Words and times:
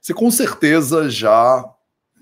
Você 0.00 0.14
com 0.14 0.30
certeza 0.30 1.10
já 1.10 1.62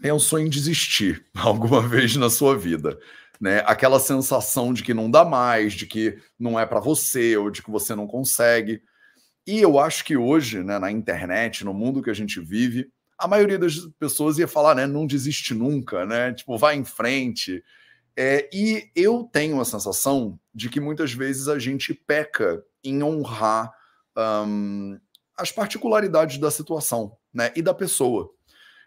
pensou 0.02 0.38
em 0.38 0.48
desistir 0.48 1.24
alguma 1.36 1.80
vez 1.86 2.16
na 2.16 2.28
sua 2.28 2.56
vida. 2.56 2.98
Né? 3.40 3.62
Aquela 3.66 4.00
sensação 4.00 4.72
de 4.72 4.82
que 4.82 4.92
não 4.92 5.10
dá 5.10 5.24
mais, 5.24 5.74
de 5.74 5.86
que 5.86 6.18
não 6.38 6.58
é 6.58 6.66
para 6.66 6.80
você, 6.80 7.36
ou 7.36 7.50
de 7.50 7.62
que 7.62 7.70
você 7.70 7.94
não 7.94 8.06
consegue. 8.06 8.82
E 9.46 9.60
eu 9.60 9.78
acho 9.78 10.04
que 10.04 10.16
hoje, 10.16 10.62
né, 10.62 10.78
na 10.78 10.90
internet, 10.90 11.64
no 11.64 11.72
mundo 11.72 12.02
que 12.02 12.10
a 12.10 12.14
gente 12.14 12.40
vive, 12.40 12.90
a 13.16 13.28
maioria 13.28 13.58
das 13.58 13.76
pessoas 13.98 14.38
ia 14.38 14.48
falar, 14.48 14.74
né, 14.74 14.86
não 14.86 15.06
desiste 15.06 15.54
nunca, 15.54 16.04
né? 16.04 16.32
Tipo, 16.32 16.58
vai 16.58 16.76
em 16.76 16.84
frente. 16.84 17.62
É, 18.16 18.48
e 18.52 18.90
eu 18.94 19.28
tenho 19.32 19.60
a 19.60 19.64
sensação 19.64 20.38
de 20.52 20.68
que 20.68 20.80
muitas 20.80 21.12
vezes 21.12 21.48
a 21.48 21.58
gente 21.58 21.94
peca 21.94 22.62
em 22.82 23.02
honrar 23.02 23.72
um, 24.46 24.98
as 25.36 25.52
particularidades 25.52 26.38
da 26.38 26.50
situação 26.50 27.16
né, 27.38 27.52
e 27.54 27.62
da 27.62 27.72
pessoa. 27.72 28.30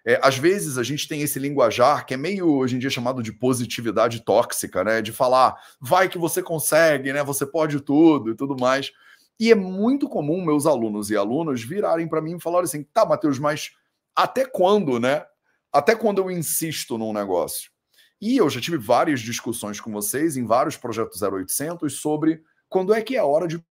É, 0.06 0.20
às 0.22 0.38
vezes 0.38 0.78
a 0.78 0.84
gente 0.84 1.08
tem 1.08 1.22
esse 1.22 1.40
linguajar 1.40 2.06
que 2.06 2.14
é 2.14 2.18
meio 2.18 2.52
hoje 2.52 2.76
em 2.76 2.80
dia 2.80 2.90
chamado 2.90 3.24
de 3.24 3.32
positividade 3.32 4.26
tóxica, 4.26 4.84
né? 4.84 5.02
De 5.02 5.12
falar, 5.12 5.56
vai 5.80 6.10
que 6.10 6.18
você 6.18 6.42
consegue, 6.42 7.14
né? 7.14 7.24
Você 7.24 7.46
pode 7.46 7.80
tudo 7.80 8.32
e 8.32 8.36
tudo 8.36 8.58
mais. 8.60 8.92
E 9.40 9.52
é 9.52 9.56
muito 9.56 10.10
comum 10.10 10.44
meus 10.44 10.66
alunos 10.66 11.12
e 11.12 11.16
alunas 11.16 11.62
virarem 11.62 12.08
para 12.08 12.20
mim 12.20 12.36
e 12.36 12.42
falarem 12.42 12.66
assim: 12.66 12.84
tá, 12.84 13.06
Matheus, 13.06 13.38
mas 13.38 13.72
até 14.16 14.44
quando, 14.44 15.00
né? 15.00 15.24
Até 15.72 15.96
quando 15.96 16.18
eu 16.20 16.32
insisto 16.32 16.98
num 16.98 17.14
negócio? 17.14 17.72
E 18.20 18.38
eu 18.38 18.50
já 18.50 18.60
tive 18.60 18.78
várias 18.78 19.20
discussões 19.20 19.80
com 19.80 19.92
vocês 19.92 20.36
em 20.36 20.46
vários 20.46 20.78
projetos 20.78 21.22
0800 21.22 21.94
sobre 21.94 22.42
quando 22.68 22.94
é 22.94 23.02
que 23.02 23.16
é 23.16 23.24
hora 23.24 23.48
de 23.48 23.64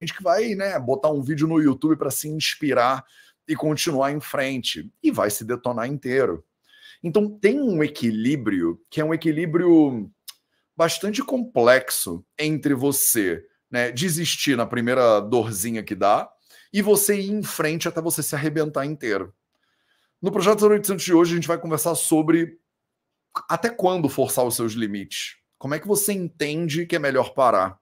gente 0.00 0.14
que 0.14 0.22
vai 0.22 0.54
né, 0.54 0.78
botar 0.78 1.10
um 1.10 1.22
vídeo 1.22 1.46
no 1.46 1.60
YouTube 1.60 1.96
para 1.96 2.10
se 2.10 2.28
inspirar 2.28 3.04
e 3.46 3.56
continuar 3.56 4.12
em 4.12 4.20
frente 4.20 4.90
e 5.02 5.10
vai 5.10 5.30
se 5.30 5.44
detonar 5.44 5.88
inteiro. 5.88 6.44
Então 7.02 7.28
tem 7.28 7.60
um 7.60 7.82
equilíbrio 7.82 8.80
que 8.88 9.00
é 9.00 9.04
um 9.04 9.12
equilíbrio 9.12 10.10
bastante 10.76 11.22
complexo 11.22 12.24
entre 12.38 12.74
você 12.74 13.44
né, 13.70 13.90
desistir 13.90 14.56
na 14.56 14.66
primeira 14.66 15.20
dorzinha 15.20 15.82
que 15.82 15.94
dá 15.94 16.30
e 16.72 16.80
você 16.80 17.20
ir 17.20 17.30
em 17.30 17.42
frente 17.42 17.88
até 17.88 18.00
você 18.00 18.22
se 18.22 18.34
arrebentar 18.34 18.84
inteiro. 18.84 19.34
No 20.20 20.30
projeto 20.30 20.66
0800 20.66 21.04
de 21.04 21.12
hoje 21.12 21.32
a 21.32 21.34
gente 21.34 21.48
vai 21.48 21.58
conversar 21.58 21.94
sobre 21.94 22.58
até 23.48 23.68
quando 23.68 24.08
forçar 24.08 24.44
os 24.44 24.54
seus 24.54 24.72
limites. 24.72 25.36
Como 25.58 25.74
é 25.74 25.78
que 25.78 25.86
você 25.86 26.12
entende 26.12 26.86
que 26.86 26.96
é 26.96 26.98
melhor 26.98 27.34
parar? 27.34 27.78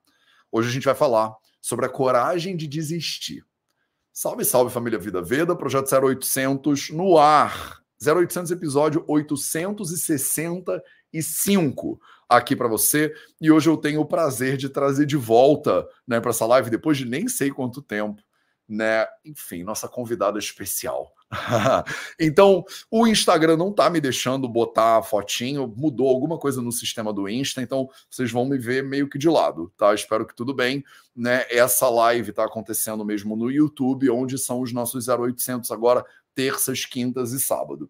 Hoje 0.50 0.69
a 0.69 0.72
gente 0.72 0.84
vai 0.84 0.95
falar 0.95 1.34
sobre 1.61 1.86
a 1.86 1.89
coragem 1.89 2.56
de 2.56 2.66
desistir. 2.66 3.44
Salve, 4.12 4.44
salve 4.44 4.72
família 4.72 4.98
Vida 4.98 5.22
Veda, 5.22 5.56
projeto 5.56 5.94
0800 5.94 6.91
no 6.91 7.17
ar. 7.19 7.80
0800 8.02 8.50
episódio 8.50 9.05
865 9.06 12.00
aqui 12.28 12.56
para 12.56 12.69
você. 12.69 13.12
E 13.41 13.50
hoje 13.50 13.69
eu 13.69 13.77
tenho 13.77 14.00
o 14.00 14.06
prazer 14.06 14.56
de 14.56 14.69
trazer 14.69 15.05
de 15.05 15.17
volta, 15.17 15.84
né, 16.06 16.20
para 16.20 16.30
essa 16.30 16.47
live 16.47 16.70
depois 16.70 16.97
de 16.97 17.05
nem 17.05 17.27
sei 17.28 17.50
quanto 17.50 17.83
tempo, 17.83 18.22
né? 18.69 19.05
Enfim, 19.24 19.64
nossa 19.64 19.89
convidada 19.89 20.39
especial. 20.39 21.12
então, 22.19 22.64
o 22.91 23.06
Instagram 23.06 23.56
não 23.56 23.73
tá 23.73 23.89
me 23.89 24.00
deixando 24.00 24.48
botar 24.48 25.03
fotinho, 25.03 25.73
mudou 25.77 26.09
alguma 26.09 26.39
coisa 26.39 26.61
no 26.61 26.73
sistema 26.73 27.12
do 27.12 27.28
Insta, 27.28 27.62
então 27.62 27.89
vocês 28.11 28.31
vão 28.33 28.45
me 28.45 28.59
ver 28.59 28.83
meio 28.83 29.09
que 29.09 29.19
de 29.19 29.28
lado, 29.28 29.73
tá? 29.77 29.95
Espero 29.95 30.27
que 30.27 30.34
tudo 30.34 30.53
bem, 30.53 30.84
né? 31.14 31.47
Essa 31.48 31.89
live 31.89 32.33
tá 32.33 32.45
acontecendo 32.45 33.05
mesmo 33.05 33.36
no 33.36 33.51
YouTube, 33.51 34.11
onde 34.11 34.39
são 34.39 34.61
os 34.61 34.73
nossos 34.73 35.08
0800 35.08 35.70
agora, 35.70 36.05
terças, 36.34 36.84
quintas 36.84 37.33
e 37.33 37.41
sábado. 37.41 37.89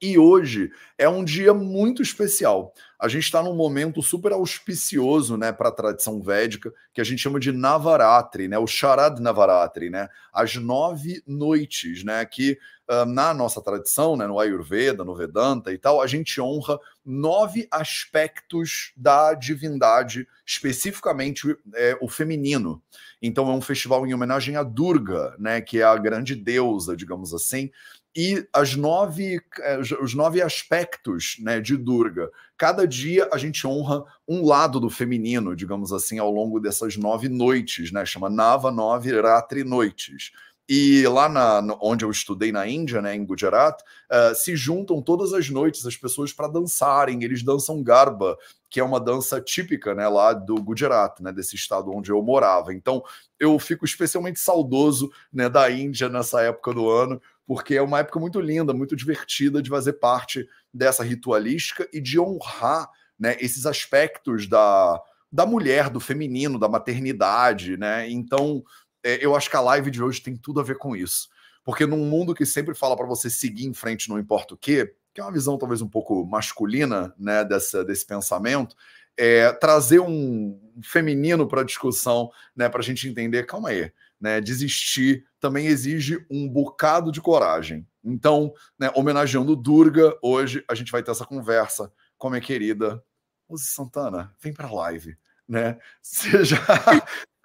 E 0.00 0.18
hoje 0.18 0.70
é 0.98 1.08
um 1.08 1.24
dia 1.24 1.54
muito 1.54 2.02
especial. 2.02 2.74
A 2.98 3.08
gente 3.08 3.24
está 3.24 3.42
num 3.42 3.54
momento 3.54 4.02
super 4.02 4.32
auspicioso 4.32 5.36
né, 5.36 5.52
para 5.52 5.68
a 5.68 5.72
tradição 5.72 6.20
védica, 6.20 6.72
que 6.92 7.00
a 7.00 7.04
gente 7.04 7.20
chama 7.20 7.38
de 7.38 7.52
Navaratri, 7.52 8.48
né, 8.48 8.58
o 8.58 8.66
Sharad 8.66 9.20
Navaratri, 9.20 9.90
né, 9.90 10.08
as 10.32 10.56
nove 10.56 11.22
noites, 11.26 12.02
né, 12.02 12.24
que 12.24 12.58
uh, 12.90 13.04
na 13.04 13.32
nossa 13.32 13.62
tradição, 13.62 14.16
né, 14.16 14.26
no 14.26 14.38
Ayurveda, 14.38 15.04
no 15.04 15.14
Vedanta 15.14 15.72
e 15.72 15.78
tal, 15.78 16.00
a 16.00 16.06
gente 16.06 16.40
honra 16.40 16.78
nove 17.04 17.68
aspectos 17.70 18.92
da 18.96 19.34
divindade, 19.34 20.26
especificamente 20.44 21.56
é, 21.74 21.96
o 22.00 22.08
feminino. 22.08 22.82
Então 23.22 23.50
é 23.50 23.54
um 23.54 23.60
festival 23.60 24.06
em 24.06 24.14
homenagem 24.14 24.56
a 24.56 24.62
Durga, 24.62 25.34
né, 25.38 25.60
que 25.60 25.80
é 25.80 25.84
a 25.84 25.96
grande 25.96 26.34
deusa, 26.34 26.96
digamos 26.96 27.32
assim, 27.32 27.70
e 28.16 28.46
as 28.52 28.76
nove, 28.76 29.40
eh, 29.60 29.80
os 30.00 30.14
nove 30.14 30.40
aspectos 30.40 31.36
né, 31.40 31.60
de 31.60 31.76
Durga. 31.76 32.30
Cada 32.56 32.86
dia 32.86 33.28
a 33.32 33.38
gente 33.38 33.66
honra 33.66 34.04
um 34.28 34.44
lado 34.44 34.78
do 34.78 34.88
feminino, 34.88 35.56
digamos 35.56 35.92
assim, 35.92 36.18
ao 36.18 36.30
longo 36.30 36.60
dessas 36.60 36.96
nove 36.96 37.28
noites, 37.28 37.90
né? 37.90 38.06
Chama 38.06 38.30
Nava 38.30 38.70
Nove 38.70 39.20
Ratri 39.20 39.64
Noites. 39.64 40.30
E 40.66 41.06
lá 41.06 41.28
na, 41.28 41.76
onde 41.80 42.06
eu 42.06 42.10
estudei 42.10 42.50
na 42.50 42.66
Índia, 42.66 43.02
né, 43.02 43.14
em 43.14 43.24
Gujarat, 43.24 43.82
uh, 44.10 44.34
se 44.34 44.56
juntam 44.56 45.02
todas 45.02 45.34
as 45.34 45.50
noites 45.50 45.84
as 45.84 45.94
pessoas 45.94 46.32
para 46.32 46.48
dançarem. 46.48 47.22
Eles 47.22 47.42
dançam 47.42 47.82
Garba, 47.82 48.38
que 48.70 48.80
é 48.80 48.84
uma 48.84 48.98
dança 48.98 49.42
típica 49.42 49.94
né, 49.94 50.08
lá 50.08 50.32
do 50.32 50.54
Gujarat, 50.54 51.20
né, 51.20 51.32
desse 51.32 51.54
estado 51.54 51.90
onde 51.90 52.10
eu 52.10 52.22
morava. 52.22 52.72
Então 52.72 53.04
eu 53.38 53.58
fico 53.58 53.84
especialmente 53.84 54.40
saudoso 54.40 55.12
né, 55.30 55.50
da 55.50 55.70
Índia 55.70 56.08
nessa 56.08 56.40
época 56.40 56.72
do 56.72 56.88
ano, 56.90 57.20
porque 57.46 57.74
é 57.74 57.82
uma 57.82 57.98
época 57.98 58.18
muito 58.18 58.40
linda, 58.40 58.72
muito 58.72 58.96
divertida 58.96 59.62
de 59.62 59.70
fazer 59.70 59.94
parte 59.94 60.48
dessa 60.72 61.02
ritualística 61.04 61.88
e 61.92 62.00
de 62.00 62.18
honrar 62.18 62.88
né, 63.18 63.36
esses 63.40 63.66
aspectos 63.66 64.48
da, 64.48 65.00
da 65.30 65.46
mulher, 65.46 65.90
do 65.90 66.00
feminino, 66.00 66.58
da 66.58 66.68
maternidade, 66.68 67.76
né? 67.76 68.08
Então, 68.10 68.64
é, 69.04 69.24
eu 69.24 69.36
acho 69.36 69.50
que 69.50 69.56
a 69.56 69.60
live 69.60 69.90
de 69.90 70.02
hoje 70.02 70.22
tem 70.22 70.36
tudo 70.36 70.60
a 70.60 70.64
ver 70.64 70.78
com 70.78 70.96
isso. 70.96 71.28
Porque 71.64 71.86
num 71.86 72.04
mundo 72.06 72.34
que 72.34 72.44
sempre 72.44 72.74
fala 72.74 72.96
para 72.96 73.06
você 73.06 73.30
seguir 73.30 73.66
em 73.66 73.74
frente, 73.74 74.08
não 74.08 74.18
importa 74.18 74.54
o 74.54 74.56
quê, 74.56 74.94
que 75.14 75.20
é 75.20 75.24
uma 75.24 75.32
visão 75.32 75.56
talvez 75.56 75.80
um 75.80 75.88
pouco 75.88 76.26
masculina 76.26 77.14
né, 77.18 77.44
dessa, 77.44 77.84
desse 77.84 78.04
pensamento, 78.04 78.74
é, 79.16 79.52
trazer 79.52 80.00
um 80.00 80.60
feminino 80.82 81.46
para 81.46 81.60
a 81.60 81.64
discussão, 81.64 82.30
né, 82.54 82.68
para 82.68 82.80
a 82.80 82.84
gente 82.84 83.08
entender, 83.08 83.46
calma 83.46 83.70
aí, 83.70 83.92
né, 84.20 84.40
desistir 84.40 85.24
também 85.38 85.66
exige 85.66 86.24
um 86.30 86.48
bocado 86.48 87.12
de 87.12 87.20
coragem. 87.20 87.86
Então, 88.02 88.52
né, 88.78 88.90
homenageando 88.94 89.54
Durga, 89.54 90.16
hoje 90.22 90.64
a 90.68 90.74
gente 90.74 90.90
vai 90.90 91.02
ter 91.02 91.10
essa 91.10 91.24
conversa 91.24 91.92
com 92.16 92.28
a 92.28 92.30
minha 92.30 92.40
querida 92.40 93.02
Uzi 93.48 93.66
Santana. 93.66 94.34
Vem 94.40 94.52
para 94.52 94.68
a 94.68 94.72
live. 94.72 95.16
Né? 95.46 95.78
Seja, 96.00 96.56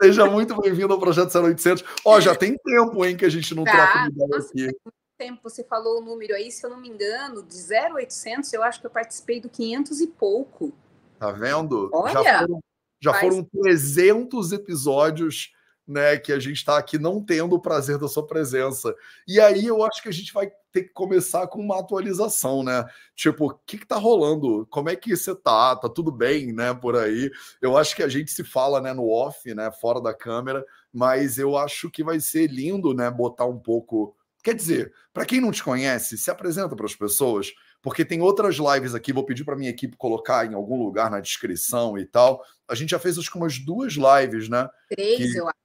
seja 0.02 0.26
muito 0.26 0.56
bem-vindo 0.62 0.94
ao 0.94 1.00
Projeto 1.00 1.38
0800. 1.38 1.84
Ó, 2.06 2.20
já 2.22 2.34
tem 2.34 2.56
tempo, 2.58 3.04
hein, 3.06 3.18
que 3.18 3.26
a 3.26 3.30
gente 3.30 3.54
não 3.54 3.66
tá, 3.66 3.72
troca 3.72 4.08
ideia 4.08 4.40
aqui. 4.40 4.78
Tempo, 5.18 5.42
você 5.44 5.66
falou 5.66 6.00
o 6.00 6.02
número 6.02 6.34
aí, 6.34 6.50
se 6.50 6.66
eu 6.66 6.70
não 6.70 6.80
me 6.80 6.88
engano, 6.88 7.44
de 7.44 7.58
0800, 7.58 8.54
eu 8.54 8.64
acho 8.64 8.80
que 8.80 8.88
eu 8.88 8.92
participei 8.92 9.42
do 9.42 9.50
500 9.50 10.00
e 10.00 10.08
pouco. 10.08 10.74
Tá 11.20 11.32
vendo? 11.32 11.90
Olha, 11.94 12.14
já 12.14 12.40
foram, 12.40 12.60
já 13.02 13.14
foram 13.14 13.44
300 13.44 14.52
episódios 14.54 15.52
né, 15.90 16.18
que 16.18 16.32
a 16.32 16.40
gente 16.40 16.58
está 16.58 16.78
aqui 16.78 17.00
não 17.00 17.20
tendo 17.20 17.56
o 17.56 17.60
prazer 17.60 17.98
da 17.98 18.08
sua 18.08 18.26
presença. 18.26 18.94
E 19.28 19.40
aí 19.40 19.66
eu 19.66 19.84
acho 19.84 20.04
que 20.04 20.08
a 20.08 20.14
gente 20.14 20.32
vai 20.32 20.52
ter 20.72 20.84
que 20.84 20.94
começar 20.94 21.48
com 21.48 21.60
uma 21.60 21.80
atualização, 21.80 22.62
né? 22.64 22.86
Tipo, 23.16 23.48
o 23.48 23.60
que, 23.66 23.80
que 23.80 23.88
tá 23.88 23.96
rolando? 23.96 24.68
Como 24.70 24.88
é 24.88 24.96
que 24.96 25.18
você 25.18 25.36
tá? 25.36 25.76
Tá 25.76 25.90
tudo 25.90 26.12
bem, 26.12 26.54
né, 26.54 26.76
por 26.76 26.96
aí? 26.96 27.32
Eu 27.60 27.76
acho 27.76 27.96
que 27.96 28.04
a 28.04 28.08
gente 28.08 28.30
se 28.30 28.44
fala, 28.44 28.80
né, 28.80 28.94
no 28.94 29.10
off, 29.10 29.52
né, 29.56 29.72
fora 29.72 30.00
da 30.00 30.14
câmera, 30.14 30.64
mas 30.94 31.40
eu 31.40 31.58
acho 31.58 31.90
que 31.90 32.04
vai 32.04 32.20
ser 32.20 32.48
lindo, 32.52 32.94
né, 32.94 33.10
botar 33.10 33.46
um 33.46 33.58
pouco. 33.58 34.16
Quer 34.44 34.54
dizer, 34.54 34.94
para 35.12 35.26
quem 35.26 35.42
não 35.42 35.52
te 35.52 35.64
conhece, 35.64 36.20
se 36.20 36.30
apresenta 36.30 36.76
para 36.76 36.86
as 36.86 36.96
pessoas, 36.96 37.52
porque 37.82 38.04
tem 38.04 38.22
outras 38.22 38.58
lives 38.58 38.94
aqui, 38.94 39.14
vou 39.14 39.26
pedir 39.26 39.44
para 39.44 39.56
minha 39.56 39.70
equipe 39.70 39.96
colocar 39.98 40.46
em 40.46 40.54
algum 40.54 40.82
lugar 40.82 41.10
na 41.10 41.20
descrição 41.20 41.98
e 41.98 42.06
tal. 42.06 42.44
A 42.68 42.76
gente 42.76 42.90
já 42.90 43.00
fez 43.00 43.18
acho 43.18 43.32
que 43.32 43.38
umas 43.38 43.58
duas 43.60 43.94
lives, 43.94 44.50
né? 44.50 44.70
Três, 44.90 45.32
que... 45.32 45.38
eu 45.38 45.48
acho 45.48 45.60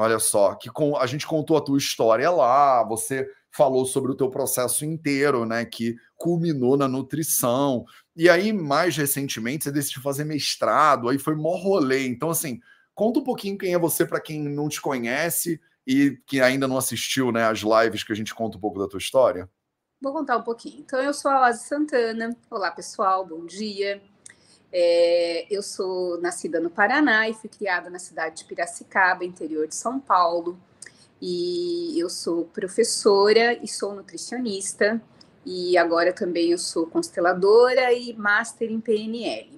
Olha 0.00 0.20
só, 0.20 0.54
que 0.54 0.70
com, 0.70 0.96
a 0.96 1.06
gente 1.08 1.26
contou 1.26 1.56
a 1.56 1.60
tua 1.60 1.76
história 1.76 2.30
lá, 2.30 2.84
você 2.84 3.28
falou 3.50 3.84
sobre 3.84 4.12
o 4.12 4.14
teu 4.14 4.30
processo 4.30 4.84
inteiro, 4.84 5.44
né, 5.44 5.64
que 5.64 5.96
culminou 6.16 6.76
na 6.76 6.86
nutrição. 6.86 7.84
E 8.14 8.28
aí, 8.28 8.52
mais 8.52 8.96
recentemente, 8.96 9.64
você 9.64 9.72
decidiu 9.72 10.00
fazer 10.00 10.22
mestrado, 10.22 11.08
aí 11.08 11.18
foi 11.18 11.34
mó 11.34 11.56
rolê. 11.56 12.06
Então, 12.06 12.30
assim, 12.30 12.60
conta 12.94 13.18
um 13.18 13.24
pouquinho 13.24 13.58
quem 13.58 13.74
é 13.74 13.78
você 13.78 14.06
para 14.06 14.20
quem 14.20 14.40
não 14.40 14.68
te 14.68 14.80
conhece 14.80 15.60
e 15.84 16.16
que 16.26 16.40
ainda 16.40 16.68
não 16.68 16.78
assistiu, 16.78 17.32
né, 17.32 17.42
as 17.46 17.58
lives 17.58 18.04
que 18.04 18.12
a 18.12 18.16
gente 18.16 18.32
conta 18.32 18.56
um 18.56 18.60
pouco 18.60 18.78
da 18.78 18.86
tua 18.86 18.98
história. 18.98 19.50
Vou 20.00 20.12
contar 20.12 20.36
um 20.36 20.42
pouquinho. 20.42 20.78
Então, 20.78 21.00
eu 21.00 21.12
sou 21.12 21.28
a 21.28 21.48
Ozzy 21.48 21.64
Santana. 21.64 22.36
Olá, 22.48 22.70
pessoal, 22.70 23.26
bom 23.26 23.44
dia. 23.44 24.00
É, 24.72 25.44
eu 25.50 25.60
sou 25.60 26.20
nascida 26.20 26.60
no 26.60 26.70
Paraná 26.70 27.28
e 27.28 27.34
fui 27.34 27.50
criada 27.50 27.90
na 27.90 27.98
cidade 27.98 28.36
de 28.36 28.44
Piracicaba, 28.44 29.24
interior 29.24 29.66
de 29.66 29.74
São 29.74 29.98
Paulo. 29.98 30.56
E 31.20 31.98
eu 31.98 32.08
sou 32.08 32.44
professora 32.44 33.54
e 33.54 33.66
sou 33.66 33.92
nutricionista. 33.92 35.02
E 35.44 35.76
agora 35.76 36.12
também 36.12 36.52
eu 36.52 36.58
sou 36.58 36.86
consteladora 36.86 37.92
e 37.92 38.12
master 38.14 38.70
em 38.70 38.80
PNL. 38.80 39.57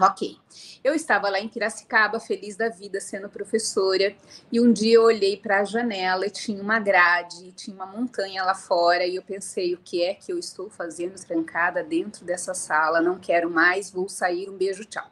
Ok. 0.00 0.38
Eu 0.84 0.94
estava 0.94 1.28
lá 1.28 1.40
em 1.40 1.48
Piracicaba, 1.48 2.20
feliz 2.20 2.56
da 2.56 2.68
vida, 2.68 3.00
sendo 3.00 3.28
professora, 3.28 4.14
e 4.50 4.60
um 4.60 4.72
dia 4.72 4.94
eu 4.94 5.02
olhei 5.02 5.36
para 5.36 5.60
a 5.60 5.64
janela 5.64 6.24
e 6.24 6.30
tinha 6.30 6.62
uma 6.62 6.78
grade, 6.78 7.50
tinha 7.52 7.74
uma 7.74 7.86
montanha 7.86 8.44
lá 8.44 8.54
fora, 8.54 9.04
e 9.04 9.16
eu 9.16 9.22
pensei: 9.22 9.74
o 9.74 9.78
que 9.78 10.04
é 10.04 10.14
que 10.14 10.32
eu 10.32 10.38
estou 10.38 10.70
fazendo 10.70 11.18
trancada 11.26 11.82
dentro 11.82 12.24
dessa 12.24 12.54
sala? 12.54 13.00
Não 13.00 13.18
quero 13.18 13.50
mais, 13.50 13.90
vou 13.90 14.08
sair, 14.08 14.48
um 14.48 14.56
beijo, 14.56 14.84
tchau. 14.84 15.10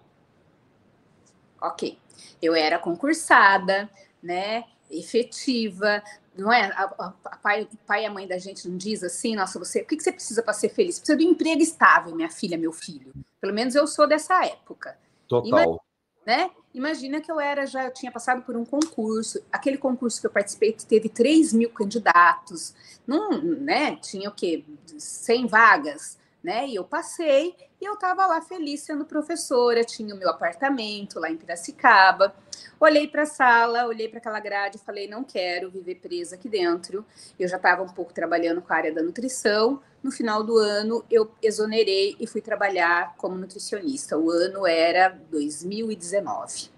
Ok. 1.61 1.99
Eu 2.41 2.55
era 2.55 2.79
concursada, 2.79 3.91
né? 4.23 4.65
Efetiva, 4.89 6.01
não 6.37 6.53
é? 6.53 6.71
A, 6.73 6.85
a, 6.99 7.15
a 7.25 7.37
pai, 7.37 7.69
pai 7.87 8.03
e 8.03 8.07
a 8.07 8.11
mãe 8.11 8.27
da 8.27 8.39
gente 8.39 8.69
não 8.69 8.77
diz 8.77 9.03
assim, 9.03 9.35
nossa, 9.35 9.59
você, 9.59 9.83
o 9.83 9.87
que, 9.87 9.97
que 9.97 10.03
você 10.03 10.13
precisa 10.13 10.43
para 10.43 10.53
ser 10.53 10.69
feliz? 10.69 10.99
Precisa 10.99 11.19
de 11.19 11.27
um 11.27 11.31
emprego 11.31 11.63
estável, 11.63 12.15
minha 12.15 12.31
filha, 12.31 12.59
meu 12.59 12.73
filho. 12.73 13.13
Pelo 13.41 13.55
menos 13.55 13.75
eu 13.75 13.87
sou 13.87 14.07
dessa 14.07 14.45
época. 14.45 14.99
Total. 15.29 15.49
Imagina, 15.49 15.81
né? 16.27 16.51
Imagina 16.75 17.21
que 17.21 17.33
eu 17.33 17.41
era 17.41 17.67
já, 17.67 17.85
eu 17.85 17.93
tinha 17.93 18.13
passado 18.13 18.43
por 18.43 18.57
um 18.57 18.65
concurso. 18.65 19.43
Aquele 19.51 19.79
concurso 19.79 20.21
que 20.21 20.27
eu 20.27 20.31
participei 20.31 20.73
teve 20.73 21.09
3 21.09 21.53
mil 21.53 21.71
candidatos. 21.71 22.75
Não, 23.07 23.31
né? 23.41 23.97
Tinha 23.97 24.29
o 24.29 24.35
quê? 24.35 24.65
100 24.99 25.47
vagas 25.47 26.19
né? 26.47 26.65
E 26.69 26.77
eu 26.77 26.85
passei 26.85 27.57
e 27.81 27.85
eu 27.85 27.95
estava 27.95 28.25
lá 28.25 28.41
feliz 28.41 28.83
sendo 28.83 29.05
professora, 29.05 29.83
tinha 29.83 30.15
o 30.15 30.17
meu 30.17 30.31
apartamento 30.31 31.19
lá 31.19 31.29
em 31.29 31.37
Piracicaba. 31.37 32.33
Olhei 32.79 33.09
para 33.09 33.23
a 33.23 33.27
sala, 33.27 33.85
olhei 33.87 34.09
para 34.09 34.19
aquela 34.19 34.39
grade 34.39 34.79
falei: 34.79 35.09
não 35.09 35.25
quero 35.25 35.69
viver 35.69 35.97
presa 35.97 36.37
aqui 36.37 36.49
dentro. 36.49 37.05
Eu 37.37 37.49
já 37.49 37.57
estava 37.57 37.83
um 37.83 37.89
pouco 37.89 38.15
trabalhando 38.15 38.63
com 38.63 38.73
a 38.73 38.77
área 38.77 38.95
da 38.95 39.03
nutrição. 39.03 39.83
No 40.01 40.13
final 40.13 40.45
do 40.45 40.57
ano, 40.57 41.05
eu 41.11 41.33
exonerei 41.43 42.17
e 42.21 42.29
fui 42.29 42.41
trabalhar 42.41 43.17
como 43.17 43.35
nutricionista. 43.35 44.17
O 44.17 44.31
ano 44.31 44.65
era 44.65 45.09
2019. 45.29 46.76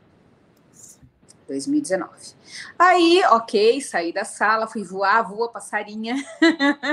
2019. 1.49 2.35
Aí, 2.79 3.23
ok, 3.31 3.81
saí 3.81 4.12
da 4.12 4.25
sala, 4.25 4.69
fui 4.69 4.85
voar, 4.85 5.23
voa 5.23 5.49
passarinha. 5.49 6.15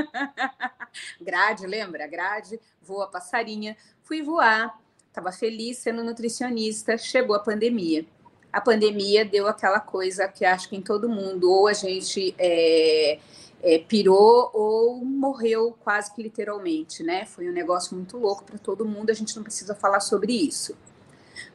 grade, 1.21 1.67
lembra? 1.67 2.07
Grade, 2.07 2.59
voa 2.81 3.07
passarinha. 3.07 3.75
Fui 4.01 4.21
voar, 4.21 4.79
estava 5.07 5.31
feliz 5.31 5.77
sendo 5.77 6.03
nutricionista. 6.03 6.97
Chegou 6.97 7.35
a 7.35 7.39
pandemia. 7.39 8.05
A 8.51 8.61
pandemia 8.61 9.25
deu 9.25 9.47
aquela 9.47 9.81
coisa 9.81 10.27
que 10.29 10.45
acho 10.45 10.69
que 10.69 10.77
em 10.77 10.81
todo 10.81 11.09
mundo, 11.09 11.51
ou 11.51 11.67
a 11.67 11.73
gente 11.73 12.33
é, 12.37 13.19
é, 13.61 13.79
pirou 13.79 14.49
ou 14.53 15.03
morreu 15.03 15.75
quase 15.83 16.13
que 16.13 16.23
literalmente, 16.23 17.03
né? 17.03 17.25
Foi 17.25 17.49
um 17.49 17.51
negócio 17.51 17.95
muito 17.95 18.17
louco 18.17 18.45
para 18.45 18.57
todo 18.57 18.85
mundo, 18.85 19.09
a 19.09 19.13
gente 19.13 19.35
não 19.35 19.43
precisa 19.43 19.75
falar 19.75 19.99
sobre 19.99 20.31
isso. 20.31 20.77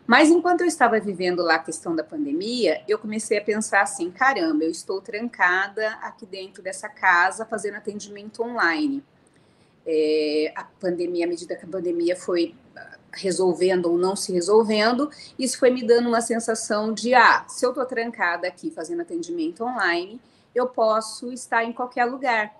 Mas 0.06 0.28
enquanto 0.28 0.62
eu 0.62 0.66
estava 0.66 0.98
vivendo 0.98 1.42
lá 1.42 1.56
a 1.56 1.58
questão 1.58 1.94
da 1.94 2.02
pandemia, 2.02 2.82
eu 2.88 2.98
comecei 2.98 3.38
a 3.38 3.44
pensar 3.44 3.82
assim: 3.82 4.10
caramba, 4.10 4.64
eu 4.64 4.70
estou 4.70 5.00
trancada 5.00 5.88
aqui 6.02 6.26
dentro 6.26 6.62
dessa 6.62 6.88
casa 6.88 7.44
fazendo 7.44 7.76
atendimento 7.76 8.42
online. 8.42 9.02
É, 9.86 10.52
a 10.54 10.64
pandemia, 10.64 11.24
à 11.24 11.28
medida 11.28 11.56
que 11.56 11.64
a 11.64 11.68
pandemia 11.68 12.14
foi 12.14 12.54
ah, 12.76 12.98
resolvendo 13.12 13.86
ou 13.86 13.96
não 13.96 14.14
se 14.14 14.32
resolvendo, 14.32 15.10
isso 15.38 15.58
foi 15.58 15.70
me 15.70 15.86
dando 15.86 16.08
uma 16.08 16.20
sensação 16.20 16.92
de: 16.92 17.14
ah, 17.14 17.44
se 17.48 17.64
eu 17.64 17.70
estou 17.70 17.86
trancada 17.86 18.46
aqui 18.46 18.70
fazendo 18.70 19.02
atendimento 19.02 19.64
online, 19.64 20.20
eu 20.54 20.66
posso 20.66 21.32
estar 21.32 21.64
em 21.64 21.72
qualquer 21.72 22.04
lugar. 22.04 22.54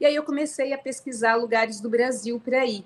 E 0.00 0.06
aí 0.06 0.14
eu 0.14 0.22
comecei 0.22 0.72
a 0.72 0.78
pesquisar 0.78 1.36
lugares 1.36 1.80
do 1.80 1.88
Brasil 1.88 2.40
para 2.40 2.66
ir. 2.66 2.84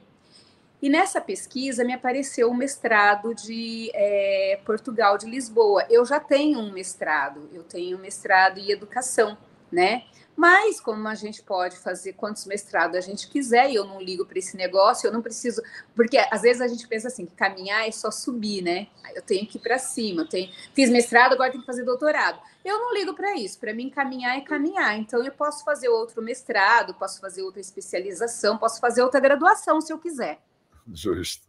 E 0.80 0.90
nessa 0.90 1.20
pesquisa 1.20 1.84
me 1.84 1.94
apareceu 1.94 2.48
o 2.48 2.52
um 2.52 2.56
mestrado 2.56 3.34
de 3.34 3.90
é, 3.94 4.60
Portugal, 4.64 5.16
de 5.16 5.26
Lisboa. 5.26 5.86
Eu 5.88 6.04
já 6.04 6.20
tenho 6.20 6.58
um 6.58 6.70
mestrado, 6.72 7.48
eu 7.52 7.62
tenho 7.62 7.96
um 7.96 8.00
mestrado 8.00 8.58
em 8.58 8.70
educação, 8.70 9.38
né? 9.72 10.04
Mas 10.36 10.78
como 10.78 11.08
a 11.08 11.14
gente 11.14 11.42
pode 11.42 11.78
fazer 11.78 12.12
quantos 12.12 12.44
mestrados 12.44 12.94
a 12.94 13.00
gente 13.00 13.26
quiser, 13.28 13.70
e 13.70 13.74
eu 13.74 13.86
não 13.86 13.98
ligo 13.98 14.26
para 14.26 14.38
esse 14.38 14.54
negócio, 14.54 15.06
eu 15.06 15.12
não 15.12 15.22
preciso, 15.22 15.62
porque 15.94 16.18
às 16.30 16.42
vezes 16.42 16.60
a 16.60 16.68
gente 16.68 16.86
pensa 16.86 17.08
assim, 17.08 17.24
que 17.24 17.34
caminhar 17.34 17.88
é 17.88 17.90
só 17.90 18.10
subir, 18.10 18.60
né? 18.62 18.88
Eu 19.14 19.22
tenho 19.22 19.46
que 19.46 19.56
ir 19.56 19.60
para 19.62 19.78
cima, 19.78 20.22
eu 20.22 20.28
tenho, 20.28 20.52
fiz 20.74 20.90
mestrado, 20.90 21.32
agora 21.32 21.50
tenho 21.50 21.62
que 21.62 21.66
fazer 21.66 21.84
doutorado. 21.84 22.38
Eu 22.62 22.78
não 22.78 22.92
ligo 22.92 23.14
para 23.14 23.34
isso, 23.34 23.58
para 23.58 23.72
mim 23.72 23.88
caminhar 23.88 24.36
é 24.36 24.42
caminhar. 24.42 24.98
Então 24.98 25.24
eu 25.24 25.32
posso 25.32 25.64
fazer 25.64 25.88
outro 25.88 26.20
mestrado, 26.20 26.92
posso 26.92 27.18
fazer 27.18 27.40
outra 27.40 27.60
especialização, 27.60 28.58
posso 28.58 28.78
fazer 28.78 29.02
outra 29.02 29.20
graduação 29.20 29.80
se 29.80 29.90
eu 29.90 29.98
quiser. 29.98 30.38
Justo. 30.92 31.46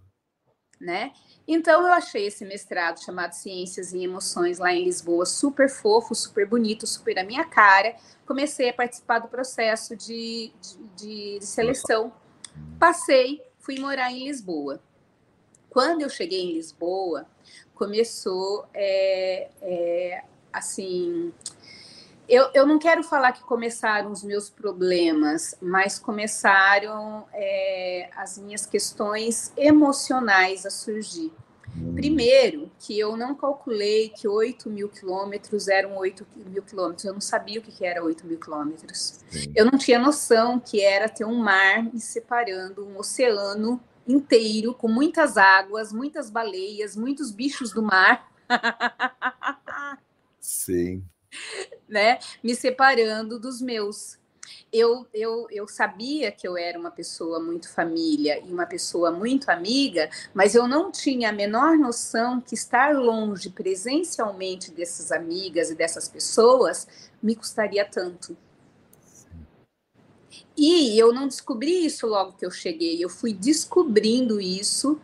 Né? 0.80 1.12
Então 1.48 1.82
eu 1.88 1.94
achei 1.94 2.28
esse 2.28 2.46
mestrado 2.46 3.04
chamado 3.04 3.34
Ciências 3.34 3.94
e 3.94 4.04
Emoções 4.04 4.60
lá 4.60 4.72
em 4.74 4.84
Lisboa 4.84 5.26
super 5.26 5.70
fofo, 5.70 6.14
super 6.14 6.46
bonito, 6.48 6.86
super 6.86 7.18
a 7.18 7.24
minha 7.24 7.46
cara. 7.46 7.96
Comecei 8.26 8.70
a 8.70 8.74
participar 8.74 9.20
do 9.20 9.28
processo 9.28 9.96
de, 9.96 10.52
de, 10.96 11.38
de 11.40 11.46
seleção. 11.46 12.14
Passei, 12.80 13.42
fui 13.60 13.80
morar 13.80 14.12
em 14.12 14.28
Lisboa. 14.28 14.80
Quando 15.70 16.02
eu 16.02 16.10
cheguei 16.10 16.42
em 16.42 16.54
Lisboa, 16.54 17.28
começou 17.74 18.68
é, 18.74 19.50
é, 19.62 20.24
assim 20.52 21.34
eu, 22.28 22.50
eu 22.54 22.66
não 22.66 22.78
quero 22.78 23.04
falar 23.04 23.32
que 23.32 23.42
começaram 23.42 24.12
os 24.12 24.22
meus 24.22 24.50
problemas, 24.50 25.56
mas 25.62 25.98
começaram 25.98 27.26
é, 27.34 28.10
as 28.16 28.38
minhas 28.38 28.66
questões 28.66 29.54
emocionais 29.56 30.66
a 30.66 30.70
surgir. 30.70 31.32
Primeiro, 31.94 32.72
que 32.80 32.98
eu 32.98 33.16
não 33.16 33.36
calculei 33.36 34.10
que 34.10 34.28
8 34.28 34.70
mil 34.70 34.90
quilômetros 34.90 35.68
eram 35.68 35.96
8 35.98 36.26
mil 36.48 36.64
quilômetros. 36.64 37.06
Eu 37.06 37.14
não 37.14 37.22
sabia 37.22 37.60
o 37.60 37.64
que 37.64 37.86
era 37.86 38.04
8 38.04 38.26
mil 38.26 38.40
quilômetros. 38.40 39.20
Eu 39.56 39.66
não 39.66 39.78
tinha 39.78 40.00
noção 40.00 40.60
que 40.60 40.82
era 40.82 41.08
ter 41.08 41.24
um 41.24 41.36
mar 41.36 41.84
me 41.84 42.00
separando, 42.00 42.86
um 42.86 42.98
oceano 42.98 43.80
inteiro, 44.08 44.74
com 44.74 44.88
muitas 44.88 45.38
águas, 45.38 45.94
muitas 45.94 46.30
baleias, 46.32 46.96
muitos 46.96 47.32
bichos 47.32 47.72
do 47.72 47.84
mar. 47.84 48.32
Sim 50.40 51.04
né, 51.88 52.20
me 52.44 52.56
separando 52.56 53.40
dos 53.40 53.62
meus. 53.62 54.18
Eu, 54.72 55.06
eu, 55.14 55.48
eu 55.50 55.68
sabia 55.68 56.32
que 56.32 56.48
eu 56.48 56.58
era 56.58 56.80
uma 56.80 56.92
pessoa 56.92 57.40
muito 57.40 57.70
família 57.70 58.40
e 58.40 58.52
uma 58.52 58.66
pessoa 58.66 59.12
muito 59.12 59.50
amiga, 59.50 60.10
mas 60.34 60.56
eu 60.56 60.68
não 60.68 60.92
tinha 60.92 61.30
a 61.30 61.34
menor 61.34 61.78
noção 61.78 62.40
que 62.40 62.54
estar 62.54 62.96
longe 62.96 63.50
presencialmente 63.50 64.72
dessas 64.72 65.12
amigas 65.12 65.70
e 65.70 65.76
dessas 65.76 66.08
pessoas 66.08 66.88
me 67.22 67.36
custaria 67.36 67.86
tanto. 67.86 68.38
E 70.56 70.98
eu 70.98 71.14
não 71.14 71.28
descobri 71.28 71.86
isso 71.86 72.08
logo 72.08 72.34
que 72.34 72.46
eu 72.46 72.52
cheguei, 72.52 73.04
eu 73.04 73.10
fui 73.10 73.34
descobrindo 73.34 74.42
isso 74.42 75.00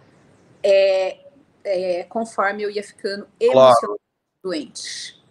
é, 0.63 1.19
é, 1.63 2.03
conforme 2.05 2.63
eu 2.63 2.71
ia 2.71 2.83
ficando 2.83 3.27
emocionalmente 3.39 3.79
claro. 3.81 3.99
doente 4.43 5.22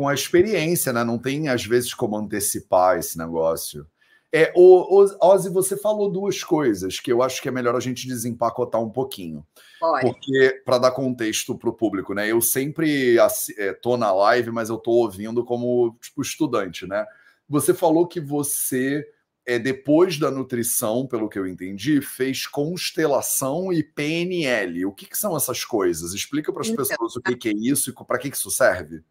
com 0.00 0.08
a 0.08 0.14
experiência, 0.14 0.94
né? 0.94 1.04
Não 1.04 1.18
tem, 1.18 1.50
às 1.50 1.62
vezes, 1.66 1.92
como 1.92 2.16
antecipar 2.16 2.98
esse 2.98 3.18
negócio. 3.18 3.86
É, 4.32 4.50
o, 4.56 4.98
o 4.98 5.16
Ozzy, 5.20 5.50
você 5.50 5.76
falou 5.76 6.10
duas 6.10 6.42
coisas 6.42 6.98
que 6.98 7.12
eu 7.12 7.22
acho 7.22 7.42
que 7.42 7.48
é 7.48 7.52
melhor 7.52 7.76
a 7.76 7.80
gente 7.80 8.06
desempacotar 8.06 8.80
um 8.80 8.88
pouquinho. 8.88 9.46
Olha. 9.82 10.00
Porque, 10.00 10.62
para 10.64 10.78
dar 10.78 10.92
contexto 10.92 11.54
para 11.54 11.68
o 11.68 11.74
público, 11.74 12.14
né? 12.14 12.26
Eu 12.26 12.40
sempre 12.40 13.18
estou 13.60 13.96
é, 13.96 13.98
na 13.98 14.10
live, 14.10 14.50
mas 14.50 14.70
eu 14.70 14.76
estou 14.76 14.94
ouvindo 14.94 15.44
como 15.44 15.94
tipo, 16.00 16.22
estudante, 16.22 16.86
né? 16.86 17.04
Você 17.46 17.74
falou 17.74 18.06
que 18.06 18.22
você, 18.22 19.06
é, 19.46 19.58
depois 19.58 20.18
da 20.18 20.30
nutrição, 20.30 21.06
pelo 21.06 21.28
que 21.28 21.38
eu 21.38 21.46
entendi, 21.46 22.00
fez 22.00 22.46
constelação 22.46 23.70
e 23.70 23.82
PNL. 23.82 24.86
O 24.86 24.92
que, 24.92 25.04
que 25.04 25.18
são 25.18 25.36
essas 25.36 25.62
coisas? 25.62 26.14
Explica 26.14 26.50
para 26.50 26.62
as 26.62 26.68
então, 26.68 26.86
pessoas 26.86 27.16
o 27.16 27.20
que, 27.20 27.36
que 27.36 27.48
é 27.50 27.54
isso 27.54 27.90
e 27.90 28.06
para 28.06 28.16
que, 28.16 28.30
que 28.30 28.36
isso 28.38 28.50
serve. 28.50 29.04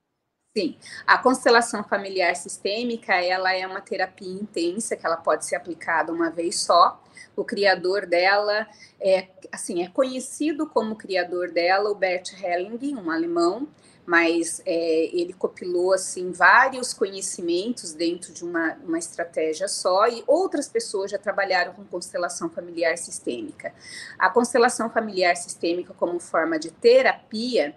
Sim, 0.60 0.76
a 1.08 1.18
constelação 1.18 1.86
familiar 1.86 2.36
sistêmica, 2.36 3.14
ela 3.14 3.56
é 3.56 3.66
uma 3.66 3.80
terapia 3.80 4.34
intensa 4.42 4.98
que 4.98 5.06
ela 5.06 5.16
pode 5.16 5.46
ser 5.46 5.56
aplicada 5.56 6.12
uma 6.12 6.30
vez 6.30 6.60
só. 6.60 7.02
O 7.34 7.46
criador 7.46 8.06
dela 8.06 8.68
é, 9.00 9.30
assim, 9.54 9.82
é 9.82 9.88
conhecido 9.88 10.68
como 10.68 10.98
criador 10.98 11.50
dela, 11.50 11.90
o 11.90 11.96
Bert 11.96 12.34
Helling, 12.34 12.94
um 12.94 13.10
alemão, 13.10 13.70
mas 14.06 14.62
é, 14.66 15.06
ele 15.16 15.32
copilou 15.32 15.94
assim 15.94 16.34
vários 16.34 16.94
conhecimentos 16.94 17.94
dentro 17.94 18.34
de 18.34 18.44
uma, 18.44 18.74
uma 18.84 19.00
estratégia 19.00 19.70
só 19.70 20.10
e 20.10 20.26
outras 20.28 20.68
pessoas 20.68 21.10
já 21.10 21.18
trabalharam 21.18 21.72
com 21.72 21.86
constelação 21.86 22.50
familiar 22.50 22.98
sistêmica. 22.98 23.74
A 24.18 24.30
constelação 24.30 24.90
familiar 24.90 25.38
sistêmica 25.38 25.94
como 25.94 26.20
forma 26.20 26.60
de 26.60 26.70
terapia, 26.70 27.74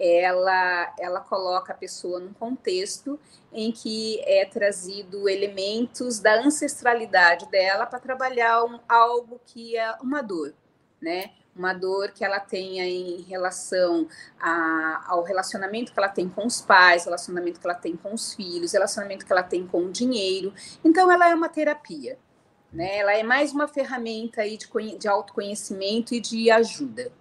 ela, 0.00 0.94
ela 0.98 1.20
coloca 1.20 1.72
a 1.72 1.76
pessoa 1.76 2.18
num 2.18 2.32
contexto 2.32 3.20
em 3.52 3.70
que 3.70 4.20
é 4.24 4.46
trazido 4.46 5.28
elementos 5.28 6.18
da 6.18 6.40
ancestralidade 6.40 7.48
dela 7.50 7.84
para 7.84 8.00
trabalhar 8.00 8.64
um, 8.64 8.80
algo 8.88 9.38
que 9.44 9.76
é 9.76 9.92
uma 10.00 10.22
dor, 10.22 10.54
né? 11.00 11.32
uma 11.54 11.74
dor 11.74 12.12
que 12.12 12.24
ela 12.24 12.40
tenha 12.40 12.86
em 12.86 13.22
relação 13.22 14.08
a, 14.40 15.04
ao 15.08 15.22
relacionamento 15.22 15.92
que 15.92 15.98
ela 15.98 16.08
tem 16.08 16.28
com 16.28 16.46
os 16.46 16.62
pais, 16.62 17.04
relacionamento 17.04 17.60
que 17.60 17.66
ela 17.66 17.74
tem 17.74 17.96
com 17.96 18.14
os 18.14 18.34
filhos, 18.34 18.72
relacionamento 18.72 19.26
que 19.26 19.32
ela 19.32 19.42
tem 19.42 19.66
com 19.66 19.84
o 19.84 19.90
dinheiro. 19.90 20.54
Então, 20.82 21.10
ela 21.12 21.28
é 21.28 21.34
uma 21.34 21.48
terapia. 21.48 22.18
Né? 22.72 22.98
Ela 22.98 23.14
é 23.14 23.22
mais 23.22 23.52
uma 23.52 23.66
ferramenta 23.66 24.42
aí 24.42 24.56
de, 24.56 24.68
de 24.96 25.08
autoconhecimento 25.08 26.14
e 26.14 26.20
de 26.20 26.50
ajuda. 26.50 27.12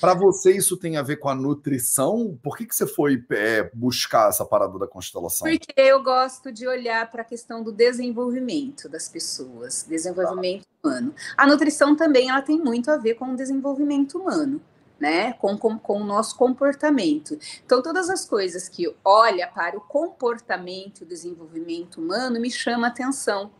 Para 0.00 0.14
você, 0.14 0.52
isso 0.52 0.76
tem 0.76 0.96
a 0.96 1.02
ver 1.02 1.16
com 1.16 1.28
a 1.28 1.34
nutrição? 1.34 2.38
Por 2.42 2.56
que, 2.56 2.66
que 2.66 2.74
você 2.74 2.86
foi 2.86 3.24
é, 3.30 3.70
buscar 3.72 4.28
essa 4.28 4.44
parada 4.44 4.78
da 4.78 4.86
constelação? 4.86 5.48
Porque 5.48 5.72
eu 5.76 6.02
gosto 6.02 6.52
de 6.52 6.66
olhar 6.66 7.10
para 7.10 7.22
a 7.22 7.24
questão 7.24 7.62
do 7.62 7.72
desenvolvimento 7.72 8.88
das 8.88 9.08
pessoas, 9.08 9.86
desenvolvimento 9.88 10.64
ah. 10.66 10.88
humano. 10.88 11.14
A 11.36 11.46
nutrição 11.46 11.96
também 11.96 12.28
ela 12.28 12.42
tem 12.42 12.58
muito 12.58 12.90
a 12.90 12.96
ver 12.96 13.14
com 13.14 13.32
o 13.32 13.36
desenvolvimento 13.36 14.18
humano. 14.18 14.60
Né, 14.98 15.34
com, 15.34 15.58
com, 15.58 15.78
com, 15.78 16.00
o 16.00 16.06
nosso 16.06 16.34
comportamento. 16.38 17.38
Então, 17.62 17.82
todas 17.82 18.08
as 18.08 18.24
coisas 18.24 18.66
que 18.66 18.90
olha 19.04 19.46
para 19.46 19.76
o 19.76 19.80
comportamento 19.82 21.02
e 21.02 21.04
o 21.04 21.06
desenvolvimento 21.06 22.00
humano 22.00 22.40
me 22.40 22.50
chama 22.50 22.86
atenção 22.86 23.50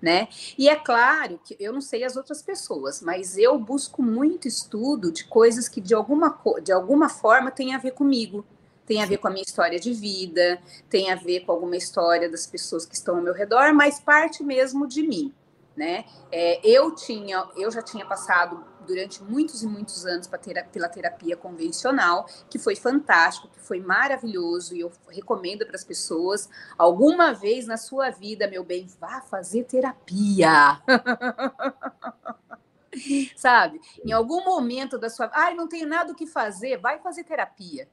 né? 0.00 0.28
E 0.56 0.68
é 0.68 0.76
claro 0.76 1.40
que 1.44 1.56
eu 1.58 1.72
não 1.72 1.80
sei 1.80 2.04
as 2.04 2.16
outras 2.16 2.40
pessoas, 2.40 3.02
mas 3.02 3.36
eu 3.36 3.58
busco 3.58 4.02
muito 4.02 4.46
estudo 4.46 5.10
de 5.10 5.24
coisas 5.24 5.68
que 5.68 5.80
de 5.80 5.94
alguma, 5.94 6.38
de 6.62 6.72
alguma 6.72 7.08
forma 7.08 7.50
têm 7.50 7.74
a 7.74 7.78
ver 7.78 7.92
comigo, 7.92 8.44
tem 8.86 9.02
a 9.02 9.06
ver 9.06 9.18
com 9.18 9.28
a 9.28 9.30
minha 9.30 9.42
história 9.42 9.78
de 9.78 9.92
vida, 9.92 10.58
tem 10.88 11.10
a 11.10 11.14
ver 11.14 11.40
com 11.40 11.52
alguma 11.52 11.76
história 11.76 12.30
das 12.30 12.46
pessoas 12.46 12.86
que 12.86 12.94
estão 12.94 13.16
ao 13.16 13.22
meu 13.22 13.34
redor, 13.34 13.74
mas 13.74 14.00
parte 14.00 14.42
mesmo 14.42 14.86
de 14.86 15.02
mim, 15.02 15.34
né? 15.76 16.04
É, 16.32 16.60
eu 16.66 16.94
tinha, 16.94 17.46
eu 17.56 17.70
já 17.70 17.82
tinha 17.82 18.06
passado 18.06 18.64
durante 18.88 19.22
muitos 19.22 19.62
e 19.62 19.66
muitos 19.66 20.06
anos 20.06 20.26
pela 20.72 20.88
terapia 20.88 21.36
convencional, 21.36 22.26
que 22.48 22.58
foi 22.58 22.74
fantástico, 22.74 23.48
que 23.48 23.60
foi 23.60 23.80
maravilhoso 23.80 24.74
e 24.74 24.80
eu 24.80 24.90
recomendo 25.10 25.66
para 25.66 25.76
as 25.76 25.84
pessoas. 25.84 26.48
Alguma 26.76 27.34
vez 27.34 27.66
na 27.66 27.76
sua 27.76 28.10
vida, 28.10 28.48
meu 28.48 28.64
bem, 28.64 28.88
vá 28.98 29.20
fazer 29.20 29.64
terapia. 29.64 30.80
Sabe? 33.36 33.80
Em 34.04 34.10
algum 34.10 34.42
momento 34.42 34.98
da 34.98 35.10
sua 35.10 35.30
ai, 35.32 35.54
não 35.54 35.68
tenho 35.68 35.86
nada 35.86 36.12
o 36.12 36.16
que 36.16 36.26
fazer, 36.26 36.78
vai 36.78 36.98
fazer 36.98 37.24
terapia. 37.24 37.88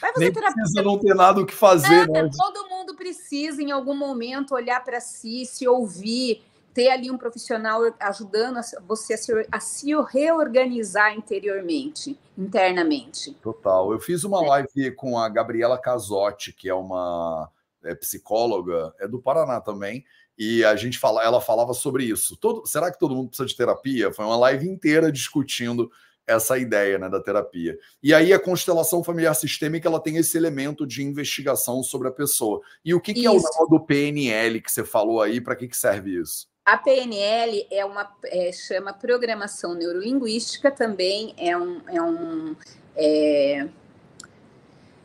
Vai 0.00 0.12
fazer 0.12 0.24
Nem 0.24 0.32
terapia. 0.32 0.62
Precisa 0.62 0.82
não 0.82 0.98
ter 0.98 1.14
nada 1.14 1.40
o 1.40 1.46
que 1.46 1.54
fazer, 1.54 2.08
é, 2.08 2.12
né? 2.22 2.30
Todo 2.34 2.68
mundo 2.70 2.96
precisa, 2.96 3.62
em 3.62 3.70
algum 3.70 3.94
momento, 3.94 4.54
olhar 4.54 4.82
para 4.82 4.98
si, 4.98 5.44
se 5.44 5.68
ouvir, 5.68 6.42
ter 6.74 6.90
ali 6.90 7.10
um 7.10 7.16
profissional 7.16 7.82
ajudando 8.00 8.58
você 8.86 9.14
a 9.14 9.16
se, 9.16 9.48
a 9.50 9.60
se 9.60 9.90
reorganizar 10.10 11.14
interiormente, 11.14 12.18
internamente. 12.36 13.32
Total. 13.34 13.92
Eu 13.92 14.00
fiz 14.00 14.24
uma 14.24 14.44
é. 14.44 14.48
live 14.48 14.90
com 14.96 15.16
a 15.16 15.28
Gabriela 15.28 15.78
Casotti, 15.78 16.52
que 16.52 16.68
é 16.68 16.74
uma 16.74 17.48
é, 17.84 17.94
psicóloga, 17.94 18.92
é 18.98 19.06
do 19.06 19.22
Paraná 19.22 19.60
também, 19.60 20.04
e 20.36 20.64
a 20.64 20.74
gente 20.74 20.98
fala, 20.98 21.22
ela 21.22 21.40
falava 21.40 21.72
sobre 21.72 22.04
isso. 22.04 22.36
Todo, 22.36 22.66
será 22.66 22.90
que 22.90 22.98
todo 22.98 23.14
mundo 23.14 23.28
precisa 23.28 23.46
de 23.46 23.56
terapia? 23.56 24.12
Foi 24.12 24.24
uma 24.24 24.36
live 24.36 24.68
inteira 24.68 25.12
discutindo 25.12 25.88
essa 26.26 26.58
ideia 26.58 26.98
né, 26.98 27.08
da 27.08 27.20
terapia. 27.20 27.78
E 28.02 28.12
aí 28.12 28.32
a 28.32 28.38
constelação 28.38 29.04
familiar 29.04 29.34
sistêmica 29.34 29.86
ela 29.86 30.00
tem 30.00 30.16
esse 30.16 30.36
elemento 30.36 30.86
de 30.86 31.04
investigação 31.04 31.82
sobre 31.82 32.08
a 32.08 32.10
pessoa. 32.10 32.60
E 32.84 32.94
o 32.94 33.00
que, 33.00 33.14
que 33.14 33.26
é 33.26 33.30
o 33.30 33.38
do 33.68 33.78
PNL 33.78 34.60
que 34.60 34.72
você 34.72 34.82
falou 34.82 35.20
aí? 35.20 35.40
Para 35.40 35.54
que, 35.54 35.68
que 35.68 35.76
serve 35.76 36.20
isso? 36.20 36.48
A 36.64 36.78
PNL 36.78 37.66
é 37.70 37.84
uma 37.84 38.10
é, 38.24 38.50
chama 38.50 38.94
programação 38.94 39.74
neurolinguística, 39.74 40.70
também 40.70 41.34
é 41.36 41.54
um, 41.54 41.82
é 41.86 42.02
um 42.02 42.56
é, 42.96 43.68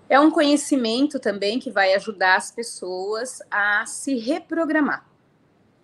é 0.08 0.20
um 0.20 0.32
conhecimento 0.32 1.20
também 1.20 1.60
que 1.60 1.70
vai 1.70 1.94
ajudar 1.96 2.38
as 2.38 2.50
pessoas 2.50 3.42
a 3.52 3.86
se 3.86 4.18
reprogramar. 4.18 5.06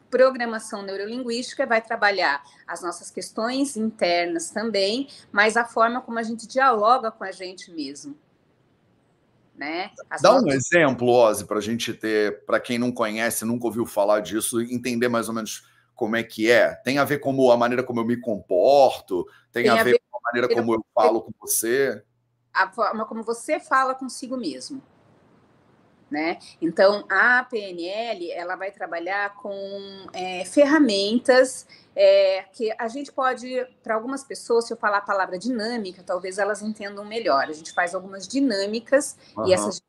Programação 0.10 0.82
neurolinguística 0.82 1.66
vai 1.66 1.82
trabalhar 1.82 2.42
as 2.66 2.82
nossas 2.82 3.12
questões 3.12 3.76
internas 3.76 4.50
também, 4.52 5.10
mas 5.30 5.58
a 5.58 5.66
forma 5.66 6.00
como 6.00 6.18
a 6.18 6.24
gente 6.24 6.48
dialoga 6.48 7.12
com 7.12 7.26
a 7.26 7.32
gente 7.32 7.70
mesmo. 7.70 8.18
Né? 9.58 9.92
Dá 10.22 10.34
nossas... 10.34 10.44
um 10.44 10.50
exemplo, 10.50 11.08
Ozzy, 11.08 11.46
para 11.46 11.60
a 11.60 11.62
gente 11.62 11.94
ter, 11.94 12.46
para 12.46 12.60
quem 12.60 12.78
não 12.78 12.92
conhece, 12.92 13.46
nunca 13.46 13.66
ouviu 13.66 13.86
falar 13.86 14.20
disso, 14.20 14.62
entender 14.62 15.08
mais 15.08 15.30
ou 15.30 15.34
menos 15.34 15.66
como 15.96 16.16
é 16.16 16.24
que 16.24 16.52
é. 16.52 16.76
Tem 16.76 16.98
a 16.98 17.06
ver 17.06 17.20
com 17.20 17.52
a 17.52 17.58
maneira 17.58 17.82
como 17.82 18.02
eu 18.02 18.06
me 18.06 18.18
comporto, 18.18 19.26
tem, 19.52 19.64
tem 19.64 19.72
a, 19.72 19.82
ver, 19.82 19.92
ver 19.92 20.02
com 20.12 20.18
a 20.18 20.22
maneira 20.24 20.54
como 20.54 20.74
eu 20.74 20.86
falo 20.94 21.22
com 21.22 21.32
você. 21.40 22.04
A 22.54 22.70
forma 22.70 23.06
como 23.06 23.24
você 23.24 23.60
fala 23.60 23.96
consigo 23.96 24.36
mesmo. 24.36 24.82
Né? 26.16 26.40
Então, 26.62 27.04
a 27.10 27.44
PNL 27.44 28.32
ela 28.32 28.56
vai 28.56 28.72
trabalhar 28.72 29.36
com 29.36 30.08
é, 30.14 30.46
ferramentas 30.46 31.68
é, 31.94 32.46
que 32.54 32.74
a 32.78 32.88
gente 32.88 33.12
pode, 33.12 33.68
para 33.84 33.96
algumas 33.96 34.24
pessoas, 34.24 34.66
se 34.66 34.72
eu 34.72 34.78
falar 34.78 35.00
a 35.00 35.02
palavra 35.02 35.38
dinâmica, 35.38 36.02
talvez 36.06 36.38
elas 36.38 36.62
entendam 36.62 37.04
melhor. 37.04 37.44
A 37.50 37.52
gente 37.52 37.74
faz 37.74 37.94
algumas 37.94 38.26
dinâmicas 38.30 39.18
uhum. 39.36 39.46
e 39.46 39.54
essas 39.54 39.82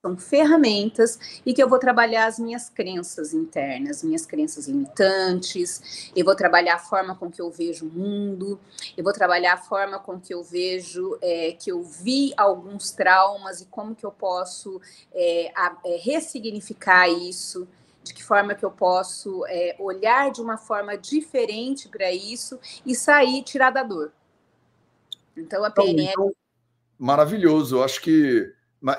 são 0.00 0.16
ferramentas 0.16 1.40
e 1.44 1.52
que 1.52 1.62
eu 1.62 1.68
vou 1.68 1.78
trabalhar 1.78 2.26
as 2.26 2.38
minhas 2.38 2.70
crenças 2.70 3.34
internas, 3.34 4.02
minhas 4.02 4.24
crenças 4.24 4.66
limitantes, 4.66 6.10
eu 6.16 6.24
vou 6.24 6.34
trabalhar 6.34 6.76
a 6.76 6.78
forma 6.78 7.14
com 7.14 7.30
que 7.30 7.40
eu 7.40 7.50
vejo 7.50 7.86
o 7.86 7.90
mundo, 7.90 8.58
eu 8.96 9.04
vou 9.04 9.12
trabalhar 9.12 9.54
a 9.54 9.56
forma 9.58 9.98
com 9.98 10.18
que 10.18 10.32
eu 10.32 10.42
vejo 10.42 11.18
é, 11.20 11.52
que 11.52 11.70
eu 11.70 11.82
vi 11.82 12.32
alguns 12.36 12.92
traumas 12.92 13.60
e 13.60 13.66
como 13.66 13.94
que 13.94 14.04
eu 14.04 14.12
posso 14.12 14.80
é, 15.14 15.52
a, 15.54 15.76
é, 15.84 15.96
ressignificar 15.96 17.08
isso, 17.08 17.68
de 18.02 18.14
que 18.14 18.22
forma 18.22 18.54
que 18.54 18.64
eu 18.64 18.70
posso 18.70 19.44
é, 19.46 19.76
olhar 19.78 20.30
de 20.30 20.40
uma 20.40 20.56
forma 20.56 20.96
diferente 20.96 21.88
para 21.88 22.10
isso 22.10 22.58
e 22.84 22.94
sair, 22.94 23.42
tirar 23.42 23.70
da 23.70 23.82
dor. 23.82 24.12
Então 25.36 25.64
a 25.64 25.70
PNL... 25.70 26.10
Então, 26.10 26.34
maravilhoso, 26.98 27.76
eu 27.76 27.84
acho 27.84 28.00
que 28.00 28.52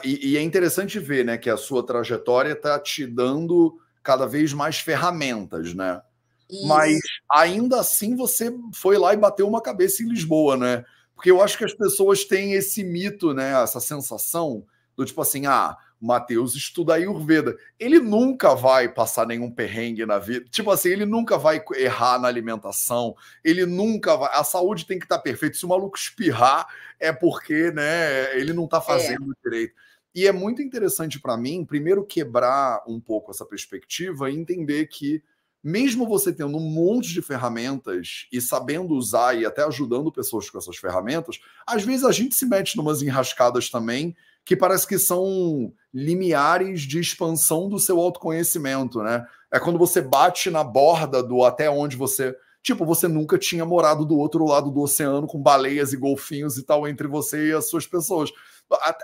e, 0.03 0.31
e 0.31 0.37
é 0.37 0.41
interessante 0.41 0.99
ver, 0.99 1.25
né, 1.25 1.37
que 1.37 1.49
a 1.49 1.57
sua 1.57 1.85
trajetória 1.85 2.53
está 2.53 2.79
te 2.79 3.05
dando 3.05 3.79
cada 4.01 4.25
vez 4.25 4.53
mais 4.53 4.79
ferramentas, 4.79 5.73
né? 5.73 6.01
Isso. 6.49 6.67
Mas 6.67 6.99
ainda 7.31 7.79
assim 7.79 8.15
você 8.15 8.53
foi 8.73 8.97
lá 8.97 9.13
e 9.13 9.17
bateu 9.17 9.47
uma 9.47 9.61
cabeça 9.61 10.03
em 10.03 10.09
Lisboa, 10.09 10.55
né? 10.55 10.85
Porque 11.15 11.31
eu 11.31 11.41
acho 11.41 11.57
que 11.57 11.65
as 11.65 11.73
pessoas 11.73 12.23
têm 12.23 12.53
esse 12.53 12.83
mito, 12.83 13.33
né? 13.33 13.61
Essa 13.61 13.79
sensação 13.79 14.63
do 14.95 15.05
tipo 15.05 15.21
assim, 15.21 15.45
ah, 15.45 15.75
Matheus 16.05 16.55
estuda 16.55 16.93
Ayurveda. 16.93 17.57
Ele 17.79 17.99
nunca 17.99 18.53
vai 18.53 18.87
passar 18.87 19.25
nenhum 19.25 19.49
perrengue 19.49 20.05
na 20.05 20.19
vida. 20.19 20.45
Tipo 20.49 20.69
assim, 20.69 20.89
ele 20.89 21.05
nunca 21.05 21.37
vai 21.37 21.63
errar 21.75 22.19
na 22.19 22.27
alimentação. 22.27 23.15
Ele 23.43 23.65
nunca 23.65 24.15
vai. 24.15 24.29
A 24.33 24.43
saúde 24.43 24.85
tem 24.85 24.99
que 24.99 25.05
estar 25.05 25.17
tá 25.17 25.23
perfeita. 25.23 25.57
Se 25.57 25.65
o 25.65 25.69
maluco 25.69 25.97
espirrar, 25.97 26.67
é 26.99 27.11
porque, 27.11 27.71
né, 27.71 28.37
ele 28.39 28.53
não 28.53 28.65
está 28.65 28.77
é. 28.77 28.81
fazendo 28.81 29.31
é. 29.31 29.35
direito. 29.43 29.73
E 30.13 30.27
é 30.27 30.31
muito 30.31 30.61
interessante 30.61 31.19
para 31.19 31.35
mim, 31.35 31.65
primeiro, 31.65 32.05
quebrar 32.05 32.83
um 32.87 33.01
pouco 33.01 33.31
essa 33.31 33.45
perspectiva 33.45 34.29
e 34.29 34.35
entender 34.35 34.85
que, 34.87 35.21
mesmo 35.61 36.07
você 36.07 36.31
tendo 36.31 36.55
um 36.55 36.69
monte 36.69 37.11
de 37.11 37.21
ferramentas 37.21 38.27
e 38.31 38.39
sabendo 38.39 38.93
usar 38.93 39.33
e 39.33 39.45
até 39.45 39.63
ajudando 39.63 40.11
pessoas 40.11 40.49
com 40.49 40.57
essas 40.57 40.77
ferramentas, 40.77 41.39
às 41.67 41.83
vezes 41.83 42.05
a 42.05 42.13
gente 42.13 42.35
se 42.35 42.45
mete 42.45 42.77
numas 42.77 43.01
enrascadas 43.01 43.69
também 43.69 44.15
que 44.45 44.55
parece 44.55 44.87
que 44.87 44.99
são 44.99 45.73
limiares 45.91 46.81
de 46.81 46.99
expansão 46.99 47.67
do 47.67 47.79
seu 47.79 47.99
autoconhecimento, 47.99 49.01
né? 49.01 49.25
É 49.51 49.59
quando 49.59 49.79
você 49.79 50.01
bate 50.01 50.51
na 50.51 50.63
borda 50.63 51.23
do 51.23 51.43
até 51.43 51.69
onde 51.69 51.97
você. 51.97 52.35
Tipo, 52.61 52.85
você 52.85 53.07
nunca 53.07 53.37
tinha 53.37 53.65
morado 53.65 54.05
do 54.05 54.17
outro 54.17 54.45
lado 54.45 54.71
do 54.71 54.81
oceano 54.81 55.27
com 55.27 55.41
baleias 55.41 55.93
e 55.93 55.97
golfinhos 55.97 56.57
e 56.57 56.63
tal 56.63 56.87
entre 56.87 57.07
você 57.07 57.49
e 57.49 57.53
as 57.53 57.67
suas 57.69 57.87
pessoas. 57.87 58.31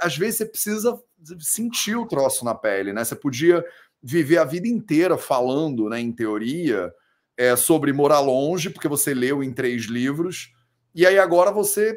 Às 0.02 0.18
vezes 0.18 0.38
você 0.38 0.46
precisa 0.46 1.00
sentir 1.40 1.96
o 1.96 2.08
troço 2.08 2.46
na 2.46 2.56
pele, 2.56 2.94
né? 2.94 3.04
Você 3.04 3.16
podia 3.16 3.64
viver 4.02 4.38
a 4.38 4.44
vida 4.44 4.68
inteira 4.68 5.18
falando, 5.18 5.88
né, 5.90 6.00
em 6.00 6.12
teoria, 6.12 6.92
é, 7.38 7.56
sobre 7.56 7.94
morar 7.94 8.20
longe, 8.20 8.70
porque 8.70 8.88
você 8.88 9.14
leu 9.14 9.44
em 9.44 9.54
três 9.54 9.84
livros, 9.84 10.52
e 10.94 11.06
aí 11.06 11.20
agora 11.20 11.52
você 11.52 11.96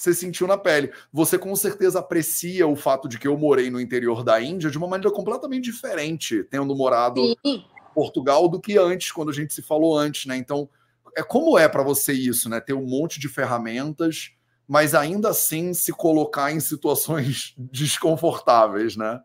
você 0.00 0.14
sentiu 0.14 0.46
na 0.46 0.56
pele. 0.56 0.90
Você 1.12 1.36
com 1.36 1.54
certeza 1.54 1.98
aprecia 1.98 2.66
o 2.66 2.74
fato 2.74 3.06
de 3.06 3.18
que 3.18 3.28
eu 3.28 3.36
morei 3.36 3.70
no 3.70 3.78
interior 3.78 4.24
da 4.24 4.40
Índia 4.40 4.70
de 4.70 4.78
uma 4.78 4.88
maneira 4.88 5.14
completamente 5.14 5.64
diferente, 5.64 6.42
tendo 6.44 6.74
morado 6.74 7.20
em 7.44 7.62
Portugal 7.94 8.48
do 8.48 8.58
que 8.58 8.78
antes, 8.78 9.12
quando 9.12 9.28
a 9.28 9.34
gente 9.34 9.52
se 9.52 9.60
falou 9.60 9.98
antes, 9.98 10.24
né? 10.24 10.38
Então, 10.38 10.68
é 11.14 11.22
como 11.22 11.58
é 11.58 11.68
para 11.68 11.82
você 11.82 12.14
isso, 12.14 12.48
né? 12.48 12.60
Ter 12.60 12.72
um 12.72 12.86
monte 12.86 13.20
de 13.20 13.28
ferramentas, 13.28 14.30
mas 14.66 14.94
ainda 14.94 15.28
assim 15.28 15.74
se 15.74 15.92
colocar 15.92 16.50
em 16.50 16.60
situações 16.60 17.54
desconfortáveis, 17.58 18.96
né? 18.96 19.20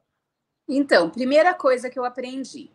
Então, 0.67 1.09
primeira 1.09 1.53
coisa 1.53 1.89
que 1.89 1.97
eu 1.97 2.03
aprendi 2.03 2.69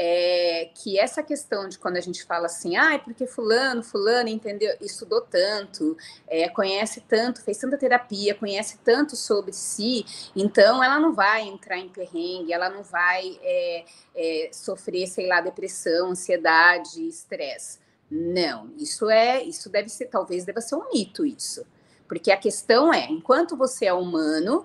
é 0.00 0.70
que 0.72 0.96
essa 0.96 1.24
questão 1.24 1.68
de 1.68 1.76
quando 1.76 1.96
a 1.96 2.00
gente 2.00 2.24
fala 2.24 2.46
assim, 2.46 2.76
ah, 2.76 2.94
é 2.94 2.98
porque 2.98 3.26
fulano, 3.26 3.82
fulano 3.82 4.28
entendeu, 4.28 4.76
estudou 4.80 5.20
tanto, 5.20 5.96
é, 6.28 6.48
conhece 6.48 7.00
tanto, 7.00 7.42
fez 7.42 7.58
tanta 7.58 7.76
terapia, 7.76 8.32
conhece 8.32 8.78
tanto 8.84 9.16
sobre 9.16 9.52
si, 9.52 10.06
então 10.36 10.82
ela 10.82 11.00
não 11.00 11.12
vai 11.12 11.42
entrar 11.42 11.78
em 11.78 11.88
perrengue, 11.88 12.52
ela 12.52 12.70
não 12.70 12.84
vai 12.84 13.40
é, 13.42 13.84
é, 14.14 14.50
sofrer, 14.52 15.08
sei 15.08 15.26
lá, 15.26 15.40
depressão, 15.40 16.10
ansiedade, 16.10 17.06
estresse. 17.08 17.80
Não, 18.08 18.70
isso 18.78 19.10
é, 19.10 19.42
isso 19.42 19.68
deve 19.68 19.88
ser, 19.88 20.06
talvez 20.06 20.44
deva 20.44 20.60
ser 20.60 20.76
um 20.76 20.88
mito 20.92 21.26
isso, 21.26 21.66
porque 22.06 22.30
a 22.30 22.36
questão 22.36 22.94
é, 22.94 23.06
enquanto 23.06 23.56
você 23.56 23.86
é 23.86 23.92
humano, 23.92 24.64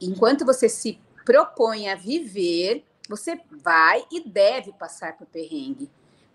enquanto 0.00 0.46
você 0.46 0.66
se 0.66 0.98
propõe 1.26 1.90
a 1.90 1.94
viver 1.94 2.84
você 3.08 3.40
vai 3.50 4.04
e 4.10 4.20
deve 4.20 4.72
passar 4.72 5.16
por 5.16 5.26
perrengue, 5.26 5.90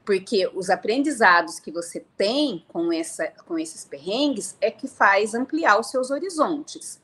porque 0.06 0.50
os 0.54 0.70
aprendizados 0.70 1.60
que 1.60 1.72
você 1.72 2.06
tem 2.18 2.66
com, 2.68 2.92
essa, 2.92 3.28
com 3.46 3.58
esses 3.58 3.86
perrengues 3.86 4.58
é 4.60 4.72
que 4.72 4.88
faz 4.88 5.34
ampliar 5.34 5.80
os 5.80 5.90
seus 5.90 6.10
horizontes. 6.10 7.00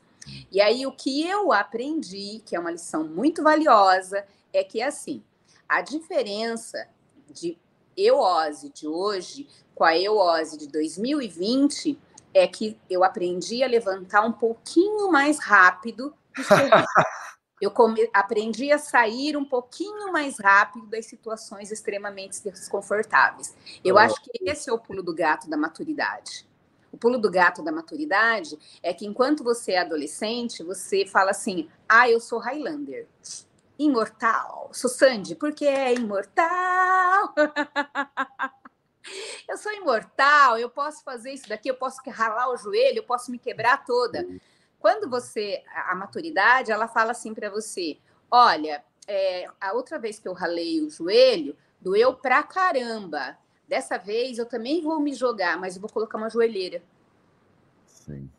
E 0.50 0.60
aí 0.60 0.86
o 0.86 0.92
que 0.92 1.26
eu 1.26 1.52
aprendi, 1.52 2.42
que 2.44 2.54
é 2.54 2.60
uma 2.60 2.70
lição 2.70 3.04
muito 3.04 3.42
valiosa, 3.42 4.24
é 4.52 4.62
que 4.62 4.82
assim, 4.82 5.22
a 5.68 5.80
diferença 5.80 6.88
de 7.30 7.56
euose 7.96 8.70
de 8.70 8.86
hoje 8.86 9.48
com 9.74 9.84
a 9.84 9.96
euose 9.96 10.58
de 10.58 10.68
2020 10.68 11.98
é 12.34 12.46
que 12.46 12.78
eu 12.88 13.02
aprendi 13.02 13.62
a 13.62 13.66
levantar 13.66 14.22
um 14.22 14.32
pouquinho 14.32 15.10
mais 15.10 15.38
rápido 15.38 16.14
eu 17.60 17.70
come... 17.70 18.08
aprendi 18.12 18.72
a 18.72 18.78
sair 18.78 19.36
um 19.36 19.44
pouquinho 19.44 20.12
mais 20.12 20.38
rápido 20.38 20.86
das 20.86 21.06
situações 21.06 21.70
extremamente 21.70 22.42
desconfortáveis. 22.42 23.54
Eu 23.84 23.96
oh. 23.96 23.98
acho 23.98 24.20
que 24.22 24.30
esse 24.42 24.70
é 24.70 24.72
o 24.72 24.78
pulo 24.78 25.02
do 25.02 25.14
gato 25.14 25.48
da 25.48 25.56
maturidade. 25.56 26.46
O 26.90 26.96
pulo 26.96 27.18
do 27.18 27.30
gato 27.30 27.62
da 27.62 27.70
maturidade 27.70 28.58
é 28.82 28.94
que 28.94 29.06
enquanto 29.06 29.44
você 29.44 29.72
é 29.72 29.78
adolescente, 29.78 30.62
você 30.62 31.04
fala 31.04 31.30
assim: 31.30 31.68
ah, 31.88 32.08
eu 32.08 32.20
sou 32.20 32.38
Highlander. 32.38 33.06
Imortal. 33.78 34.70
Sou 34.72 34.90
Sandy, 34.90 35.36
porque 35.36 35.64
é 35.64 35.94
imortal. 35.94 37.34
eu 39.48 39.56
sou 39.56 39.72
imortal, 39.72 40.58
eu 40.58 40.68
posso 40.68 41.04
fazer 41.04 41.32
isso 41.32 41.48
daqui, 41.48 41.70
eu 41.70 41.76
posso 41.76 42.00
ralar 42.10 42.50
o 42.50 42.56
joelho, 42.56 42.98
eu 42.98 43.04
posso 43.04 43.30
me 43.30 43.38
quebrar 43.38 43.84
toda. 43.84 44.26
Quando 44.78 45.08
você, 45.08 45.62
a 45.74 45.94
maturidade, 45.94 46.70
ela 46.70 46.88
fala 46.88 47.12
assim 47.12 47.34
para 47.34 47.50
você: 47.50 47.98
olha, 48.30 48.84
é, 49.06 49.46
a 49.60 49.72
outra 49.72 49.98
vez 49.98 50.18
que 50.18 50.28
eu 50.28 50.32
ralei 50.32 50.80
o 50.80 50.90
joelho, 50.90 51.56
doeu 51.80 52.14
pra 52.14 52.42
caramba. 52.42 53.36
Dessa 53.66 53.98
vez 53.98 54.38
eu 54.38 54.46
também 54.46 54.82
vou 54.82 55.00
me 55.00 55.12
jogar, 55.12 55.58
mas 55.58 55.74
eu 55.76 55.80
vou 55.80 55.90
colocar 55.90 56.16
uma 56.16 56.30
joelheira. 56.30 56.82
Sim. 57.86 58.30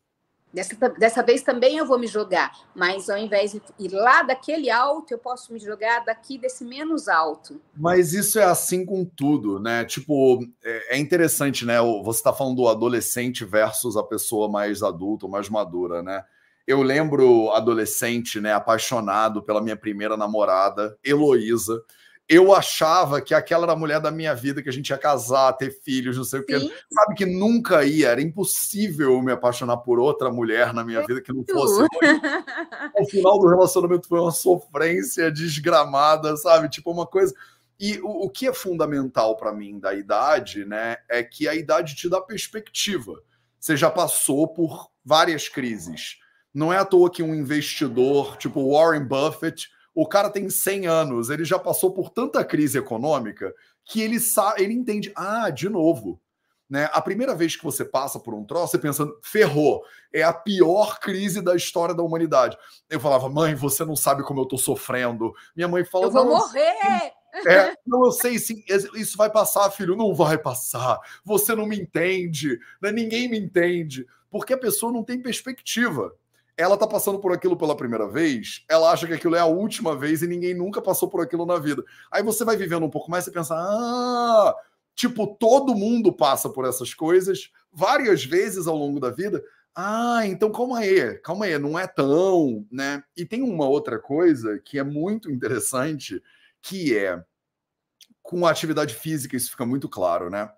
Dessa, 0.52 0.76
dessa 0.90 1.22
vez 1.22 1.44
também 1.44 1.78
eu 1.78 1.86
vou 1.86 2.00
me 2.00 2.08
jogar, 2.08 2.52
mas 2.76 3.08
ao 3.08 3.18
invés 3.18 3.52
de 3.52 3.62
ir 3.78 3.90
lá 3.90 4.24
daquele 4.24 4.70
alto, 4.70 5.14
eu 5.14 5.18
posso 5.20 5.54
me 5.54 5.60
jogar 5.60 6.04
daqui 6.04 6.40
desse 6.40 6.66
menos 6.66 7.08
alto. 7.08 7.62
Mas 7.78 8.14
isso 8.14 8.40
é 8.40 8.44
assim 8.44 8.84
com 8.84 9.06
tudo, 9.06 9.60
né? 9.60 9.86
Tipo, 9.86 10.44
é, 10.64 10.96
é 10.96 10.98
interessante, 10.98 11.66
né? 11.66 11.80
Você 12.04 12.20
está 12.20 12.34
falando 12.34 12.56
do 12.56 12.68
adolescente 12.68 13.46
versus 13.46 13.96
a 13.96 14.04
pessoa 14.04 14.50
mais 14.50 14.82
adulta, 14.82 15.28
mais 15.28 15.48
madura, 15.50 16.02
né? 16.02 16.24
Eu 16.66 16.82
lembro 16.82 17.52
adolescente, 17.52 18.40
né, 18.40 18.54
apaixonado 18.54 19.42
pela 19.42 19.60
minha 19.60 19.76
primeira 19.76 20.16
namorada, 20.16 20.96
Heloísa 21.04 21.82
eu 22.30 22.54
achava 22.54 23.20
que 23.20 23.34
aquela 23.34 23.64
era 23.64 23.74
a 23.74 23.76
mulher 23.76 24.00
da 24.00 24.12
minha 24.12 24.36
vida, 24.36 24.62
que 24.62 24.70
a 24.70 24.72
gente 24.72 24.92
ia 24.92 24.98
casar, 25.00 25.52
ter 25.54 25.72
filhos, 25.82 26.16
não 26.16 26.24
sei 26.24 26.40
Sim. 26.40 26.44
o 26.44 26.48
quê. 26.48 26.74
Sabe 26.94 27.16
que 27.16 27.26
nunca 27.26 27.84
ia, 27.84 28.10
era 28.10 28.22
impossível 28.22 29.20
me 29.24 29.32
apaixonar 29.32 29.78
por 29.78 29.98
outra 29.98 30.32
mulher 30.32 30.72
na 30.72 30.84
minha 30.84 31.04
vida 31.08 31.22
que 31.22 31.34
não 31.34 31.44
fosse. 31.44 31.88
o 32.96 33.06
final 33.08 33.40
do 33.40 33.48
relacionamento 33.48 34.08
foi 34.08 34.20
uma 34.20 34.32
sofrência 34.32 35.32
desgramada, 35.32 36.38
sabe? 36.38 36.70
Tipo, 36.70 36.92
uma 36.92 37.08
coisa. 37.08 37.34
E 37.80 38.00
o, 38.04 38.26
o 38.26 38.30
que 38.30 38.48
é 38.48 38.54
fundamental 38.54 39.36
para 39.36 39.52
mim 39.52 39.80
da 39.80 39.96
idade, 39.96 40.66
né, 40.66 40.98
é 41.10 41.24
que 41.24 41.48
a 41.48 41.56
idade 41.56 41.96
te 41.96 42.08
dá 42.08 42.22
perspectiva. 42.22 43.20
Você 43.60 43.76
já 43.76 43.90
passou 43.90 44.48
por 44.48 44.92
várias 45.04 45.50
crises. 45.50 46.18
Não 46.54 46.72
é 46.72 46.78
à 46.78 46.86
toa 46.86 47.10
que 47.10 47.24
um 47.24 47.34
investidor, 47.34 48.38
tipo 48.38 48.72
Warren 48.72 49.06
Buffett, 49.06 49.68
o 50.02 50.08
cara 50.08 50.30
tem 50.30 50.50
100 50.50 50.88
anos, 50.88 51.30
ele 51.30 51.44
já 51.44 51.60
passou 51.60 51.92
por 51.92 52.10
tanta 52.10 52.42
crise 52.46 52.78
econômica 52.78 53.54
que 53.84 54.02
ele 54.02 54.18
sabe, 54.18 54.64
ele 54.64 54.74
entende, 54.74 55.12
ah, 55.14 55.50
de 55.50 55.68
novo, 55.68 56.22
né? 56.70 56.90
A 56.94 57.02
primeira 57.02 57.36
vez 57.36 57.58
que 57.58 57.64
você 57.66 57.84
passa 57.84 58.18
por 58.18 58.34
um 58.34 58.46
troço, 58.46 58.72
você 58.72 58.78
pensa, 58.78 59.06
ferrou, 59.22 59.84
é 60.14 60.24
a 60.24 60.32
pior 60.32 61.02
crise 61.02 61.42
da 61.42 61.54
história 61.54 61.94
da 61.94 62.02
humanidade. 62.02 62.58
Eu 62.90 62.98
falava, 62.98 63.28
mãe, 63.28 63.56
você 63.56 63.84
não 63.84 63.96
sabe 63.96 64.24
como 64.24 64.40
eu 64.40 64.46
tô 64.46 64.58
sofrendo. 64.58 65.34
Minha 65.54 65.68
mãe 65.68 65.84
fala, 65.84 66.06
eu 66.06 66.12
vou 66.12 66.26
morrer. 66.26 67.12
É, 67.46 67.76
não, 67.86 68.06
eu 68.06 68.12
sei 68.14 68.40
sim, 68.40 68.64
isso 68.96 69.18
vai 69.18 69.30
passar, 69.30 69.70
filho, 69.70 69.98
não 69.98 70.16
vai 70.16 70.38
passar. 70.38 70.98
Você 71.26 71.54
não 71.54 71.66
me 71.66 71.78
entende, 71.78 72.58
né? 72.82 72.90
ninguém 72.90 73.28
me 73.28 73.38
entende, 73.38 74.08
porque 74.32 74.54
a 74.54 74.58
pessoa 74.58 74.94
não 74.94 75.04
tem 75.04 75.22
perspectiva 75.22 76.16
ela 76.60 76.76
tá 76.76 76.86
passando 76.86 77.20
por 77.20 77.32
aquilo 77.32 77.56
pela 77.56 77.74
primeira 77.74 78.06
vez, 78.06 78.66
ela 78.68 78.92
acha 78.92 79.08
que 79.08 79.14
aquilo 79.14 79.34
é 79.34 79.40
a 79.40 79.46
última 79.46 79.96
vez 79.96 80.22
e 80.22 80.28
ninguém 80.28 80.54
nunca 80.54 80.82
passou 80.82 81.08
por 81.08 81.22
aquilo 81.22 81.46
na 81.46 81.58
vida. 81.58 81.82
Aí 82.12 82.22
você 82.22 82.44
vai 82.44 82.58
vivendo 82.58 82.86
um 82.86 82.90
pouco 82.90 83.10
mais 83.10 83.26
e 83.26 83.32
pensa, 83.32 83.56
ah, 83.56 84.54
tipo, 84.94 85.26
todo 85.40 85.74
mundo 85.74 86.12
passa 86.12 86.50
por 86.50 86.66
essas 86.66 86.94
coisas 86.94 87.50
várias 87.72 88.26
vezes 88.26 88.68
ao 88.68 88.76
longo 88.76 89.00
da 89.00 89.10
vida. 89.10 89.42
Ah, 89.74 90.28
então 90.28 90.52
calma 90.52 90.80
aí, 90.80 91.18
calma 91.20 91.46
aí, 91.46 91.58
não 91.58 91.80
é 91.80 91.88
tão, 91.88 92.68
né? 92.70 93.02
E 93.16 93.26
tem 93.26 93.42
uma 93.42 93.66
outra 93.66 93.98
coisa 93.98 94.60
que 94.60 94.78
é 94.78 94.84
muito 94.84 95.32
interessante, 95.32 96.22
que 96.62 96.98
é 96.98 97.24
com 98.22 98.46
a 98.46 98.52
atividade 98.52 98.94
física 98.94 99.38
isso 99.38 99.52
fica 99.52 99.66
muito 99.66 99.88
claro, 99.88 100.30
né? 100.30 100.52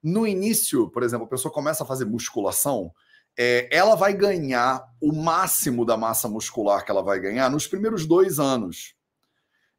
No 0.00 0.24
início, 0.24 0.88
por 0.88 1.02
exemplo, 1.02 1.26
a 1.26 1.28
pessoa 1.28 1.52
começa 1.52 1.82
a 1.82 1.86
fazer 1.86 2.04
musculação, 2.04 2.94
é, 3.38 3.68
ela 3.70 3.94
vai 3.94 4.12
ganhar 4.12 4.84
o 5.00 5.12
máximo 5.12 5.84
da 5.84 5.96
massa 5.96 6.28
muscular 6.28 6.84
que 6.84 6.90
ela 6.90 7.02
vai 7.02 7.20
ganhar 7.20 7.48
nos 7.48 7.68
primeiros 7.68 8.04
dois 8.04 8.40
anos. 8.40 8.96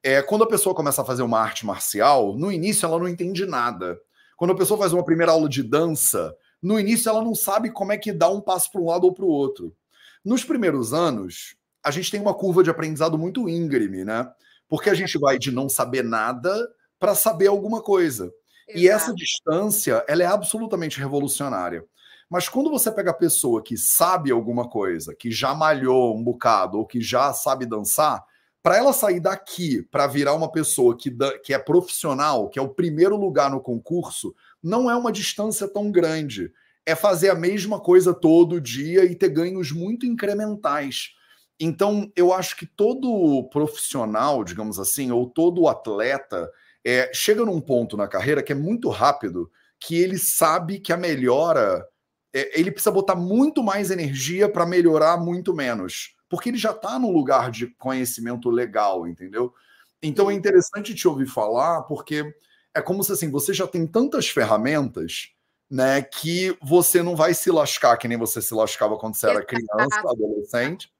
É, 0.01 0.21
quando 0.21 0.45
a 0.45 0.47
pessoa 0.47 0.73
começa 0.73 1.01
a 1.01 1.05
fazer 1.05 1.23
uma 1.23 1.41
arte 1.41 1.65
marcial, 1.65 2.37
no 2.37 2.49
início 2.49 2.85
ela 2.85 2.97
não 2.97 3.07
entende 3.07 3.45
nada. 3.45 3.99
Quando 4.37 4.51
a 4.51 4.55
pessoa 4.55 4.77
faz 4.77 4.93
uma 4.93 5.03
primeira 5.03 5.33
aula 5.33 5.49
de 5.49 5.61
dança, 5.61 6.33
no 6.61 6.79
início 6.79 7.09
ela 7.09 7.21
não 7.21 7.35
sabe 7.35 7.69
como 7.69 7.91
é 7.91 7.97
que 7.97 8.13
dá 8.13 8.29
um 8.29 8.39
passo 8.39 8.71
para 8.71 8.79
um 8.79 8.85
lado 8.85 9.03
ou 9.03 9.13
para 9.13 9.25
o 9.25 9.29
outro. 9.29 9.75
Nos 10.23 10.45
primeiros 10.45 10.93
anos, 10.93 11.57
a 11.83 11.91
gente 11.91 12.09
tem 12.09 12.21
uma 12.21 12.33
curva 12.33 12.63
de 12.63 12.69
aprendizado 12.69 13.17
muito 13.17 13.49
íngreme, 13.49 14.05
né? 14.05 14.31
Porque 14.69 14.89
a 14.89 14.93
gente 14.93 15.19
vai 15.19 15.37
de 15.37 15.51
não 15.51 15.67
saber 15.67 16.03
nada 16.03 16.55
para 16.97 17.13
saber 17.13 17.47
alguma 17.47 17.81
coisa. 17.81 18.31
Exato. 18.67 18.79
E 18.79 18.87
essa 18.87 19.13
distância, 19.13 20.05
ela 20.07 20.23
é 20.23 20.27
absolutamente 20.27 20.97
revolucionária. 20.97 21.83
Mas 22.29 22.47
quando 22.47 22.69
você 22.69 22.91
pega 22.91 23.11
a 23.11 23.13
pessoa 23.13 23.63
que 23.63 23.75
sabe 23.75 24.31
alguma 24.31 24.69
coisa, 24.69 25.15
que 25.15 25.31
já 25.31 25.55
malhou 25.55 26.15
um 26.15 26.23
bocado 26.23 26.77
ou 26.77 26.85
que 26.85 27.01
já 27.01 27.33
sabe 27.33 27.65
dançar, 27.65 28.23
para 28.61 28.77
ela 28.77 28.93
sair 28.93 29.19
daqui 29.19 29.81
para 29.83 30.05
virar 30.05 30.33
uma 30.33 30.51
pessoa 30.51 30.95
que, 30.95 31.09
que 31.43 31.53
é 31.53 31.59
profissional, 31.59 32.49
que 32.49 32.59
é 32.59 32.61
o 32.61 32.69
primeiro 32.69 33.15
lugar 33.15 33.49
no 33.49 33.61
concurso, 33.61 34.35
não 34.61 34.91
é 34.91 34.95
uma 34.95 35.11
distância 35.11 35.67
tão 35.67 35.91
grande. 35.91 36.51
É 36.85 36.95
fazer 36.95 37.29
a 37.29 37.35
mesma 37.35 37.79
coisa 37.79 38.13
todo 38.13 38.61
dia 38.61 39.05
e 39.05 39.15
ter 39.15 39.29
ganhos 39.29 39.71
muito 39.71 40.05
incrementais. 40.05 41.13
Então, 41.59 42.11
eu 42.15 42.33
acho 42.33 42.55
que 42.55 42.65
todo 42.65 43.49
profissional, 43.49 44.43
digamos 44.43 44.79
assim, 44.79 45.11
ou 45.11 45.29
todo 45.29 45.67
atleta, 45.67 46.49
é, 46.85 47.11
chega 47.13 47.45
num 47.45 47.59
ponto 47.59 47.97
na 47.97 48.07
carreira 48.07 48.43
que 48.43 48.51
é 48.51 48.55
muito 48.55 48.89
rápido, 48.89 49.51
que 49.79 49.95
ele 49.95 50.17
sabe 50.17 50.79
que 50.79 50.93
a 50.93 50.97
melhora 50.97 51.85
ele 52.33 52.71
precisa 52.71 52.91
botar 52.91 53.15
muito 53.15 53.63
mais 53.63 53.91
energia 53.91 54.47
para 54.49 54.65
melhorar 54.65 55.17
muito 55.17 55.53
menos, 55.53 56.15
porque 56.29 56.49
ele 56.49 56.57
já 56.57 56.71
está 56.71 56.99
no 56.99 57.11
lugar 57.11 57.49
de 57.49 57.67
conhecimento 57.67 58.49
legal, 58.49 59.07
entendeu? 59.07 59.53
Então 60.01 60.29
é 60.29 60.33
interessante 60.33 60.93
te 60.95 61.07
ouvir 61.07 61.27
falar, 61.27 61.83
porque 61.83 62.33
é 62.73 62.81
como 62.81 63.03
se 63.03 63.11
assim, 63.11 63.29
você 63.29 63.53
já 63.53 63.67
tem 63.67 63.85
tantas 63.85 64.29
ferramentas 64.29 65.33
né, 65.69 66.01
que 66.01 66.57
você 66.61 67.03
não 67.03 67.15
vai 67.15 67.33
se 67.33 67.51
lascar 67.51 67.97
que 67.97 68.07
nem 68.07 68.17
você 68.17 68.41
se 68.41 68.53
lascava 68.53 68.97
quando 68.97 69.15
você 69.15 69.29
era 69.29 69.45
criança, 69.45 69.99
adolescente. 70.03 70.91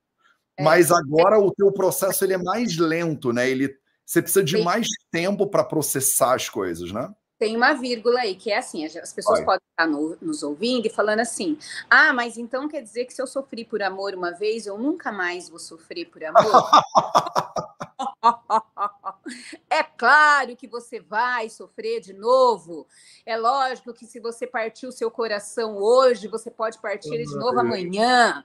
É. 0.57 0.63
Mas 0.63 0.91
agora 0.91 1.39
o 1.39 1.51
teu 1.51 1.71
processo 1.71 2.23
ele 2.23 2.33
é 2.33 2.37
mais 2.37 2.77
lento, 2.77 3.31
né? 3.31 3.49
Ele 3.49 3.75
você 4.05 4.23
precisa 4.23 4.43
de 4.43 4.57
mais 4.63 4.87
tempo 5.11 5.47
para 5.47 5.63
processar 5.63 6.33
as 6.33 6.49
coisas, 6.49 6.91
né? 6.91 7.13
Tem 7.39 7.55
uma 7.55 7.73
vírgula 7.73 8.19
aí, 8.19 8.35
que 8.35 8.51
é 8.51 8.57
assim, 8.57 8.85
as 8.85 9.13
pessoas 9.13 9.39
podem 9.39 9.61
estar 9.71 9.87
no, 9.87 10.17
nos 10.21 10.43
ouvindo 10.43 10.87
e 10.87 10.89
falando 10.89 11.21
assim, 11.21 11.57
ah, 11.89 12.11
mas 12.11 12.37
então 12.37 12.67
quer 12.67 12.81
dizer 12.81 13.05
que 13.05 13.13
se 13.13 13.21
eu 13.21 13.25
sofri 13.25 13.63
por 13.63 13.81
amor 13.81 14.13
uma 14.13 14.31
vez, 14.31 14.67
eu 14.67 14.77
nunca 14.77 15.09
mais 15.09 15.47
vou 15.47 15.57
sofrer 15.57 16.05
por 16.05 16.21
amor? 16.21 16.41
é 19.69 19.81
claro 19.83 20.57
que 20.57 20.67
você 20.67 20.99
vai 20.99 21.49
sofrer 21.49 22.01
de 22.01 22.11
novo. 22.11 22.85
É 23.25 23.37
lógico 23.37 23.93
que 23.93 24.05
se 24.05 24.19
você 24.19 24.45
partiu 24.45 24.89
o 24.89 24.93
seu 24.93 25.09
coração 25.09 25.77
hoje, 25.77 26.27
você 26.27 26.51
pode 26.51 26.77
partir 26.79 27.23
de 27.23 27.37
novo 27.37 27.57
amanhã, 27.57 28.43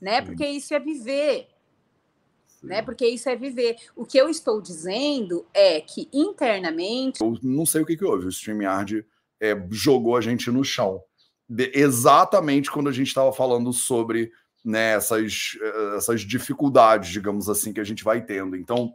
né? 0.00 0.22
Porque 0.22 0.46
isso 0.46 0.72
é 0.72 0.78
viver 0.78 1.48
né? 2.66 2.82
Porque 2.82 3.06
isso 3.06 3.28
é 3.28 3.36
viver. 3.36 3.76
O 3.94 4.04
que 4.04 4.18
eu 4.18 4.28
estou 4.28 4.60
dizendo 4.60 5.46
é 5.54 5.80
que 5.80 6.08
internamente. 6.12 7.20
Eu 7.20 7.38
não 7.42 7.64
sei 7.64 7.82
o 7.82 7.86
que, 7.86 7.96
que 7.96 8.04
houve. 8.04 8.26
O 8.26 8.30
StreamYard 8.30 9.06
é, 9.40 9.56
jogou 9.70 10.16
a 10.16 10.20
gente 10.20 10.50
no 10.50 10.64
chão. 10.64 11.02
De, 11.48 11.70
exatamente 11.74 12.70
quando 12.70 12.88
a 12.88 12.92
gente 12.92 13.08
estava 13.08 13.32
falando 13.32 13.72
sobre 13.72 14.32
né, 14.64 14.94
essas, 14.94 15.56
essas 15.96 16.22
dificuldades, 16.22 17.10
digamos 17.10 17.48
assim, 17.48 17.72
que 17.72 17.80
a 17.80 17.84
gente 17.84 18.02
vai 18.02 18.20
tendo. 18.20 18.56
Então, 18.56 18.94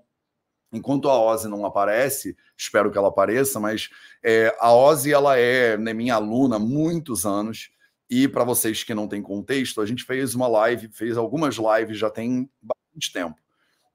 enquanto 0.71 1.09
a 1.09 1.17
Ozzy 1.17 1.47
não 1.47 1.65
aparece, 1.65 2.35
espero 2.57 2.91
que 2.91 2.97
ela 2.97 3.07
apareça, 3.07 3.59
mas 3.59 3.89
é, 4.21 4.55
a 4.59 4.73
Ozzy 4.73 5.13
ela 5.13 5.37
é 5.37 5.77
né, 5.77 5.93
minha 5.93 6.15
aluna 6.15 6.57
há 6.57 6.59
muitos 6.59 7.25
anos. 7.25 7.71
E 8.09 8.27
para 8.27 8.43
vocês 8.43 8.83
que 8.83 8.93
não 8.93 9.07
têm 9.07 9.21
contexto, 9.21 9.79
a 9.79 9.85
gente 9.85 10.03
fez 10.03 10.35
uma 10.35 10.47
live, 10.47 10.89
fez 10.89 11.15
algumas 11.15 11.55
lives 11.55 11.97
já 11.97 12.09
tem 12.09 12.49
bastante 12.61 13.13
tempo. 13.13 13.40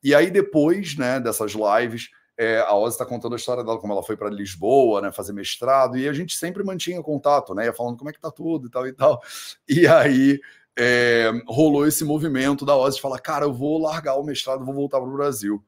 E 0.07 0.15
aí, 0.15 0.31
depois 0.31 0.97
né, 0.97 1.19
dessas 1.19 1.51
lives, 1.51 2.11
é, 2.39 2.61
a 2.61 2.77
Ozzy 2.77 2.95
está 2.95 3.05
contando 3.05 3.33
a 3.33 3.37
história 3.37 3.65
dela, 3.65 3.77
como 3.77 3.93
ela 3.93 4.05
foi 4.05 4.17
para 4.17 4.31
Lisboa, 4.31 5.01
né, 5.01 5.11
fazer 5.11 5.33
mestrado, 5.33 5.99
e 5.99 6.09
a 6.09 6.13
gente 6.13 6.37
sempre 6.37 6.63
mantinha 6.63 7.03
contato, 7.03 7.53
né, 7.57 7.65
ia 7.65 7.73
falando 7.73 7.97
como 7.97 8.09
é 8.09 8.13
que 8.13 8.21
tá 8.21 8.31
tudo 8.31 8.69
e 8.69 8.71
tal 8.71 8.87
e 8.87 8.93
tal. 8.93 9.21
E 9.69 9.85
aí 9.85 10.41
é, 10.79 11.33
rolou 11.49 11.89
esse 11.89 12.05
movimento 12.05 12.65
da 12.65 12.77
Ozzy 12.77 12.99
de 12.99 13.03
falar, 13.03 13.19
cara, 13.19 13.47
eu 13.47 13.53
vou 13.53 13.79
largar 13.83 14.15
o 14.15 14.23
mestrado, 14.23 14.65
vou 14.65 14.77
voltar 14.77 15.01
para 15.01 15.09
o 15.09 15.13
Brasil. 15.13 15.61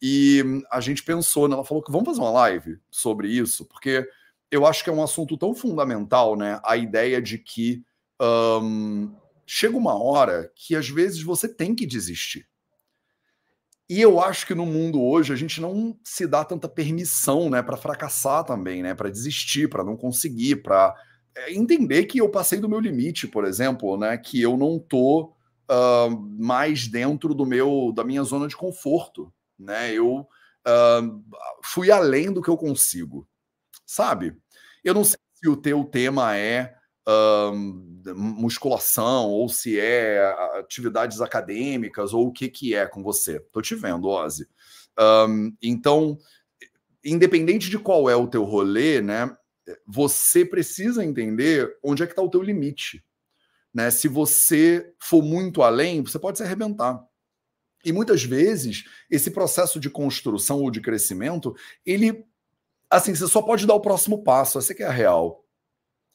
E 0.00 0.42
a 0.72 0.80
gente 0.80 1.02
pensou, 1.02 1.46
né, 1.46 1.52
ela 1.52 1.62
falou 1.62 1.82
que 1.82 1.92
vamos 1.92 2.06
fazer 2.06 2.22
uma 2.22 2.30
live 2.30 2.78
sobre 2.90 3.28
isso, 3.28 3.66
porque 3.66 4.08
eu 4.50 4.64
acho 4.64 4.82
que 4.82 4.88
é 4.88 4.94
um 4.94 5.02
assunto 5.02 5.36
tão 5.36 5.54
fundamental, 5.54 6.36
né, 6.36 6.58
a 6.64 6.74
ideia 6.78 7.20
de 7.20 7.36
que 7.36 7.84
um, 8.62 9.14
chega 9.44 9.76
uma 9.76 10.02
hora 10.02 10.50
que 10.54 10.74
às 10.74 10.88
vezes 10.88 11.22
você 11.22 11.46
tem 11.46 11.74
que 11.74 11.84
desistir. 11.84 12.48
E 13.88 14.00
eu 14.00 14.20
acho 14.20 14.46
que 14.46 14.54
no 14.54 14.64
mundo 14.64 15.02
hoje 15.02 15.32
a 15.32 15.36
gente 15.36 15.60
não 15.60 15.98
se 16.02 16.26
dá 16.26 16.44
tanta 16.44 16.68
permissão, 16.68 17.50
né, 17.50 17.62
para 17.62 17.76
fracassar 17.76 18.44
também, 18.44 18.82
né, 18.82 18.94
para 18.94 19.10
desistir, 19.10 19.68
para 19.68 19.84
não 19.84 19.96
conseguir, 19.96 20.56
para 20.56 20.94
é, 21.36 21.52
entender 21.52 22.04
que 22.04 22.18
eu 22.18 22.30
passei 22.30 22.58
do 22.58 22.68
meu 22.68 22.80
limite, 22.80 23.28
por 23.28 23.44
exemplo, 23.44 23.98
né, 23.98 24.16
que 24.16 24.40
eu 24.40 24.56
não 24.56 24.78
tô 24.78 25.34
uh, 25.70 26.10
mais 26.38 26.88
dentro 26.88 27.34
do 27.34 27.46
meu 27.46 27.92
da 27.94 28.04
minha 28.04 28.22
zona 28.22 28.48
de 28.48 28.56
conforto, 28.56 29.32
né? 29.58 29.92
Eu 29.92 30.20
uh, 30.20 31.24
fui 31.62 31.90
além 31.90 32.32
do 32.32 32.42
que 32.42 32.48
eu 32.48 32.56
consigo, 32.56 33.28
sabe? 33.86 34.36
Eu 34.82 34.94
não 34.94 35.04
sei 35.04 35.18
se 35.34 35.48
o 35.48 35.56
teu 35.56 35.84
tema 35.84 36.36
é 36.36 36.74
musculação 38.14 39.30
ou 39.30 39.48
se 39.48 39.78
é 39.78 40.24
atividades 40.58 41.20
acadêmicas 41.20 42.14
ou 42.14 42.28
o 42.28 42.32
que 42.32 42.48
que 42.48 42.74
é 42.74 42.86
com 42.86 43.02
você. 43.02 43.40
Tô 43.52 43.60
te 43.60 43.74
vendo, 43.74 44.08
Ozzy. 44.08 44.48
Um, 44.98 45.54
então, 45.62 46.18
independente 47.04 47.68
de 47.68 47.78
qual 47.78 48.08
é 48.08 48.16
o 48.16 48.28
teu 48.28 48.44
rolê, 48.44 49.00
né, 49.00 49.36
você 49.86 50.44
precisa 50.44 51.04
entender 51.04 51.76
onde 51.82 52.02
é 52.02 52.06
que 52.06 52.12
está 52.12 52.22
o 52.22 52.30
teu 52.30 52.42
limite. 52.42 53.04
Né? 53.72 53.90
Se 53.90 54.08
você 54.08 54.94
for 55.00 55.22
muito 55.22 55.62
além, 55.62 56.02
você 56.02 56.18
pode 56.18 56.38
se 56.38 56.44
arrebentar. 56.44 57.04
E 57.84 57.92
muitas 57.92 58.22
vezes, 58.22 58.84
esse 59.10 59.30
processo 59.30 59.78
de 59.78 59.90
construção 59.90 60.62
ou 60.62 60.70
de 60.70 60.80
crescimento, 60.80 61.54
ele, 61.84 62.24
assim, 62.88 63.14
você 63.14 63.26
só 63.26 63.42
pode 63.42 63.66
dar 63.66 63.74
o 63.74 63.80
próximo 63.80 64.22
passo, 64.22 64.58
essa 64.58 64.74
que 64.74 64.82
é 64.82 64.86
a 64.86 64.90
real. 64.90 65.43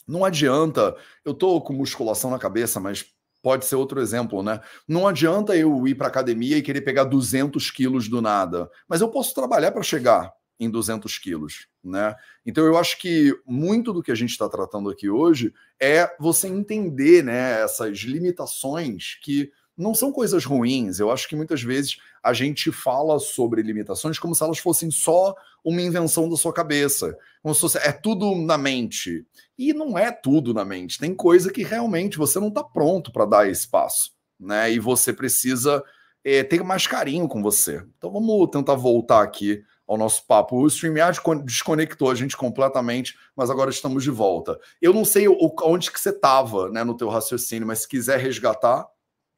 Não 0.10 0.26
adianta, 0.26 0.95
eu 1.24 1.34
tô 1.36 1.62
com 1.62 1.72
musculação 1.74 2.32
na 2.32 2.39
cabeça, 2.39 2.80
mas 2.80 3.06
pode 3.43 3.65
ser 3.65 3.76
outro 3.76 4.02
exemplo, 4.02 4.41
né? 4.41 4.60
Não 4.88 5.08
adianta 5.08 5.56
eu 5.56 5.88
ir 5.88 5.93
para 5.95 6.08
academia 6.08 6.58
e 6.58 6.63
querer 6.63 6.82
pegar 6.82 7.04
200 7.04 7.69
quilos 7.69 8.08
do 8.10 8.22
nada, 8.22 8.69
mas 8.88 9.02
eu 9.02 9.10
posso 9.10 9.36
trabalhar 9.36 9.72
para 9.72 9.84
chegar 9.84 10.34
em 10.60 10.69
200 10.69 11.17
quilos, 11.19 11.67
né? 11.84 12.15
Então 12.45 12.65
eu 12.65 12.76
acho 12.78 12.98
que 13.00 13.34
muito 13.45 13.93
do 13.93 14.02
que 14.02 14.12
a 14.12 14.15
gente 14.15 14.32
está 14.32 14.50
tratando 14.50 14.89
aqui 14.89 15.10
hoje 15.10 15.54
é 15.80 16.10
você 16.19 16.48
entender, 16.48 17.24
né, 17.24 17.62
essas 17.62 18.00
limitações 18.00 19.17
que 19.22 19.52
não 19.79 19.95
são 19.95 20.11
coisas 20.11 20.43
ruins. 20.43 20.99
Eu 20.99 21.09
acho 21.09 21.27
que 21.27 21.35
muitas 21.35 21.63
vezes 21.63 21.97
a 22.21 22.33
gente 22.33 22.71
fala 22.71 23.17
sobre 23.17 23.61
limitações 23.61 24.19
como 24.19 24.35
se 24.35 24.43
elas 24.43 24.59
fossem 24.59 24.91
só 24.91 25.33
uma 25.63 25.81
invenção 25.81 26.29
da 26.29 26.35
sua 26.35 26.51
cabeça. 26.51 27.17
Como 27.41 27.55
se 27.55 27.61
fosse, 27.61 27.77
é 27.77 27.91
tudo 27.93 28.35
na 28.35 28.57
mente. 28.57 29.25
E 29.57 29.73
não 29.73 29.97
é 29.97 30.11
tudo 30.11 30.53
na 30.53 30.65
mente. 30.65 30.99
Tem 30.99 31.15
coisa 31.15 31.51
que 31.51 31.63
realmente 31.63 32.17
você 32.17 32.39
não 32.39 32.49
está 32.49 32.63
pronto 32.63 33.11
para 33.11 33.25
dar 33.25 33.49
esse 33.49 33.67
passo. 33.69 34.11
Né? 34.37 34.73
E 34.73 34.79
você 34.79 35.13
precisa 35.13 35.81
é, 36.25 36.43
ter 36.43 36.61
mais 36.61 36.85
carinho 36.85 37.27
com 37.27 37.41
você. 37.41 37.81
Então 37.97 38.11
vamos 38.11 38.49
tentar 38.51 38.75
voltar 38.75 39.23
aqui 39.23 39.63
ao 39.87 39.97
nosso 39.97 40.27
papo. 40.27 40.57
O 40.57 40.67
StreamYard 40.67 41.19
desconectou 41.45 42.11
a 42.11 42.15
gente 42.15 42.35
completamente, 42.35 43.15
mas 43.33 43.49
agora 43.49 43.69
estamos 43.69 44.03
de 44.03 44.11
volta. 44.11 44.59
Eu 44.81 44.93
não 44.93 45.05
sei 45.05 45.25
onde 45.27 45.89
que 45.89 45.99
você 45.99 46.09
estava 46.09 46.69
né, 46.69 46.83
no 46.83 46.97
teu 46.97 47.07
raciocínio, 47.07 47.65
mas 47.65 47.79
se 47.79 47.87
quiser 47.87 48.19
resgatar, 48.19 48.85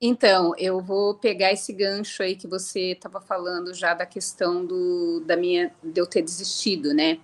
então, 0.01 0.53
eu 0.57 0.81
vou 0.81 1.13
pegar 1.13 1.51
esse 1.51 1.71
gancho 1.71 2.23
aí 2.23 2.35
que 2.35 2.47
você 2.47 2.93
estava 2.93 3.21
falando 3.21 3.71
já 3.71 3.93
da 3.93 4.05
questão 4.05 4.65
do, 4.65 5.19
da 5.19 5.37
minha, 5.37 5.71
de 5.83 6.01
eu 6.01 6.07
ter 6.07 6.23
desistido, 6.23 6.91
né? 6.91 7.19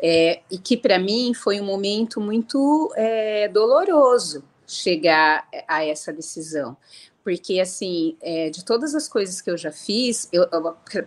É, 0.00 0.42
e 0.50 0.58
que 0.58 0.76
para 0.76 0.98
mim 0.98 1.32
foi 1.32 1.60
um 1.60 1.64
momento 1.64 2.20
muito 2.20 2.92
é, 2.96 3.46
doloroso 3.48 4.44
chegar 4.66 5.48
a 5.66 5.84
essa 5.84 6.12
decisão, 6.12 6.76
porque 7.24 7.58
assim, 7.58 8.16
é, 8.20 8.50
de 8.50 8.64
todas 8.64 8.94
as 8.94 9.08
coisas 9.08 9.40
que 9.40 9.50
eu 9.50 9.56
já 9.56 9.72
fiz, 9.72 10.30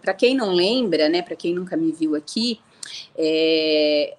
para 0.02 0.14
quem 0.14 0.36
não 0.36 0.52
lembra, 0.52 1.08
né, 1.08 1.22
para 1.22 1.36
quem 1.36 1.54
nunca 1.54 1.78
me 1.78 1.92
viu 1.92 2.16
aqui, 2.16 2.60
é, 3.16 4.18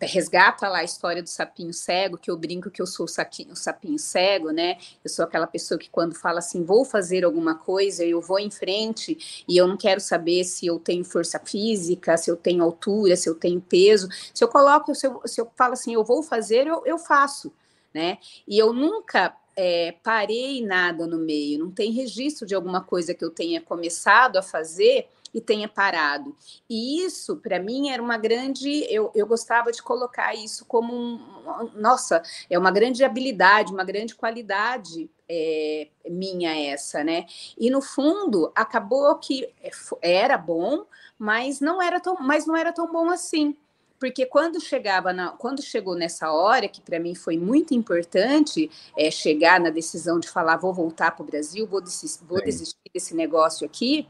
resgata 0.00 0.68
lá 0.68 0.78
a 0.78 0.84
história 0.84 1.22
do 1.22 1.28
sapinho 1.28 1.72
cego, 1.72 2.18
que 2.18 2.30
eu 2.30 2.36
brinco 2.36 2.70
que 2.70 2.82
eu 2.82 2.86
sou 2.86 3.06
o, 3.06 3.08
saquinho, 3.08 3.52
o 3.52 3.56
sapinho 3.56 3.98
cego, 3.98 4.50
né? 4.50 4.76
Eu 5.02 5.08
sou 5.08 5.24
aquela 5.24 5.46
pessoa 5.46 5.78
que 5.78 5.88
quando 5.88 6.14
fala 6.14 6.40
assim, 6.40 6.62
vou 6.62 6.84
fazer 6.84 7.24
alguma 7.24 7.54
coisa, 7.54 8.04
eu 8.04 8.20
vou 8.20 8.38
em 8.38 8.50
frente 8.50 9.44
e 9.48 9.56
eu 9.56 9.66
não 9.66 9.76
quero 9.76 10.00
saber 10.00 10.44
se 10.44 10.66
eu 10.66 10.78
tenho 10.78 11.04
força 11.04 11.38
física, 11.38 12.16
se 12.16 12.30
eu 12.30 12.36
tenho 12.36 12.62
altura, 12.62 13.16
se 13.16 13.28
eu 13.28 13.34
tenho 13.34 13.60
peso. 13.60 14.08
Se 14.34 14.44
eu 14.44 14.48
coloco, 14.48 14.94
se 14.94 15.06
eu, 15.06 15.22
se 15.24 15.40
eu 15.40 15.50
falo 15.56 15.72
assim, 15.72 15.94
eu 15.94 16.04
vou 16.04 16.22
fazer, 16.22 16.66
eu, 16.66 16.82
eu 16.84 16.98
faço, 16.98 17.52
né? 17.94 18.18
E 18.46 18.58
eu 18.58 18.72
nunca 18.72 19.34
é, 19.56 19.94
parei 20.02 20.64
nada 20.64 21.06
no 21.06 21.18
meio, 21.18 21.58
não 21.58 21.70
tem 21.70 21.90
registro 21.90 22.46
de 22.46 22.54
alguma 22.54 22.82
coisa 22.82 23.14
que 23.14 23.24
eu 23.24 23.30
tenha 23.30 23.60
começado 23.60 24.36
a 24.36 24.42
fazer 24.42 25.08
e 25.36 25.40
tenha 25.42 25.68
parado. 25.68 26.34
E 26.68 27.04
isso, 27.04 27.36
para 27.36 27.60
mim, 27.60 27.90
era 27.90 28.02
uma 28.02 28.16
grande. 28.16 28.86
Eu, 28.90 29.12
eu 29.14 29.26
gostava 29.26 29.70
de 29.70 29.82
colocar 29.82 30.34
isso 30.34 30.64
como 30.64 30.94
um. 30.94 31.70
Nossa, 31.74 32.22
é 32.48 32.58
uma 32.58 32.70
grande 32.70 33.04
habilidade, 33.04 33.70
uma 33.70 33.84
grande 33.84 34.14
qualidade 34.14 35.10
é, 35.28 35.88
minha 36.08 36.58
essa, 36.72 37.04
né? 37.04 37.26
E 37.58 37.68
no 37.68 37.82
fundo, 37.82 38.50
acabou 38.54 39.14
que 39.16 39.52
era 40.00 40.38
bom, 40.38 40.86
mas 41.18 41.60
não 41.60 41.82
era 41.82 42.00
tão, 42.00 42.16
mas 42.18 42.46
não 42.46 42.56
era 42.56 42.72
tão 42.72 42.90
bom 42.90 43.10
assim 43.10 43.54
porque 43.98 44.26
quando 44.26 44.60
chegava 44.60 45.10
na, 45.10 45.30
quando 45.30 45.62
chegou 45.62 45.94
nessa 45.94 46.30
hora 46.30 46.68
que 46.68 46.82
para 46.82 47.00
mim 47.00 47.14
foi 47.14 47.38
muito 47.38 47.72
importante 47.72 48.70
é, 48.94 49.10
chegar 49.10 49.58
na 49.58 49.70
decisão 49.70 50.20
de 50.20 50.28
falar 50.28 50.58
vou 50.58 50.74
voltar 50.74 51.12
para 51.12 51.22
o 51.22 51.26
Brasil 51.26 51.66
vou, 51.66 51.80
desistir, 51.80 52.22
vou 52.26 52.38
desistir 52.42 52.76
desse 52.92 53.14
negócio 53.14 53.66
aqui 53.66 54.06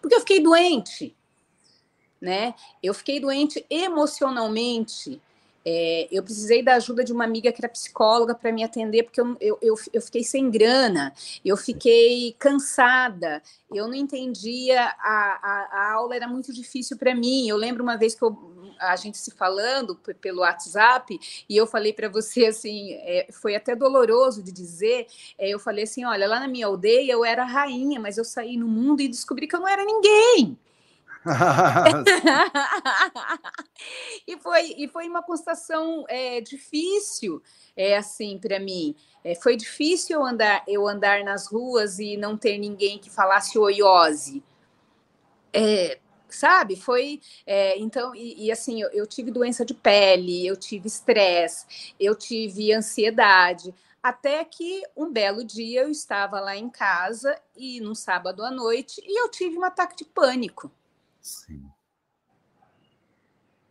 porque 0.00 0.14
eu 0.14 0.20
fiquei 0.20 0.40
doente, 0.40 1.14
né? 2.20 2.54
Eu 2.82 2.94
fiquei 2.94 3.20
doente 3.20 3.64
emocionalmente. 3.68 5.20
É, 5.68 6.06
eu 6.12 6.22
precisei 6.22 6.62
da 6.62 6.74
ajuda 6.74 7.02
de 7.02 7.12
uma 7.12 7.24
amiga 7.24 7.50
que 7.50 7.60
era 7.60 7.68
psicóloga 7.68 8.36
para 8.36 8.52
me 8.52 8.62
atender, 8.62 9.02
porque 9.02 9.20
eu, 9.20 9.36
eu, 9.40 9.58
eu, 9.60 9.74
eu, 9.92 10.00
fiquei 10.00 10.22
sem 10.22 10.48
grana, 10.48 11.12
eu 11.44 11.56
fiquei 11.56 12.36
cansada, 12.38 13.42
eu 13.72 13.88
não 13.88 13.94
entendia, 13.94 14.80
a, 14.80 15.40
a, 15.42 15.68
a 15.72 15.92
aula 15.94 16.14
era 16.14 16.28
muito 16.28 16.52
difícil 16.52 16.96
para 16.96 17.16
mim. 17.16 17.48
Eu 17.48 17.56
lembro 17.56 17.82
uma 17.82 17.96
vez 17.96 18.14
que 18.14 18.22
eu 18.22 18.30
a 18.78 18.96
gente 18.96 19.18
se 19.18 19.30
falando 19.30 19.96
pelo 20.20 20.40
WhatsApp, 20.40 21.18
e 21.48 21.56
eu 21.56 21.66
falei 21.66 21.92
para 21.92 22.08
você 22.08 22.46
assim, 22.46 22.94
é, 22.94 23.28
foi 23.32 23.54
até 23.54 23.74
doloroso 23.74 24.42
de 24.42 24.52
dizer, 24.52 25.06
é, 25.38 25.48
eu 25.48 25.58
falei 25.58 25.84
assim, 25.84 26.04
olha, 26.04 26.28
lá 26.28 26.40
na 26.40 26.48
minha 26.48 26.66
aldeia 26.66 27.12
eu 27.12 27.24
era 27.24 27.44
rainha, 27.44 28.00
mas 28.00 28.18
eu 28.18 28.24
saí 28.24 28.56
no 28.56 28.68
mundo 28.68 29.00
e 29.00 29.08
descobri 29.08 29.46
que 29.46 29.56
eu 29.56 29.60
não 29.60 29.68
era 29.68 29.84
ninguém. 29.84 30.58
e, 34.26 34.36
foi, 34.38 34.74
e 34.78 34.88
foi 34.88 35.06
uma 35.08 35.22
constatação 35.22 36.04
é, 36.08 36.40
difícil, 36.40 37.42
é 37.76 37.96
assim, 37.96 38.38
para 38.38 38.60
mim. 38.60 38.94
É, 39.24 39.34
foi 39.34 39.56
difícil 39.56 40.20
eu 40.20 40.24
andar, 40.24 40.62
eu 40.68 40.86
andar 40.86 41.24
nas 41.24 41.48
ruas 41.48 41.98
e 41.98 42.16
não 42.16 42.36
ter 42.36 42.58
ninguém 42.58 42.98
que 42.98 43.10
falasse 43.10 43.58
oiose. 43.58 44.40
É, 45.52 45.98
sabe? 46.36 46.76
Foi. 46.76 47.20
É, 47.46 47.78
então, 47.78 48.14
e, 48.14 48.46
e 48.46 48.52
assim, 48.52 48.80
eu, 48.80 48.90
eu, 48.90 49.06
tive 49.06 49.30
doença 49.30 49.64
de 49.64 49.74
pele, 49.74 50.46
eu 50.46 50.56
tive 50.56 50.86
estresse, 50.86 51.94
eu 51.98 52.14
tive 52.14 52.72
ansiedade. 52.72 53.74
Até 54.02 54.44
que 54.44 54.82
um 54.96 55.12
belo 55.12 55.44
dia 55.44 55.82
eu 55.82 55.90
estava 55.90 56.40
lá 56.40 56.56
em 56.56 56.70
casa 56.70 57.36
e 57.56 57.80
num 57.80 57.94
sábado 57.94 58.44
à 58.44 58.50
noite 58.50 59.02
e 59.04 59.20
eu 59.20 59.28
tive 59.28 59.58
um 59.58 59.64
ataque 59.64 59.96
de 59.96 60.04
pânico. 60.04 60.70
Sim. 61.20 61.64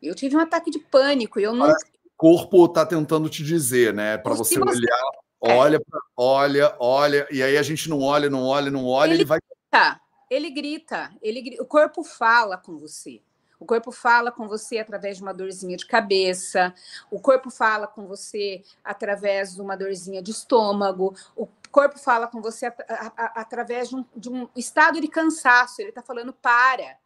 Eu 0.01 0.13
tive 0.13 0.36
um 0.36 0.39
ataque 0.39 0.69
de 0.69 0.80
pânico. 0.80 1.39
Eu 1.39 1.54
não. 1.54 1.69
O 1.69 1.75
corpo 2.17 2.65
está 2.65 2.86
tentando 2.86 3.30
te 3.30 3.43
dizer, 3.43 3.93
né? 3.93 4.17
Para 4.17 4.34
você, 4.34 4.60
você, 4.60 4.78
olhar, 4.78 5.10
é. 5.43 5.54
olha, 5.54 5.82
olha, 6.15 6.75
olha, 6.80 7.28
e 7.32 7.41
aí 7.41 7.58
a 7.58 7.63
gente 7.63 7.89
não 7.89 8.01
olha, 8.01 8.30
não 8.30 8.43
olha, 8.43 8.69
não 8.69 8.86
olha, 8.86 9.12
ele, 9.12 9.21
ele 9.21 9.25
vai. 9.25 9.39
Grita, 9.39 10.01
ele 10.29 10.49
grita, 10.49 11.11
ele 11.21 11.57
o 11.59 11.65
corpo 11.65 12.03
fala 12.03 12.57
com 12.57 12.77
você. 12.77 13.21
O 13.59 13.65
corpo 13.65 13.91
fala 13.91 14.31
com 14.31 14.47
você 14.47 14.79
através 14.79 15.17
de 15.17 15.23
uma 15.23 15.33
dorzinha 15.33 15.77
de 15.77 15.85
cabeça, 15.85 16.73
o 17.09 17.19
corpo 17.19 17.49
fala 17.49 17.88
com 17.88 18.05
você 18.05 18.61
através 18.83 19.55
de 19.55 19.61
uma 19.61 19.77
dorzinha 19.77 20.21
de 20.21 20.31
estômago, 20.31 21.15
o 21.35 21.47
corpo 21.71 21.97
fala 21.97 22.27
com 22.27 22.41
você 22.41 22.65
at 22.65 22.75
através 23.17 23.89
de 23.89 23.95
um, 23.95 24.05
de 24.15 24.29
um 24.29 24.47
estado 24.55 24.99
de 24.99 25.07
cansaço. 25.07 25.81
Ele 25.81 25.89
está 25.89 26.01
falando 26.01 26.33
para 26.33 26.97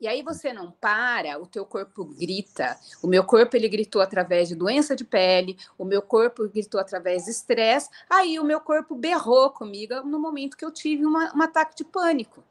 e 0.00 0.08
aí 0.08 0.22
você 0.22 0.52
não 0.52 0.70
para, 0.70 1.38
o 1.38 1.46
teu 1.46 1.66
corpo 1.66 2.04
grita. 2.06 2.78
O 3.02 3.06
meu 3.06 3.22
corpo 3.22 3.54
ele 3.54 3.68
gritou 3.68 4.00
através 4.00 4.48
de 4.48 4.54
doença 4.54 4.96
de 4.96 5.04
pele, 5.04 5.58
o 5.76 5.84
meu 5.84 6.00
corpo 6.00 6.48
gritou 6.48 6.80
através 6.80 7.26
de 7.26 7.32
estresse. 7.32 7.90
Aí 8.08 8.40
o 8.40 8.44
meu 8.44 8.60
corpo 8.60 8.94
berrou 8.94 9.50
comigo 9.50 10.02
no 10.02 10.18
momento 10.18 10.56
que 10.56 10.64
eu 10.64 10.70
tive 10.70 11.04
uma, 11.04 11.36
um 11.36 11.42
ataque 11.42 11.76
de 11.76 11.84
pânico. 11.84 12.42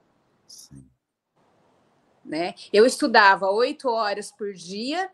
Sim. 0.47 0.87
Né? 2.23 2.53
Eu 2.71 2.85
estudava 2.85 3.49
oito 3.49 3.89
horas 3.89 4.31
por 4.31 4.53
dia, 4.53 5.09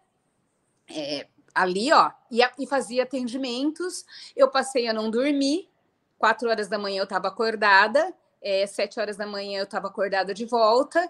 é, 0.90 1.28
ali, 1.54 1.94
ó, 1.94 2.12
e, 2.30 2.42
e 2.60 2.68
fazia 2.68 3.04
atendimentos. 3.04 4.06
Eu 4.36 4.50
passei 4.50 4.90
a 4.90 4.94
não 4.94 5.10
dormir. 5.10 5.70
Quatro 6.18 6.50
horas 6.50 6.68
da 6.68 6.78
manhã 6.78 7.00
eu 7.00 7.06
estava 7.06 7.30
acordada, 7.30 8.14
é, 8.42 8.66
sete 8.68 9.00
horas 9.00 9.16
da 9.16 9.26
manhã 9.26 9.60
eu 9.60 9.64
estava 9.64 9.88
acordada 9.88 10.34
de 10.34 10.46
volta 10.46 11.10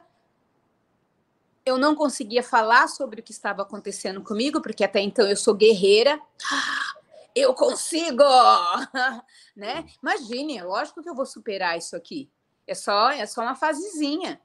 eu 1.65 1.77
não 1.77 1.95
conseguia 1.95 2.43
falar 2.43 2.87
sobre 2.87 3.19
o 3.19 3.23
que 3.23 3.31
estava 3.31 3.63
acontecendo 3.63 4.21
comigo, 4.21 4.61
porque 4.61 4.83
até 4.83 5.01
então 5.01 5.27
eu 5.27 5.35
sou 5.35 5.53
guerreira. 5.53 6.19
Eu 7.37 7.53
consigo, 7.53 8.23
né? 9.53 9.85
Imagine, 10.01 10.63
lógico 10.63 11.03
que 11.03 11.09
eu 11.09 11.13
vou 11.13 11.25
superar 11.25 11.77
isso 11.77 11.93
aqui. 11.93 12.29
É 12.65 12.73
só, 12.73 13.09
é 13.09 13.25
só 13.25 13.41
uma 13.41 13.55
fasezinha. 13.55 14.39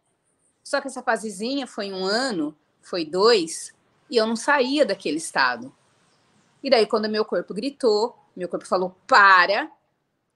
Só 0.64 0.80
que 0.80 0.88
essa 0.88 1.00
fasezinha 1.00 1.68
foi 1.68 1.92
um 1.92 2.04
ano, 2.04 2.52
foi 2.82 3.04
dois, 3.04 3.72
e 4.10 4.16
eu 4.16 4.26
não 4.26 4.34
saía 4.34 4.84
daquele 4.84 5.18
estado. 5.18 5.72
E 6.60 6.68
daí, 6.68 6.84
quando 6.84 7.08
meu 7.08 7.24
corpo 7.24 7.54
gritou, 7.54 8.18
meu 8.34 8.48
corpo 8.48 8.66
falou: 8.66 8.96
para, 9.06 9.70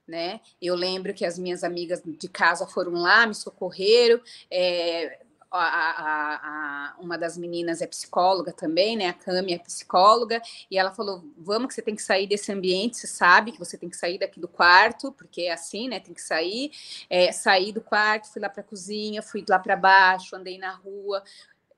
né? 0.06 0.40
Eu 0.62 0.76
lembro 0.76 1.12
que 1.12 1.24
as 1.24 1.36
minhas 1.36 1.64
amigas 1.64 2.02
de 2.04 2.28
casa 2.28 2.68
foram 2.68 2.92
lá, 2.92 3.26
me 3.26 3.34
socorreram, 3.34 4.20
é, 4.48 5.23
a, 5.56 5.66
a, 5.66 6.34
a, 6.36 6.96
uma 6.98 7.16
das 7.16 7.36
meninas 7.36 7.80
é 7.80 7.86
psicóloga 7.86 8.52
também, 8.52 8.96
né? 8.96 9.08
A 9.08 9.12
Cami 9.12 9.54
é 9.54 9.58
psicóloga, 9.58 10.40
e 10.70 10.78
ela 10.78 10.92
falou: 10.92 11.24
vamos 11.36 11.68
que 11.68 11.74
você 11.74 11.82
tem 11.82 11.94
que 11.94 12.02
sair 12.02 12.26
desse 12.26 12.52
ambiente, 12.52 12.96
você 12.96 13.06
sabe 13.06 13.52
que 13.52 13.58
você 13.58 13.78
tem 13.78 13.88
que 13.88 13.96
sair 13.96 14.18
daqui 14.18 14.40
do 14.40 14.48
quarto, 14.48 15.12
porque 15.12 15.42
é 15.42 15.52
assim, 15.52 15.88
né? 15.88 16.00
Tem 16.00 16.14
que 16.14 16.22
sair. 16.22 16.70
É, 17.08 17.32
saí 17.32 17.72
do 17.72 17.80
quarto, 17.80 18.32
fui 18.32 18.40
lá 18.40 18.48
para 18.48 18.60
a 18.60 18.64
cozinha, 18.64 19.22
fui 19.22 19.44
lá 19.48 19.58
para 19.58 19.76
baixo, 19.76 20.36
andei 20.36 20.58
na 20.58 20.72
rua, 20.72 21.22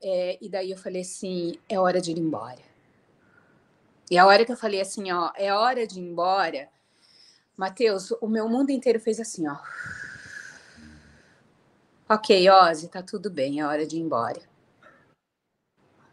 é, 0.03 0.39
e 0.41 0.49
daí 0.49 0.71
eu 0.71 0.79
falei 0.79 1.03
assim: 1.03 1.59
é 1.69 1.79
hora 1.79 2.01
de 2.01 2.11
ir 2.11 2.19
embora. 2.19 2.77
E 4.11 4.17
a 4.17 4.25
hora 4.25 4.45
que 4.45 4.53
eu 4.53 4.57
falei 4.57 4.81
assim, 4.81 5.11
ó, 5.11 5.33
é 5.35 5.53
hora 5.53 5.85
de 5.85 5.99
ir 5.99 6.03
embora, 6.05 6.69
Matheus, 7.57 8.13
o 8.21 8.29
meu 8.29 8.49
mundo 8.49 8.71
inteiro 8.71 9.01
fez 9.01 9.19
assim, 9.19 9.49
ó. 9.49 9.57
Ok, 12.09 12.49
Ozzy, 12.49 12.87
tá 12.87 13.03
tudo 13.03 13.29
bem, 13.29 13.59
é 13.59 13.67
hora 13.67 13.85
de 13.85 13.97
ir 13.97 14.01
embora. 14.01 14.41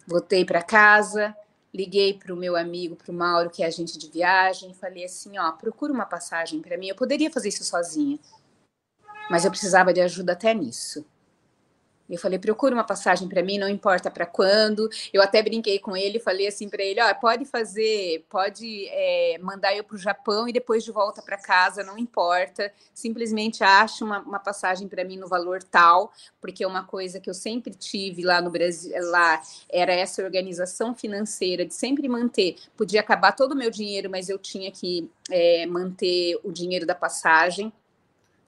Voltei 0.08 0.44
para 0.44 0.64
casa, 0.64 1.38
liguei 1.72 2.16
para 2.16 2.34
o 2.34 2.36
meu 2.36 2.56
amigo, 2.56 2.96
para 2.96 3.12
o 3.12 3.14
Mauro, 3.14 3.52
que 3.52 3.62
é 3.62 3.68
agente 3.68 4.00
de 4.00 4.10
viagem, 4.10 4.74
falei 4.74 5.06
assim: 5.06 5.38
ó, 5.38 5.52
procura 5.52 5.94
uma 5.94 6.08
passagem 6.08 6.64
para 6.64 6.80
mim. 6.80 6.88
Eu 6.88 6.96
poderia 6.96 7.30
fazer 7.30 7.50
isso 7.50 7.64
sozinha, 7.64 8.18
mas 9.30 9.46
eu 9.46 9.52
precisava 9.52 9.94
de 9.94 10.02
ajuda 10.02 10.34
até 10.34 10.52
nisso. 10.52 11.06
Eu 12.10 12.20
falei, 12.20 12.38
procura 12.38 12.76
uma 12.76 12.84
passagem 12.84 13.28
para 13.28 13.42
mim, 13.42 13.58
não 13.58 13.68
importa 13.68 14.12
para 14.12 14.26
quando. 14.26 14.90
Eu 15.12 15.22
até 15.22 15.42
brinquei 15.42 15.80
com 15.80 15.96
ele, 15.96 16.20
falei 16.20 16.48
assim 16.48 16.70
para 16.70 16.84
ele, 16.84 17.02
ó, 17.02 17.14
pode 17.14 17.46
fazer, 17.46 18.26
pode 18.30 18.88
é, 18.90 19.38
mandar 19.42 19.76
eu 19.76 19.84
para 19.84 19.96
o 19.96 20.00
Japão 20.00 20.48
e 20.48 20.54
depois 20.54 20.84
de 20.84 20.92
volta 20.92 21.22
para 21.22 21.38
casa, 21.38 21.84
não 21.84 21.98
importa. 21.98 22.72
Simplesmente 22.94 23.64
ache 23.64 24.04
uma, 24.04 24.20
uma 24.20 24.40
passagem 24.40 24.88
para 24.88 25.04
mim 25.04 25.18
no 25.18 25.28
valor 25.28 25.64
tal, 25.64 26.12
porque 26.42 26.64
é 26.64 26.68
uma 26.68 26.84
coisa 26.84 27.20
que 27.20 27.30
eu 27.30 27.34
sempre 27.34 27.74
tive 27.74 28.24
lá 28.24 28.42
no 28.42 28.52
Brasil, 28.52 28.94
lá 29.10 29.42
era 29.70 29.94
essa 29.94 30.24
organização 30.24 30.94
financeira 30.94 31.66
de 31.66 31.74
sempre 31.74 32.08
manter. 32.08 32.56
Podia 32.78 33.00
acabar 33.00 33.32
todo 33.32 33.54
o 33.54 33.56
meu 33.56 33.72
dinheiro, 33.72 34.10
mas 34.10 34.30
eu 34.30 34.38
tinha 34.38 34.72
que 34.72 35.10
é, 35.32 35.66
manter 35.66 36.40
o 36.44 36.52
dinheiro 36.52 36.86
da 36.86 36.96
passagem. 36.96 37.72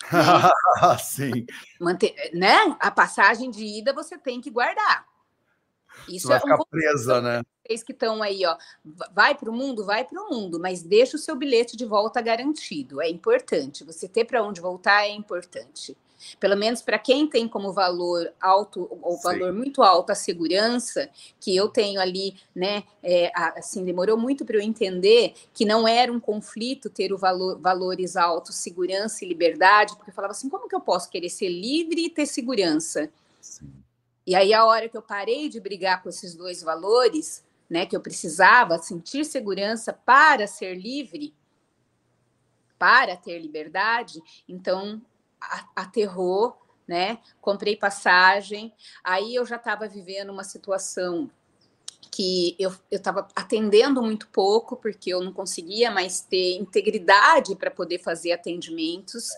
Sim. 0.99 1.45
Manter, 1.79 2.13
né? 2.33 2.75
A 2.79 2.91
passagem 2.91 3.49
de 3.49 3.65
ida 3.65 3.93
você 3.93 4.17
tem 4.17 4.41
que 4.41 4.49
guardar. 4.49 5.05
Isso 6.07 6.27
vai 6.27 6.37
é 6.37 6.41
ficar 6.41 6.55
um 6.55 6.65
presa, 6.69 7.21
né? 7.21 7.41
Vocês 7.65 7.83
que 7.83 7.93
estão 7.93 8.21
aí, 8.21 8.45
ó, 8.45 8.57
vai 9.13 9.33
para 9.33 9.49
o 9.49 9.53
mundo, 9.53 9.85
vai 9.85 10.03
para 10.03 10.21
o 10.21 10.29
mundo, 10.29 10.59
mas 10.59 10.83
deixa 10.83 11.15
o 11.15 11.19
seu 11.19 11.35
bilhete 11.35 11.75
de 11.75 11.85
volta 11.85 12.21
garantido. 12.21 13.01
É 13.01 13.09
importante. 13.09 13.83
Você 13.83 14.07
ter 14.07 14.25
para 14.25 14.43
onde 14.43 14.61
voltar 14.61 15.03
é 15.05 15.09
importante. 15.09 15.97
Pelo 16.39 16.55
menos 16.55 16.81
para 16.81 16.99
quem 16.99 17.27
tem 17.27 17.47
como 17.47 17.73
valor 17.73 18.31
alto, 18.39 18.87
ou 19.01 19.17
valor 19.17 19.53
muito 19.53 19.83
alto 19.83 20.11
a 20.11 20.15
segurança, 20.15 21.09
que 21.39 21.55
eu 21.55 21.69
tenho 21.69 21.99
ali, 21.99 22.35
né? 22.55 22.83
É, 23.03 23.31
assim, 23.35 23.83
demorou 23.83 24.17
muito 24.17 24.45
para 24.45 24.57
eu 24.57 24.61
entender 24.61 25.33
que 25.53 25.65
não 25.65 25.87
era 25.87 26.11
um 26.11 26.19
conflito 26.19 26.89
ter 26.89 27.13
o 27.13 27.17
valor, 27.17 27.59
valores 27.59 28.15
altos, 28.15 28.55
segurança 28.55 29.23
e 29.23 29.27
liberdade, 29.27 29.95
porque 29.95 30.11
eu 30.11 30.15
falava 30.15 30.31
assim, 30.31 30.49
como 30.49 30.67
que 30.67 30.75
eu 30.75 30.81
posso 30.81 31.09
querer 31.09 31.29
ser 31.29 31.49
livre 31.49 32.05
e 32.05 32.09
ter 32.09 32.25
segurança? 32.25 33.09
Sim. 33.41 33.71
E 34.27 34.33
aí, 34.33 34.53
a 34.53 34.65
hora 34.65 34.89
que 34.89 34.97
eu 34.97 35.03
parei 35.03 35.47
de 35.47 35.59
brigar 35.59 36.01
com 36.01 36.09
esses 36.09 36.33
dois 36.33 36.63
valores, 36.63 37.43
né, 37.69 37.85
que 37.85 37.95
eu 37.95 38.01
precisava 38.01 38.77
sentir 38.79 39.23
segurança 39.23 39.93
para 39.93 40.47
ser 40.47 40.75
livre, 40.75 41.33
para 42.77 43.15
ter 43.15 43.39
liberdade, 43.39 44.21
então 44.47 45.01
aterrou, 45.75 46.57
né? 46.87 47.19
Comprei 47.41 47.75
passagem, 47.75 48.73
aí 49.03 49.35
eu 49.35 49.45
já 49.45 49.55
estava 49.55 49.87
vivendo 49.87 50.31
uma 50.31 50.43
situação 50.43 51.29
que 52.11 52.55
eu 52.57 52.73
estava 52.89 53.27
atendendo 53.35 54.01
muito 54.01 54.27
pouco, 54.29 54.77
porque 54.77 55.09
eu 55.09 55.21
não 55.21 55.33
conseguia 55.33 55.91
mais 55.91 56.21
ter 56.21 56.55
integridade 56.55 57.55
para 57.55 57.69
poder 57.69 57.99
fazer 57.99 58.31
atendimentos. 58.31 59.29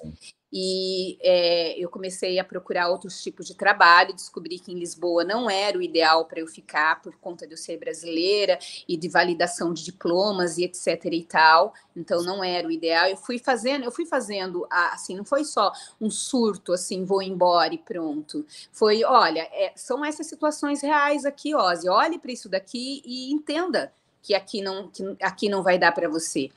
E 0.52 1.18
é, 1.22 1.78
eu 1.78 1.90
comecei 1.90 2.40
a 2.40 2.44
procurar 2.44 2.90
outros 2.90 3.22
tipos 3.22 3.46
de 3.46 3.54
trabalho, 3.54 4.14
descobri 4.14 4.58
que 4.60 4.72
em 4.72 4.80
Lisboa 4.80 5.24
não 5.24 5.50
era 5.50 5.78
o 5.78 5.82
ideal 5.82 6.26
para 6.26 6.40
eu 6.40 6.48
ficar 6.48 7.02
por 7.02 7.16
conta 7.18 7.46
de 7.46 7.54
eu 7.54 7.58
ser 7.58 7.78
brasileira 7.78 8.58
e 8.88 8.96
de 8.96 9.10
validação 9.10 9.74
de 9.74 9.84
diplomas 9.84 10.58
e 10.58 10.64
etc 10.64 11.04
e 11.06 11.24
tal. 11.24 11.74
Então 11.96 12.24
não 12.24 12.44
era 12.44 12.68
o 12.68 12.72
ideal. 12.72 13.08
Eu 13.08 13.18
fui 13.18 13.38
fazendo, 13.38 13.84
eu 13.84 13.92
fui 13.92 14.06
fazendo 14.06 14.66
assim, 14.70 15.16
não 15.16 15.26
foi 15.26 15.44
só 15.44 15.72
um 16.00 16.10
surto 16.10 16.72
assim, 16.72 17.04
vou 17.04 17.22
embora 17.22 17.74
e 17.74 17.78
pronto. 17.78 18.46
Foi, 18.72 19.04
olha, 19.04 19.42
é, 19.52 19.74
são 19.76 20.04
essas 20.04 20.28
situações 20.28 20.82
reais 20.82 21.26
aqui, 21.26 21.54
Ozzy. 21.54 21.90
Olhe 21.90 22.18
para 22.18 22.32
isso 22.32 22.48
daqui 22.48 23.02
e 23.06 23.32
entenda 23.34 23.92
que 24.24 24.34
aqui 24.34 24.62
não, 24.62 24.90
que 24.90 25.04
aqui 25.22 25.50
não 25.50 25.64
vai 25.64 25.78
dar 25.78 25.92
para 25.92 26.10
você. 26.10 26.50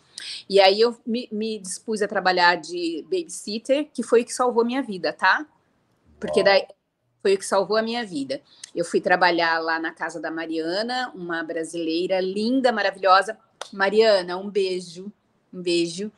E 0.49 0.61
aí 0.61 0.81
eu 0.81 0.97
me, 1.07 1.29
me, 1.31 1.59
dispus 1.59 2.03
a 2.03 2.09
trabalhar 2.09 2.57
de 2.57 3.05
babysitter, 3.05 3.89
que 3.93 4.03
foi 4.03 4.23
o 4.23 4.25
que 4.25 4.35
salvou 4.35 4.65
minha 4.65 4.83
vida, 4.83 5.13
tá? 5.13 5.47
Porque 6.19 6.43
daí, 6.43 6.67
foi 7.23 7.35
o 7.35 7.39
que 7.39 7.45
salvou 7.45 7.77
a 7.77 7.83
minha 7.83 8.05
vida. 8.05 8.41
Eu 8.75 8.85
fui 8.85 9.01
trabalhar 9.01 9.59
lá 9.59 9.79
na 9.79 9.93
casa 9.93 10.21
da 10.21 10.31
Mariana, 10.31 11.13
uma 11.15 11.43
brasileira 11.43 12.21
linda, 12.21 12.73
maravilhosa. 12.73 13.39
Mariana, 13.73 14.37
um 14.39 14.49
beijo, 14.49 15.13
um 15.53 15.63
beijo. 15.63 16.11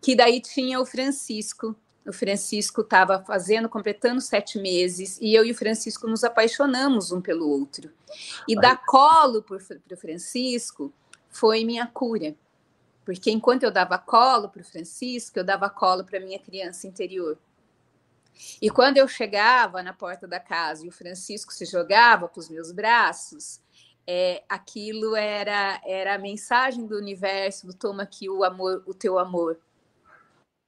Que 0.00 0.14
daí 0.14 0.40
tinha 0.40 0.80
o 0.80 0.86
Francisco. 0.86 1.74
O 2.06 2.12
Francisco 2.12 2.80
estava 2.80 3.22
fazendo, 3.22 3.68
completando 3.68 4.20
sete 4.20 4.58
meses, 4.58 5.18
e 5.20 5.34
eu 5.34 5.44
e 5.44 5.50
o 5.50 5.54
Francisco 5.54 6.06
nos 6.06 6.24
apaixonamos 6.24 7.12
um 7.12 7.20
pelo 7.20 7.46
outro. 7.46 7.90
E 8.48 8.58
dar 8.58 8.82
colo 8.86 9.42
para 9.42 9.56
o 9.56 9.96
Francisco 9.96 10.90
foi 11.28 11.64
minha 11.64 11.86
cura. 11.86 12.34
Porque 13.08 13.30
enquanto 13.30 13.62
eu 13.62 13.70
dava 13.70 13.96
colo 13.96 14.50
para 14.50 14.60
o 14.60 14.64
Francisco, 14.64 15.38
eu 15.38 15.42
dava 15.42 15.70
colo 15.70 16.04
para 16.04 16.20
minha 16.20 16.38
criança 16.38 16.86
interior. 16.86 17.38
E 18.60 18.68
quando 18.68 18.98
eu 18.98 19.08
chegava 19.08 19.82
na 19.82 19.94
porta 19.94 20.28
da 20.28 20.38
casa 20.38 20.84
e 20.84 20.90
o 20.90 20.92
Francisco 20.92 21.50
se 21.50 21.64
jogava 21.64 22.28
para 22.28 22.38
os 22.38 22.50
meus 22.50 22.70
braços, 22.70 23.62
é, 24.06 24.42
aquilo 24.46 25.16
era, 25.16 25.80
era 25.86 26.16
a 26.16 26.18
mensagem 26.18 26.84
do 26.84 26.98
universo, 26.98 27.66
do 27.66 27.72
toma 27.72 28.02
aqui 28.02 28.28
o 28.28 28.44
amor, 28.44 28.82
o 28.84 28.92
teu 28.92 29.18
amor. 29.18 29.58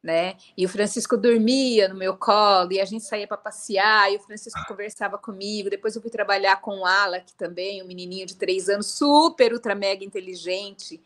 Né? 0.03 0.38
E 0.57 0.64
o 0.64 0.68
Francisco 0.70 1.18
dormia 1.18 1.90
no 1.90 1.94
meu 1.94 2.16
colo 2.16 2.72
e 2.72 2.81
a 2.81 2.87
gente 2.87 3.05
saía 3.05 3.29
para 3.29 3.37
passear 3.37 4.11
e 4.11 4.16
o 4.16 4.20
Francisco 4.20 4.66
conversava 4.66 5.18
comigo. 5.18 5.68
Depois 5.68 5.94
eu 5.94 6.00
fui 6.00 6.11
trabalhar 6.11 6.62
com 6.62 6.79
o 6.79 6.87
Alec 6.87 7.35
também, 7.35 7.83
um 7.83 7.87
menininho 7.87 8.24
de 8.24 8.37
três 8.37 8.70
anos, 8.70 8.87
super, 8.87 9.53
ultra, 9.53 9.74
mega 9.74 10.03
inteligente. 10.03 10.98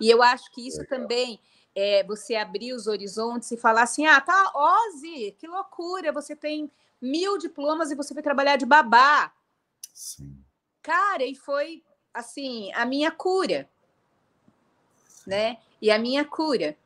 E 0.00 0.08
eu 0.10 0.22
acho 0.22 0.50
que 0.50 0.66
isso 0.66 0.84
também 0.86 1.40
é, 1.74 2.02
você 2.04 2.34
abrir 2.34 2.72
os 2.72 2.86
horizontes 2.86 3.50
e 3.50 3.56
falar 3.56 3.82
assim: 3.82 4.06
ah, 4.06 4.20
tá, 4.20 4.52
Ozzy, 4.54 5.36
que 5.38 5.46
loucura, 5.46 6.12
você 6.12 6.34
tem 6.34 6.70
mil 7.00 7.38
diplomas 7.38 7.90
e 7.90 7.94
você 7.94 8.12
foi 8.12 8.22
trabalhar 8.22 8.56
de 8.56 8.66
babá. 8.66 9.32
Sim. 9.94 10.44
Cara, 10.82 11.24
e 11.24 11.34
foi 11.34 11.82
assim, 12.12 12.72
a 12.72 12.84
minha 12.84 13.10
cura, 13.10 13.68
né? 15.26 15.58
E 15.80 15.90
a 15.90 15.98
minha 15.98 16.24
cura. 16.24 16.76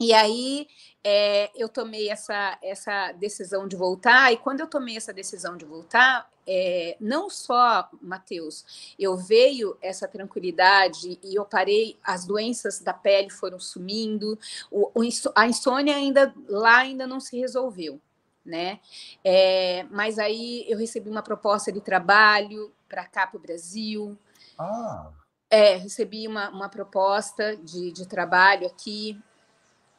E 0.00 0.12
aí 0.12 0.68
é, 1.02 1.50
eu 1.54 1.68
tomei 1.68 2.08
essa, 2.08 2.58
essa 2.62 3.12
decisão 3.12 3.66
de 3.66 3.76
voltar, 3.76 4.32
e 4.32 4.36
quando 4.36 4.60
eu 4.60 4.66
tomei 4.66 4.96
essa 4.96 5.12
decisão 5.12 5.56
de 5.56 5.64
voltar, 5.64 6.30
é, 6.50 6.96
não 6.98 7.28
só, 7.28 7.90
Matheus, 8.00 8.94
eu 8.98 9.18
veio 9.18 9.76
essa 9.82 10.08
tranquilidade 10.08 11.20
e 11.22 11.34
eu 11.34 11.44
parei, 11.44 11.98
as 12.02 12.24
doenças 12.24 12.80
da 12.80 12.94
pele 12.94 13.28
foram 13.28 13.60
sumindo, 13.60 14.38
o, 14.70 14.90
o, 14.94 15.02
a 15.34 15.46
insônia 15.46 15.94
ainda 15.94 16.34
lá 16.48 16.78
ainda 16.78 17.06
não 17.06 17.20
se 17.20 17.38
resolveu. 17.38 18.00
Né? 18.46 18.80
É, 19.22 19.84
mas 19.90 20.18
aí 20.18 20.64
eu 20.66 20.78
recebi 20.78 21.10
uma 21.10 21.22
proposta 21.22 21.70
de 21.70 21.82
trabalho 21.82 22.72
para 22.88 23.04
cá 23.04 23.26
para 23.26 23.36
o 23.36 23.42
Brasil. 23.42 24.16
Ah. 24.58 25.10
É, 25.50 25.76
recebi 25.76 26.26
uma, 26.26 26.48
uma 26.48 26.68
proposta 26.70 27.54
de, 27.58 27.92
de 27.92 28.08
trabalho 28.08 28.66
aqui 28.66 29.20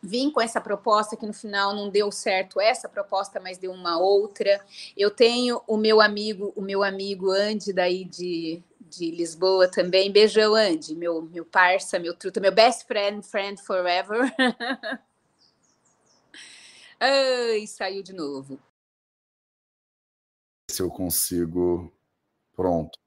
vim 0.01 0.31
com 0.31 0.41
essa 0.41 0.61
proposta 0.61 1.15
que 1.15 1.25
no 1.25 1.33
final 1.33 1.75
não 1.75 1.89
deu 1.89 2.11
certo 2.11 2.59
essa 2.59 2.87
proposta, 2.87 3.39
mas 3.39 3.57
deu 3.57 3.71
uma 3.71 3.99
outra. 3.99 4.63
Eu 4.95 5.11
tenho 5.11 5.61
o 5.67 5.77
meu 5.77 6.01
amigo, 6.01 6.53
o 6.55 6.61
meu 6.61 6.83
amigo 6.83 7.31
Andy 7.31 7.73
daí 7.73 8.05
de, 8.05 8.63
de 8.79 9.11
Lisboa 9.11 9.67
também. 9.69 10.11
Beijão, 10.11 10.55
Andy, 10.55 10.95
meu 10.95 11.21
meu 11.21 11.45
parça, 11.45 11.99
meu 11.99 12.15
truta, 12.15 12.39
meu 12.39 12.51
best 12.51 12.85
friend, 12.85 13.25
friend 13.25 13.61
forever. 13.61 14.33
Ai, 16.99 17.65
saiu 17.67 18.03
de 18.03 18.13
novo. 18.13 18.59
Se 20.69 20.81
eu 20.81 20.89
consigo. 20.89 21.91
Pronto. 22.53 22.99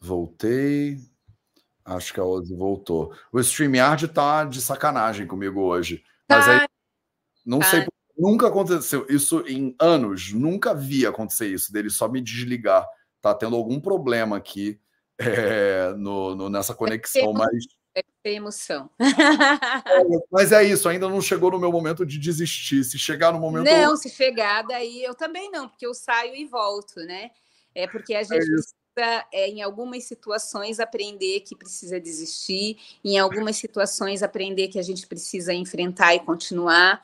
Voltei. 0.00 0.98
Acho 1.84 2.14
que 2.14 2.20
a 2.20 2.24
Ozzy 2.24 2.54
voltou. 2.54 3.14
O 3.32 3.40
StreamYard 3.40 4.08
tá 4.08 4.44
de 4.44 4.60
sacanagem 4.60 5.26
comigo 5.26 5.60
hoje. 5.60 6.04
Mas 6.28 6.48
aí, 6.48 6.66
não 7.44 7.58
tá. 7.58 7.66
sei, 7.66 7.86
nunca 8.16 8.46
aconteceu 8.46 9.06
isso 9.08 9.44
em 9.46 9.74
anos, 9.80 10.32
nunca 10.32 10.74
vi 10.74 11.06
acontecer 11.06 11.48
isso, 11.48 11.72
dele 11.72 11.90
só 11.90 12.08
me 12.08 12.20
desligar. 12.20 12.86
Tá 13.20 13.34
tendo 13.34 13.56
algum 13.56 13.80
problema 13.80 14.36
aqui 14.36 14.80
é, 15.18 15.92
no, 15.98 16.34
no, 16.34 16.48
nessa 16.48 16.74
conexão, 16.74 17.32
mas. 17.32 17.64
É 18.24 18.32
emoção. 18.32 18.88
É, 18.98 19.04
mas 20.30 20.52
é 20.52 20.62
isso, 20.62 20.88
ainda 20.88 21.08
não 21.08 21.20
chegou 21.20 21.50
no 21.50 21.58
meu 21.58 21.72
momento 21.72 22.06
de 22.06 22.18
desistir. 22.18 22.84
Se 22.84 22.96
chegar 22.98 23.32
no 23.32 23.40
momento. 23.40 23.64
Não, 23.64 23.96
se 23.96 24.08
chegar, 24.08 24.62
daí 24.62 25.02
eu 25.02 25.14
também 25.14 25.50
não, 25.50 25.68
porque 25.68 25.84
eu 25.84 25.92
saio 25.92 26.34
e 26.34 26.46
volto, 26.46 27.00
né? 27.00 27.32
É 27.74 27.86
porque 27.88 28.14
a 28.14 28.20
é 28.20 28.24
gente 28.24 28.48
é 28.48 28.81
é, 29.32 29.48
em 29.48 29.62
algumas 29.62 30.04
situações, 30.04 30.78
aprender 30.78 31.40
que 31.40 31.56
precisa 31.56 31.98
desistir, 31.98 32.78
em 33.04 33.18
algumas 33.18 33.56
situações, 33.56 34.22
aprender 34.22 34.68
que 34.68 34.78
a 34.78 34.82
gente 34.82 35.06
precisa 35.06 35.54
enfrentar 35.54 36.14
e 36.14 36.20
continuar. 36.20 37.02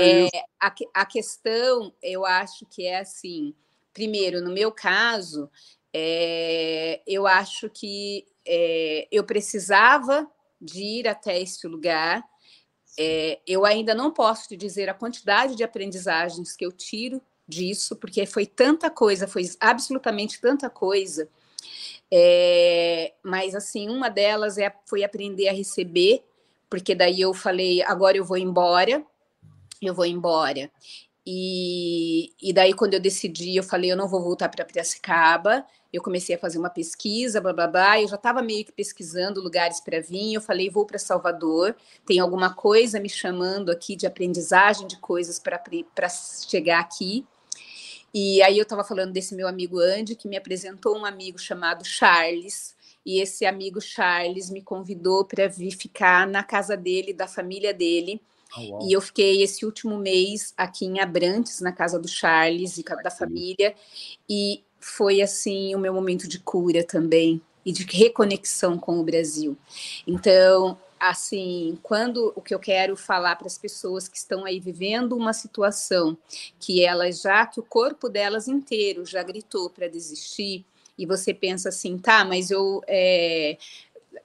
É, 0.00 0.26
é 0.26 0.44
a, 0.60 0.74
a 0.94 1.04
questão, 1.04 1.92
eu 2.02 2.24
acho 2.24 2.64
que 2.66 2.86
é 2.86 3.00
assim: 3.00 3.54
primeiro, 3.92 4.40
no 4.40 4.50
meu 4.50 4.72
caso, 4.72 5.50
é, 5.92 7.02
eu 7.06 7.26
acho 7.26 7.68
que 7.68 8.26
é, 8.46 9.06
eu 9.10 9.24
precisava 9.24 10.30
de 10.60 10.82
ir 10.82 11.08
até 11.08 11.40
esse 11.40 11.66
lugar. 11.66 12.24
Eu 13.46 13.66
ainda 13.66 13.94
não 13.94 14.10
posso 14.10 14.48
te 14.48 14.56
dizer 14.56 14.88
a 14.88 14.94
quantidade 14.94 15.54
de 15.54 15.62
aprendizagens 15.62 16.56
que 16.56 16.64
eu 16.64 16.72
tiro 16.72 17.20
disso, 17.48 17.96
porque 17.96 18.26
foi 18.26 18.46
tanta 18.46 18.90
coisa, 18.90 19.28
foi 19.28 19.44
absolutamente 19.60 20.40
tanta 20.40 20.68
coisa. 20.68 21.28
É, 22.10 23.12
mas 23.22 23.54
assim, 23.54 23.88
uma 23.88 24.08
delas 24.08 24.58
é, 24.58 24.72
foi 24.84 25.02
aprender 25.02 25.48
a 25.48 25.52
receber, 25.52 26.22
porque 26.70 26.94
daí 26.94 27.20
eu 27.20 27.34
falei, 27.34 27.82
agora 27.82 28.16
eu 28.16 28.24
vou 28.24 28.36
embora, 28.36 29.04
eu 29.82 29.94
vou 29.94 30.06
embora. 30.06 30.70
E, 31.26 32.32
e 32.40 32.52
daí, 32.52 32.72
quando 32.72 32.94
eu 32.94 33.00
decidi, 33.00 33.56
eu 33.56 33.64
falei, 33.64 33.90
eu 33.90 33.96
não 33.96 34.06
vou 34.06 34.22
voltar 34.22 34.48
para 34.48 34.64
Piracicaba. 34.64 35.66
Eu 35.92 36.00
comecei 36.00 36.36
a 36.36 36.38
fazer 36.38 36.56
uma 36.56 36.70
pesquisa, 36.70 37.40
blá 37.40 37.52
blá 37.52 37.66
blá. 37.66 38.00
Eu 38.00 38.06
já 38.06 38.14
estava 38.14 38.40
meio 38.42 38.64
que 38.64 38.70
pesquisando 38.70 39.40
lugares 39.40 39.80
para 39.80 40.00
vir. 40.00 40.34
Eu 40.34 40.40
falei, 40.40 40.70
vou 40.70 40.86
para 40.86 41.00
Salvador. 41.00 41.74
Tem 42.06 42.20
alguma 42.20 42.54
coisa 42.54 43.00
me 43.00 43.08
chamando 43.08 43.70
aqui 43.70 43.96
de 43.96 44.06
aprendizagem 44.06 44.86
de 44.86 44.98
coisas 44.98 45.40
para 45.40 46.08
chegar 46.48 46.78
aqui. 46.78 47.26
E 48.18 48.40
aí 48.40 48.56
eu 48.56 48.62
estava 48.62 48.82
falando 48.82 49.12
desse 49.12 49.34
meu 49.34 49.46
amigo 49.46 49.78
Andy, 49.78 50.16
que 50.16 50.26
me 50.26 50.38
apresentou 50.38 50.96
um 50.96 51.04
amigo 51.04 51.38
chamado 51.38 51.84
Charles, 51.84 52.74
e 53.04 53.20
esse 53.20 53.44
amigo 53.44 53.78
Charles 53.78 54.48
me 54.48 54.62
convidou 54.62 55.26
para 55.26 55.46
vir 55.48 55.72
ficar 55.72 56.26
na 56.26 56.42
casa 56.42 56.78
dele, 56.78 57.12
da 57.12 57.28
família 57.28 57.74
dele. 57.74 58.18
Oh, 58.56 58.88
e 58.88 58.94
eu 58.94 59.02
fiquei 59.02 59.42
esse 59.42 59.66
último 59.66 59.98
mês 59.98 60.54
aqui 60.56 60.86
em 60.86 60.98
Abrantes, 60.98 61.60
na 61.60 61.72
casa 61.72 61.98
do 61.98 62.08
Charles 62.08 62.78
e 62.78 62.84
da 63.02 63.10
família, 63.10 63.74
e 64.26 64.64
foi 64.80 65.20
assim 65.20 65.74
o 65.74 65.78
meu 65.78 65.92
momento 65.92 66.26
de 66.26 66.38
cura 66.38 66.82
também 66.82 67.38
e 67.66 67.70
de 67.70 67.82
reconexão 67.82 68.78
com 68.78 68.98
o 68.98 69.04
Brasil. 69.04 69.58
Então, 70.06 70.78
assim, 70.98 71.78
quando 71.82 72.32
o 72.34 72.40
que 72.40 72.54
eu 72.54 72.58
quero 72.58 72.96
falar 72.96 73.36
para 73.36 73.46
as 73.46 73.58
pessoas 73.58 74.08
que 74.08 74.16
estão 74.16 74.44
aí 74.44 74.58
vivendo 74.58 75.16
uma 75.16 75.32
situação 75.32 76.16
que 76.58 76.84
elas 76.84 77.20
já 77.20 77.46
que 77.46 77.60
o 77.60 77.62
corpo 77.62 78.08
delas 78.08 78.48
inteiro 78.48 79.04
já 79.04 79.22
gritou 79.22 79.68
para 79.70 79.88
desistir 79.88 80.64
e 80.98 81.04
você 81.04 81.34
pensa 81.34 81.68
assim, 81.68 81.98
tá, 81.98 82.24
mas 82.24 82.50
eu 82.50 82.82
é, 82.86 83.58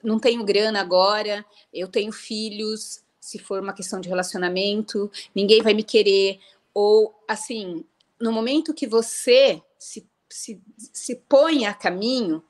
não 0.02 0.20
tenho 0.20 0.44
grana 0.44 0.80
agora, 0.80 1.46
eu 1.74 1.88
tenho 1.88 2.12
filhos, 2.12 3.04
se 3.20 3.38
for 3.38 3.62
uma 3.62 3.74
questão 3.74 4.00
de 4.00 4.10
relacionamento, 4.10 5.12
ninguém 5.36 5.62
vai 5.62 5.74
me 5.74 5.84
querer 5.84 6.40
ou 6.74 7.14
assim, 7.28 7.84
no 8.20 8.32
momento 8.32 8.74
que 8.74 8.88
você 8.88 9.62
se, 9.78 10.08
se, 10.30 10.62
se 10.78 11.16
põe 11.28 11.66
a 11.66 11.74
caminho 11.74 12.42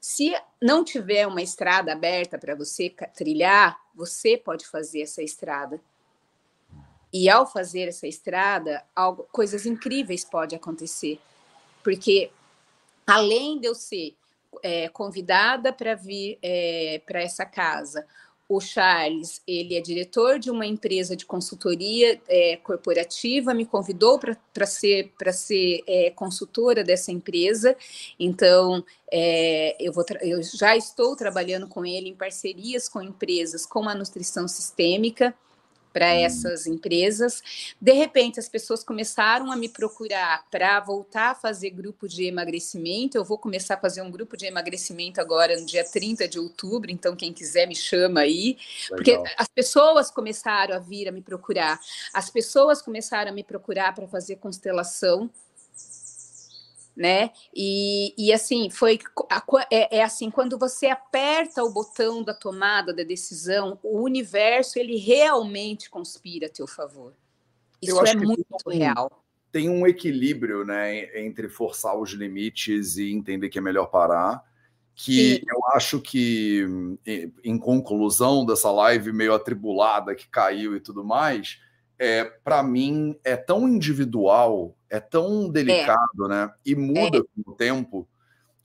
se 0.00 0.34
não 0.60 0.82
tiver 0.82 1.26
uma 1.26 1.42
estrada 1.42 1.92
aberta 1.92 2.38
para 2.38 2.54
você 2.54 2.88
trilhar, 3.14 3.78
você 3.94 4.36
pode 4.36 4.66
fazer 4.66 5.02
essa 5.02 5.22
estrada. 5.22 5.80
E 7.12 7.28
ao 7.28 7.46
fazer 7.46 7.88
essa 7.88 8.06
estrada, 8.06 8.84
algo, 8.94 9.28
coisas 9.30 9.66
incríveis 9.66 10.24
podem 10.24 10.56
acontecer. 10.56 11.20
Porque 11.82 12.30
além 13.06 13.60
de 13.60 13.66
eu 13.66 13.74
ser 13.74 14.16
é, 14.62 14.88
convidada 14.88 15.72
para 15.72 15.94
vir 15.94 16.38
é, 16.40 17.02
para 17.04 17.20
essa 17.20 17.44
casa, 17.44 18.06
o 18.50 18.60
Charles, 18.60 19.40
ele 19.46 19.76
é 19.76 19.80
diretor 19.80 20.40
de 20.40 20.50
uma 20.50 20.66
empresa 20.66 21.14
de 21.14 21.24
consultoria 21.24 22.20
é, 22.26 22.56
corporativa, 22.56 23.54
me 23.54 23.64
convidou 23.64 24.18
para 24.18 24.66
ser, 24.66 25.12
para 25.16 25.32
ser 25.32 25.84
é, 25.86 26.10
consultora 26.10 26.82
dessa 26.82 27.12
empresa. 27.12 27.76
Então, 28.18 28.84
é, 29.08 29.76
eu, 29.78 29.92
vou 29.92 30.04
eu 30.20 30.42
já 30.42 30.76
estou 30.76 31.14
trabalhando 31.14 31.68
com 31.68 31.86
ele 31.86 32.08
em 32.08 32.14
parcerias 32.16 32.88
com 32.88 33.00
empresas 33.00 33.64
como 33.64 33.88
a 33.88 33.94
nutrição 33.94 34.48
sistêmica, 34.48 35.32
para 35.92 36.06
hum. 36.06 36.24
essas 36.24 36.66
empresas. 36.66 37.42
De 37.80 37.92
repente, 37.92 38.38
as 38.38 38.48
pessoas 38.48 38.82
começaram 38.82 39.50
a 39.50 39.56
me 39.56 39.68
procurar 39.68 40.44
para 40.50 40.80
voltar 40.80 41.30
a 41.30 41.34
fazer 41.34 41.70
grupo 41.70 42.08
de 42.08 42.24
emagrecimento. 42.24 43.16
Eu 43.16 43.24
vou 43.24 43.38
começar 43.38 43.74
a 43.74 43.80
fazer 43.80 44.02
um 44.02 44.10
grupo 44.10 44.36
de 44.36 44.46
emagrecimento 44.46 45.20
agora 45.20 45.58
no 45.58 45.66
dia 45.66 45.84
30 45.84 46.28
de 46.28 46.38
outubro, 46.38 46.90
então 46.90 47.16
quem 47.16 47.32
quiser 47.32 47.66
me 47.66 47.74
chama 47.74 48.20
aí. 48.20 48.56
Legal. 48.90 49.22
Porque 49.22 49.34
as 49.36 49.48
pessoas 49.48 50.10
começaram 50.10 50.74
a 50.74 50.78
vir 50.78 51.08
a 51.08 51.12
me 51.12 51.22
procurar, 51.22 51.78
as 52.12 52.30
pessoas 52.30 52.82
começaram 52.82 53.30
a 53.30 53.34
me 53.34 53.42
procurar 53.42 53.94
para 53.94 54.06
fazer 54.06 54.36
constelação 54.36 55.30
né? 56.96 57.30
E, 57.54 58.14
e 58.18 58.32
assim, 58.32 58.68
foi 58.70 58.98
é, 59.70 59.98
é, 59.98 60.02
assim, 60.02 60.30
quando 60.30 60.58
você 60.58 60.86
aperta 60.86 61.62
o 61.62 61.72
botão 61.72 62.22
da 62.22 62.34
tomada 62.34 62.92
da 62.92 63.02
decisão, 63.02 63.78
o 63.82 64.02
universo 64.02 64.78
ele 64.78 64.96
realmente 64.96 65.88
conspira 65.88 66.46
a 66.46 66.50
teu 66.50 66.66
favor. 66.66 67.14
Isso 67.80 68.04
é 68.04 68.14
muito 68.14 68.44
tem, 68.66 68.78
real. 68.78 69.24
Tem 69.50 69.68
um 69.68 69.86
equilíbrio, 69.86 70.64
né, 70.64 71.18
entre 71.20 71.48
forçar 71.48 71.96
os 71.98 72.10
limites 72.10 72.96
e 72.96 73.10
entender 73.10 73.48
que 73.48 73.58
é 73.58 73.62
melhor 73.62 73.86
parar. 73.86 74.48
Que 74.94 75.36
Sim. 75.36 75.42
eu 75.48 75.66
acho 75.72 76.00
que, 76.00 76.66
em 77.42 77.58
conclusão 77.58 78.44
dessa 78.44 78.70
live 78.70 79.12
meio 79.12 79.32
atribulada 79.32 80.14
que 80.14 80.28
caiu 80.28 80.76
e 80.76 80.80
tudo 80.80 81.02
mais, 81.02 81.58
é, 82.00 82.24
para 82.24 82.62
mim 82.62 83.14
é 83.22 83.36
tão 83.36 83.68
individual, 83.68 84.74
é 84.88 84.98
tão 84.98 85.50
delicado, 85.50 86.24
é. 86.24 86.28
né? 86.28 86.54
E 86.64 86.74
muda 86.74 87.18
é. 87.18 87.20
com 87.20 87.50
o 87.50 87.54
tempo 87.54 88.08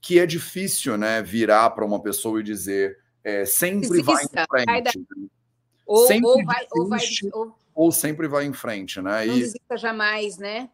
que 0.00 0.18
é 0.18 0.24
difícil, 0.24 0.96
né, 0.96 1.20
virar 1.20 1.70
para 1.70 1.84
uma 1.84 2.00
pessoa 2.00 2.40
e 2.40 2.42
dizer 2.42 2.96
é, 3.22 3.44
sempre 3.44 4.02
vai 4.02 4.24
em 4.24 4.28
frente. 4.28 4.98
Né? 4.98 5.28
Ou, 5.84 6.06
sempre 6.06 6.26
ou, 6.26 6.44
vai, 6.44 6.66
ou, 6.72 6.88
vai, 6.88 7.00
ou, 7.32 7.58
ou, 7.74 7.92
sempre 7.92 8.26
vai 8.26 8.46
em 8.46 8.52
frente, 8.52 9.02
né? 9.02 9.26
Não 9.26 9.36
e, 9.36 9.40
desista 9.40 9.76
jamais, 9.76 10.38
né? 10.38 10.70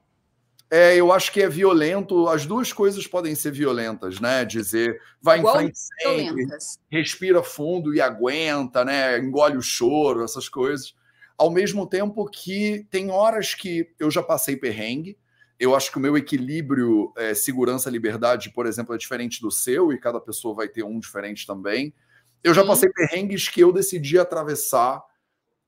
É, 0.71 0.95
eu 0.95 1.13
acho 1.13 1.33
que 1.33 1.43
é 1.43 1.49
violento. 1.49 2.29
As 2.29 2.47
duas 2.47 2.73
coisas 2.73 3.07
podem 3.07 3.35
ser 3.35 3.51
violentas, 3.51 4.21
né? 4.21 4.45
Dizer 4.45 5.01
vai 5.21 5.39
Igual 5.39 5.57
em 5.57 5.59
frente 5.59 5.79
sempre, 5.79 6.25
violentas. 6.25 6.79
respira 6.91 7.43
fundo 7.43 7.95
e 7.95 8.01
aguenta, 8.01 8.85
né? 8.85 9.19
Engole 9.19 9.57
o 9.57 9.63
choro, 9.63 10.23
essas 10.23 10.49
coisas 10.49 10.95
ao 11.39 11.51
mesmo 11.51 11.87
tempo 11.87 12.29
que 12.29 12.87
tem 12.91 13.11
horas 13.11 13.55
que 13.55 13.93
eu 13.99 14.11
já 14.11 14.23
passei 14.23 14.57
perrengue. 14.57 15.19
Eu 15.59 15.75
acho 15.77 15.91
que 15.91 15.99
o 15.99 16.01
meu 16.01 16.17
equilíbrio 16.17 17.13
é, 17.17 17.35
segurança-liberdade, 17.35 18.51
por 18.51 18.67
exemplo, 18.67 18.95
é 18.95 18.99
diferente 18.99 19.41
do 19.41 19.51
seu, 19.51 19.93
e 19.93 19.99
cada 19.99 20.21
pessoa 20.21 20.55
vai 20.55 20.69
ter 20.69 20.83
um 20.83 20.99
diferente 20.99 21.47
também. 21.47 21.95
Eu 22.43 22.53
já 22.53 22.65
passei 22.65 22.91
perrengues 22.91 23.49
que 23.49 23.61
eu 23.61 23.73
decidi 23.73 24.19
atravessar 24.19 25.03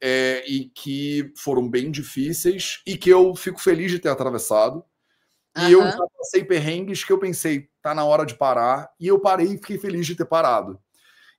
é, 0.01 0.45
e 0.47 0.67
que 0.67 1.33
foram 1.37 1.69
bem 1.69 1.91
difíceis 1.91 2.83
e 2.87 2.97
que 2.97 3.09
eu 3.09 3.35
fico 3.37 3.61
feliz 3.61 3.91
de 3.91 3.99
ter 3.99 4.09
atravessado. 4.09 4.85
E 5.57 5.71
eu 5.71 5.83
já 5.83 6.07
passei 6.19 6.43
perrengues 6.43 7.05
que 7.05 7.13
eu 7.13 7.19
pensei, 7.19 7.69
tá 7.81 7.95
na 7.95 8.05
hora 8.05 8.27
de 8.27 8.35
parar, 8.35 8.91
e 8.99 9.07
eu 9.07 9.21
parei 9.21 9.47
e 9.47 9.57
fiquei 9.57 9.79
feliz 9.79 10.05
de 10.05 10.17
ter 10.17 10.25
parado. 10.25 10.81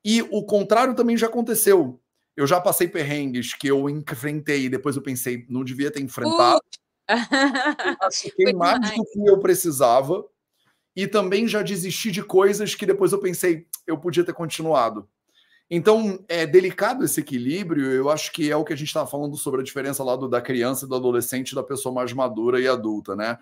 E 0.03 0.21
o 0.21 0.45
contrário 0.45 0.95
também 0.95 1.17
já 1.17 1.27
aconteceu. 1.27 1.99
Eu 2.35 2.45
já 2.45 2.59
passei 2.59 2.87
perrengues 2.87 3.53
que 3.53 3.67
eu 3.67 3.89
enfrentei 3.89 4.65
e 4.65 4.69
depois 4.69 4.95
eu 4.95 5.01
pensei, 5.01 5.45
não 5.49 5.63
devia 5.63 5.89
ter 5.89 6.01
enfrentado. 6.01 6.61
Machuquei 8.01 8.53
mais 8.53 8.91
do 8.91 9.05
que 9.05 9.25
eu 9.25 9.39
precisava. 9.39 10.25
E 10.95 11.07
também 11.07 11.47
já 11.47 11.61
desisti 11.61 12.11
de 12.11 12.23
coisas 12.23 12.73
que 12.73 12.85
depois 12.85 13.11
eu 13.11 13.19
pensei, 13.19 13.67
eu 13.85 13.97
podia 13.97 14.23
ter 14.23 14.33
continuado. 14.33 15.07
Então, 15.69 16.23
é 16.27 16.45
delicado 16.45 17.03
esse 17.03 17.19
equilíbrio. 17.19 17.91
Eu 17.91 18.09
acho 18.09 18.31
que 18.31 18.51
é 18.51 18.55
o 18.55 18.63
que 18.63 18.73
a 18.73 18.75
gente 18.75 18.87
estava 18.87 19.09
falando 19.09 19.35
sobre 19.35 19.61
a 19.61 19.63
diferença 19.63 20.03
lá 20.03 20.15
do, 20.15 20.29
da 20.29 20.41
criança, 20.41 20.87
do 20.87 20.95
adolescente, 20.95 21.55
da 21.55 21.63
pessoa 21.63 21.93
mais 21.93 22.13
madura 22.13 22.61
e 22.61 22.67
adulta, 22.67 23.15
né? 23.15 23.37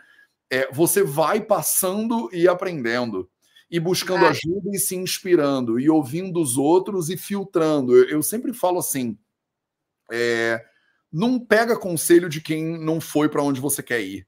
É, 0.51 0.71
você 0.71 1.03
vai 1.03 1.41
passando 1.41 2.29
e 2.31 2.47
aprendendo 2.47 3.29
e 3.73 3.79
buscando 3.79 4.27
ajuda 4.27 4.69
e 4.71 4.77
se 4.77 4.95
inspirando, 4.95 5.79
e 5.79 5.89
ouvindo 5.89 6.39
os 6.39 6.59
outros 6.59 7.09
e 7.09 7.17
filtrando. 7.17 7.97
Eu, 7.97 8.07
eu 8.07 8.23
sempre 8.23 8.53
falo 8.53 8.77
assim: 8.77 9.17
é, 10.11 10.63
não 11.11 11.39
pega 11.39 11.75
conselho 11.75 12.29
de 12.29 12.39
quem 12.39 12.77
não 12.77 13.01
foi 13.01 13.27
para 13.27 13.41
onde 13.41 13.59
você 13.59 13.81
quer 13.81 14.01
ir. 14.01 14.27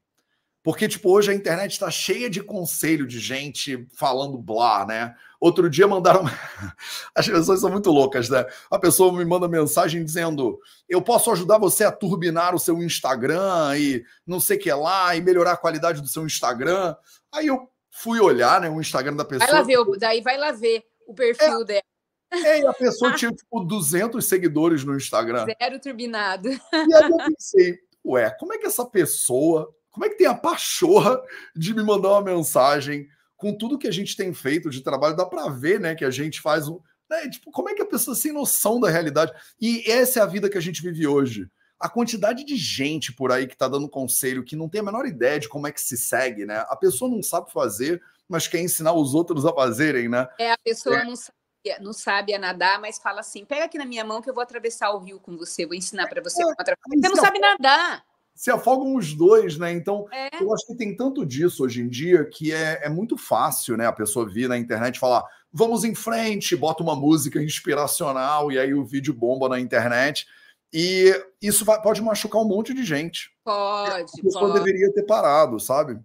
Porque, 0.64 0.88
tipo, 0.88 1.12
hoje 1.12 1.30
a 1.30 1.36
internet 1.36 1.74
está 1.74 1.91
cheia 1.91 2.28
de 2.28 2.41
conselho 2.41 3.06
de 3.06 3.20
gente 3.20 3.86
falando 3.96 4.36
blá, 4.36 4.84
né? 4.84 5.14
Outro 5.39 5.70
dia 5.70 5.88
mandaram. 5.88 6.24
As 7.14 7.28
pessoas 7.28 7.62
são 7.62 7.70
muito 7.70 7.91
loucas, 7.91 8.28
né? 8.30 8.43
A 8.72 8.80
pessoa 8.80 9.16
me 9.16 9.24
manda 9.24 9.48
mensagem 9.48 10.04
dizendo: 10.04 10.60
Eu 10.89 11.04
posso 11.04 11.30
ajudar 11.30 11.60
você 11.60 11.84
a 11.84 11.91
turbinar 11.91 12.56
o 12.56 12.60
seu 12.60 12.82
Instagram 12.82 13.78
e 13.78 14.04
não 14.26 14.39
sei 14.39 14.58
o 14.58 14.60
que 14.60 14.74
lá, 14.74 15.16
e 15.16 15.22
melhorar 15.22 15.52
a 15.52 15.58
qualidade 15.58 16.02
do 16.02 16.08
seu 16.08 16.26
Instagram. 16.26 16.96
Aí 17.32 17.46
eu 17.46 17.70
fui 17.96 18.20
olhar 18.20 18.60
né, 18.60 18.70
o 18.70 18.82
Instagram 18.82 19.16
da 19.16 19.26
pessoa. 19.26 19.48
Vai 19.50 19.60
lá 19.60 19.64
ver, 19.64 19.98
daí 19.98 20.22
vai 20.22 20.38
lá 20.38 20.52
ver 20.52 20.84
o 21.08 21.14
perfil 21.14 21.62
é, 21.62 21.64
dela. 21.64 21.84
É, 22.32 22.60
e 22.62 22.68
a 22.68 22.74
pessoa 22.74 23.14
tinha 23.16 23.32
tipo 23.32 23.64
200 23.64 24.24
seguidores 24.24 24.84
no 24.84 24.96
Instagram. 24.96 25.46
Zero 25.46 25.80
turbinado. 25.80 26.50
E 26.50 26.93
aí 26.93 27.10
eu 27.10 27.18
pensei, 27.18 27.80
ué, 28.06 28.30
como 28.32 28.54
é 28.54 28.58
que 28.58 28.66
essa 28.66 28.86
pessoa, 28.86 29.74
como 29.89 30.06
é 30.06 30.10
que 30.10 30.18
tem 30.18 30.28
a 30.28 30.36
pachorra 30.36 31.22
de 31.56 31.74
me 31.74 31.84
mandar 31.84 32.10
uma 32.10 32.22
mensagem 32.22 33.08
com 33.38 33.58
tudo 33.58 33.78
que 33.78 33.88
a 33.88 33.93
gente 33.93 34.18
tem 34.18 34.34
feito 34.34 34.70
de 34.70 34.84
trabalho? 34.84 35.16
Dá 35.16 35.26
para 35.26 35.48
ver, 35.50 35.80
né, 35.80 35.96
que 35.96 36.06
a 36.06 36.12
gente 36.12 36.41
faz 36.41 36.68
um. 36.68 36.80
Né, 37.10 37.30
tipo, 37.30 37.50
como 37.52 37.70
é 37.70 37.74
que 37.74 37.82
a 37.82 37.88
pessoa 37.88 38.16
sem 38.16 38.34
noção 38.34 38.80
da 38.80 38.89
realidade? 38.89 39.32
E 39.62 39.89
essa 39.89 40.20
é 40.20 40.24
a 40.24 40.28
vida 40.28 40.50
que 40.50 40.58
a 40.58 40.62
gente 40.62 40.82
vive 40.82 41.08
hoje 41.08 41.50
a 41.86 41.90
quantidade 41.90 42.44
de 42.44 42.56
gente 42.56 43.14
por 43.14 43.32
aí 43.32 43.46
que 43.46 43.54
está 43.54 43.68
dando 43.68 43.88
conselho 43.88 44.44
que 44.44 44.56
não 44.56 44.68
tem 44.68 44.82
a 44.82 44.84
menor 44.84 45.06
ideia 45.06 45.40
de 45.40 45.48
como 45.48 45.68
é 45.68 45.72
que 45.72 45.80
se 45.80 45.96
segue, 45.96 46.44
né? 46.44 46.66
A 46.68 46.76
pessoa 46.76 47.12
não 47.12 47.22
sabe 47.22 47.52
fazer, 47.52 48.02
mas 48.28 48.48
quer 48.48 48.60
ensinar 48.60 48.94
os 48.94 49.14
outros 49.14 49.46
a 49.46 49.54
fazerem, 49.54 50.10
né? 50.10 50.28
É, 50.40 50.52
a 50.52 50.58
pessoa 50.58 50.98
é. 50.98 51.06
não 51.06 51.16
sabe 51.16 51.36
não 51.82 51.94
sabe 51.94 52.34
a 52.34 52.40
nadar, 52.40 52.80
mas 52.82 52.98
fala 52.98 53.20
assim: 53.20 53.46
pega 53.46 53.66
aqui 53.66 53.78
na 53.78 53.86
minha 53.86 54.04
mão 54.04 54.20
que 54.20 54.28
eu 54.28 54.34
vou 54.34 54.42
atravessar 54.42 54.92
o 54.94 55.00
rio 55.00 55.20
com 55.20 55.38
você, 55.38 55.64
vou 55.66 55.76
ensinar 55.76 56.08
para 56.08 56.24
você 56.24 56.42
é, 56.42 56.44
como 56.44 56.56
atravessar. 56.60 56.90
Você 56.90 57.10
não 57.10 57.16
sabe 57.16 57.40
nadar. 57.40 58.04
Se 58.34 58.52
afogam 58.52 58.96
os 58.96 59.14
dois, 59.14 59.58
né? 59.58 59.72
Então, 59.72 60.08
é. 60.12 60.44
eu 60.44 60.54
acho 60.54 60.66
que 60.66 60.76
tem 60.76 60.96
tanto 60.96 61.26
disso 61.26 61.64
hoje 61.64 61.82
em 61.82 61.88
dia 61.88 62.26
que 62.26 62.52
é, 62.52 62.82
é 62.84 62.90
muito 62.90 63.16
fácil, 63.16 63.78
né? 63.78 63.86
A 63.86 63.94
pessoa 63.94 64.28
vir 64.28 64.50
na 64.50 64.58
internet 64.58 64.96
e 64.96 65.00
falar: 65.00 65.24
vamos 65.52 65.84
em 65.84 65.94
frente, 65.94 66.56
bota 66.56 66.82
uma 66.82 66.96
música 66.96 67.42
inspiracional 67.42 68.52
e 68.52 68.58
aí 68.58 68.74
o 68.74 68.86
vídeo 68.86 69.14
bomba 69.14 69.48
na 69.50 69.60
internet. 69.60 70.28
E 70.78 71.09
isso 71.41 71.63
vai, 71.63 71.82
pode 71.82 72.01
machucar 72.01 72.41
um 72.41 72.47
monte 72.47 72.73
de 72.73 72.84
gente. 72.84 73.32
Pode. 73.45 74.11
A 74.19 74.23
pessoa 74.23 74.51
pode. 74.51 74.59
deveria 74.59 74.91
ter 74.91 75.03
parado, 75.03 75.57
sabe? 75.57 75.97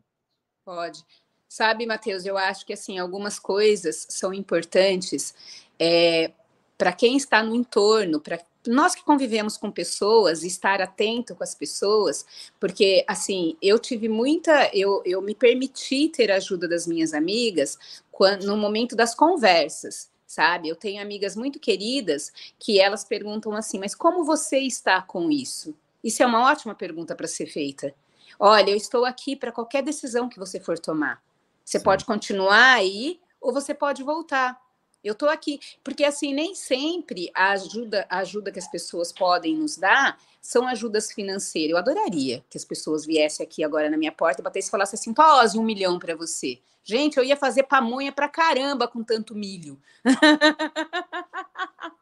Pode. 0.64 1.04
Sabe, 1.48 1.84
Matheus, 1.84 2.24
eu 2.24 2.38
acho 2.38 2.64
que 2.64 2.72
assim 2.72 2.96
algumas 2.96 3.36
coisas 3.36 4.06
são 4.08 4.32
importantes 4.32 5.34
é, 5.76 6.30
para 6.78 6.92
quem 6.92 7.16
está 7.16 7.42
no 7.42 7.52
entorno, 7.52 8.20
para 8.20 8.38
nós 8.64 8.94
que 8.94 9.02
convivemos 9.02 9.56
com 9.56 9.72
pessoas, 9.72 10.44
estar 10.44 10.80
atento 10.80 11.34
com 11.34 11.42
as 11.42 11.52
pessoas, 11.56 12.24
porque 12.60 13.04
assim, 13.08 13.56
eu 13.60 13.76
tive 13.76 14.08
muita, 14.08 14.70
eu, 14.72 15.02
eu 15.04 15.20
me 15.20 15.34
permiti 15.34 16.08
ter 16.08 16.30
a 16.30 16.36
ajuda 16.36 16.68
das 16.68 16.86
minhas 16.86 17.12
amigas 17.12 17.76
quando, 18.12 18.46
no 18.46 18.56
momento 18.56 18.94
das 18.94 19.16
conversas 19.16 20.08
sabe? 20.30 20.68
Eu 20.68 20.76
tenho 20.76 21.02
amigas 21.02 21.34
muito 21.34 21.58
queridas 21.58 22.32
que 22.56 22.78
elas 22.78 23.02
perguntam 23.02 23.52
assim: 23.52 23.80
mas 23.80 23.96
como 23.96 24.24
você 24.24 24.60
está 24.60 25.02
com 25.02 25.28
isso? 25.28 25.74
Isso 26.04 26.22
é 26.22 26.26
uma 26.26 26.48
ótima 26.48 26.72
pergunta 26.72 27.16
para 27.16 27.26
ser 27.26 27.46
feita. 27.46 27.92
Olha, 28.38 28.70
eu 28.70 28.76
estou 28.76 29.04
aqui 29.04 29.34
para 29.34 29.50
qualquer 29.50 29.82
decisão 29.82 30.28
que 30.28 30.38
você 30.38 30.60
for 30.60 30.78
tomar. 30.78 31.20
Você 31.64 31.78
Sim. 31.78 31.84
pode 31.84 32.04
continuar 32.04 32.74
aí 32.74 33.20
ou 33.40 33.52
você 33.52 33.74
pode 33.74 34.04
voltar. 34.04 34.56
Eu 35.02 35.12
estou 35.12 35.28
aqui, 35.28 35.58
porque 35.82 36.04
assim, 36.04 36.34
nem 36.34 36.54
sempre 36.54 37.30
a 37.34 37.52
ajuda, 37.52 38.06
a 38.08 38.18
ajuda 38.18 38.52
que 38.52 38.58
as 38.58 38.70
pessoas 38.70 39.10
podem 39.12 39.56
nos 39.56 39.78
dar 39.78 40.18
são 40.42 40.66
ajudas 40.66 41.10
financeiras. 41.10 41.70
Eu 41.70 41.78
adoraria 41.78 42.44
que 42.50 42.58
as 42.58 42.64
pessoas 42.64 43.06
viessem 43.06 43.44
aqui 43.44 43.64
agora 43.64 43.88
na 43.88 43.96
minha 43.96 44.12
porta 44.12 44.40
e 44.40 44.44
batessem 44.44 44.68
e 44.68 44.70
falassem 44.70 44.98
assim, 44.98 45.14
Pause, 45.14 45.58
um 45.58 45.62
milhão 45.62 45.98
para 45.98 46.14
você. 46.14 46.60
Gente, 46.84 47.16
eu 47.16 47.24
ia 47.24 47.36
fazer 47.36 47.62
pamonha 47.64 48.12
para 48.12 48.28
caramba 48.28 48.86
com 48.88 49.02
tanto 49.02 49.34
milho. 49.34 49.80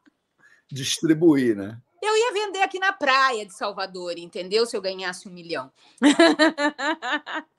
Distribuir, 0.71 1.57
né? 1.57 1.81
Eu 2.03 2.17
ia 2.17 2.33
vender 2.33 2.63
aqui 2.63 2.79
na 2.79 2.93
praia 2.93 3.45
de 3.45 3.53
Salvador, 3.53 4.19
entendeu? 4.19 4.67
Se 4.67 4.77
eu 4.77 4.81
ganhasse 4.81 5.29
um 5.29 5.33
milhão. 5.33 5.71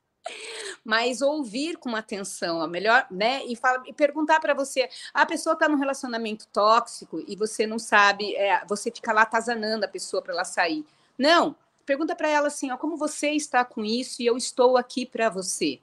mas 0.83 1.21
ouvir 1.21 1.77
com 1.77 1.95
atenção, 1.95 2.61
a 2.61 2.67
melhor, 2.67 3.05
né? 3.11 3.45
E, 3.45 3.55
fala, 3.55 3.83
e 3.85 3.93
perguntar 3.93 4.39
para 4.39 4.53
você, 4.53 4.89
a 5.13 5.25
pessoa 5.25 5.53
está 5.53 5.67
num 5.67 5.77
relacionamento 5.77 6.47
tóxico 6.47 7.23
e 7.27 7.35
você 7.35 7.67
não 7.67 7.77
sabe, 7.77 8.35
é, 8.35 8.63
você 8.65 8.91
fica 8.91 9.13
lá 9.13 9.23
atazanando 9.23 9.85
a 9.85 9.87
pessoa 9.87 10.21
para 10.21 10.33
ela 10.33 10.45
sair. 10.45 10.85
Não, 11.17 11.55
pergunta 11.85 12.15
para 12.15 12.29
ela 12.29 12.47
assim, 12.47 12.71
ó, 12.71 12.77
como 12.77 12.97
você 12.97 13.31
está 13.31 13.65
com 13.65 13.83
isso 13.83 14.21
e 14.21 14.25
eu 14.25 14.37
estou 14.37 14.77
aqui 14.77 15.05
para 15.05 15.29
você. 15.29 15.79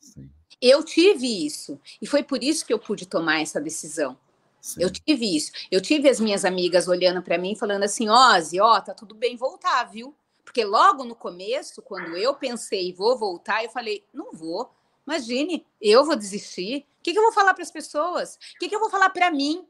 Sim. 0.00 0.30
Eu 0.60 0.84
tive 0.84 1.46
isso 1.46 1.80
e 2.00 2.06
foi 2.06 2.22
por 2.22 2.42
isso 2.42 2.64
que 2.66 2.72
eu 2.72 2.78
pude 2.78 3.06
tomar 3.06 3.40
essa 3.40 3.60
decisão. 3.60 4.16
Sim. 4.60 4.82
Eu 4.82 4.90
tive 4.90 5.36
isso. 5.36 5.50
Eu 5.70 5.80
tive 5.80 6.08
as 6.08 6.20
minhas 6.20 6.44
amigas 6.44 6.86
olhando 6.86 7.20
para 7.20 7.36
mim 7.36 7.56
falando 7.56 7.82
assim: 7.82 8.08
Ozzy, 8.08 8.60
ó, 8.60 8.80
tá 8.80 8.94
tudo 8.94 9.12
bem 9.12 9.36
voltar, 9.36 9.82
viu? 9.84 10.14
Porque 10.52 10.66
logo 10.66 11.02
no 11.04 11.16
começo, 11.16 11.80
quando 11.80 12.14
eu 12.14 12.34
pensei 12.34 12.92
vou 12.92 13.18
voltar, 13.18 13.64
eu 13.64 13.70
falei: 13.70 14.06
não 14.12 14.32
vou. 14.32 14.70
Imagine, 15.06 15.66
eu 15.80 16.04
vou 16.04 16.14
desistir. 16.14 16.86
O 17.00 17.02
que, 17.02 17.12
que 17.12 17.18
eu 17.18 17.22
vou 17.22 17.32
falar 17.32 17.54
para 17.54 17.62
as 17.62 17.70
pessoas? 17.70 18.34
O 18.34 18.58
que, 18.60 18.68
que 18.68 18.76
eu 18.76 18.78
vou 18.78 18.90
falar 18.90 19.08
para 19.08 19.30
mim? 19.30 19.66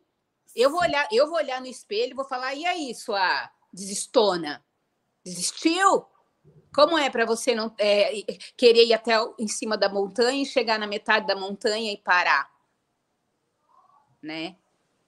Eu 0.57 0.70
vou 0.70 0.80
olhar, 0.80 1.09
eu 1.12 1.28
vou 1.28 1.37
olhar 1.37 1.61
no 1.61 1.68
espelho 1.68 2.11
e 2.11 2.16
vou 2.16 2.24
falar: 2.24 2.57
e 2.57 2.66
aí, 2.66 2.93
sua 2.97 3.49
desistona? 3.72 4.62
Desistiu? 5.24 6.05
Como 6.74 6.99
é 6.99 7.09
para 7.09 7.24
você 7.24 7.55
não 7.55 7.72
é, 7.78 8.22
querer 8.57 8.85
ir 8.85 8.93
até 8.93 9.12
em 9.39 9.47
cima 9.47 9.78
da 9.78 9.89
montanha 9.89 10.43
e 10.43 10.47
chegar 10.47 10.80
na 10.80 10.87
metade 10.89 11.28
da 11.28 11.37
montanha 11.37 11.93
e 11.93 11.97
parar? 11.97 12.51
Né? 14.20 14.57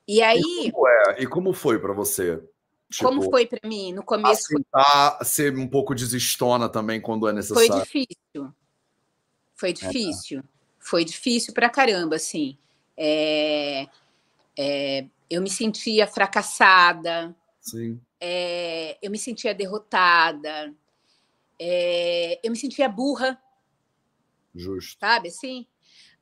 E 0.07 0.23
aí. 0.23 0.41
E 0.67 0.71
como, 0.71 0.89
é? 0.89 1.23
e 1.23 1.27
como 1.27 1.53
foi 1.53 1.81
para 1.81 1.93
você? 1.93 2.41
Tipo, 2.91 3.09
como 3.09 3.23
foi 3.23 3.47
para 3.47 3.67
mim? 3.69 3.93
No 3.93 4.03
começo. 4.03 4.47
Aceitar 4.55 5.17
foi... 5.19 5.27
ser 5.27 5.57
um 5.57 5.67
pouco 5.67 5.95
desistona 5.95 6.69
também 6.69 7.01
quando 7.01 7.29
é 7.29 7.33
necessário. 7.33 7.69
Foi 7.69 7.81
difícil. 7.81 8.55
Foi 9.55 9.71
é, 9.71 9.73
difícil. 9.73 10.39
É. 10.41 10.43
Foi 10.79 11.05
difícil 11.05 11.55
para 11.55 11.69
caramba, 11.69 12.17
assim. 12.17 12.59
É... 12.97 13.87
É... 14.57 15.07
eu 15.29 15.43
me 15.43 15.51
sentia 15.51 16.07
fracassada. 16.07 17.35
Sim. 17.61 18.01
É, 18.21 18.97
eu 19.03 19.11
me 19.11 19.19
sentia 19.19 19.55
derrotada. 19.55 20.73
eu 21.59 22.51
me 22.51 22.57
sentia 22.57 22.89
burra. 22.89 23.41
Justo. 24.55 24.99
Sabe 25.01 25.29
assim? 25.29 25.67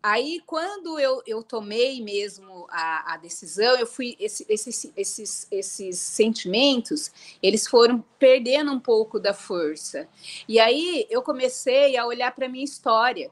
Aí, 0.03 0.43
quando 0.45 0.99
eu, 0.99 1.23
eu 1.25 1.45
tomei 1.45 2.03
mesmo 2.03 2.67
a, 2.71 3.15
a 3.15 3.17
decisão, 3.17 3.79
eu 3.79 3.87
fui 3.87 4.17
esse, 4.19 4.45
esses, 4.49 4.93
esses, 4.97 5.47
esses 5.49 5.99
sentimentos, 6.01 7.13
eles 7.41 7.69
foram 7.69 8.05
perdendo 8.19 8.73
um 8.73 8.81
pouco 8.81 9.21
da 9.21 9.33
força. 9.33 10.09
E 10.49 10.59
aí 10.59 11.07
eu 11.09 11.23
comecei 11.23 11.97
a 11.97 12.05
olhar 12.05 12.35
para 12.35 12.49
minha 12.49 12.65
história. 12.65 13.31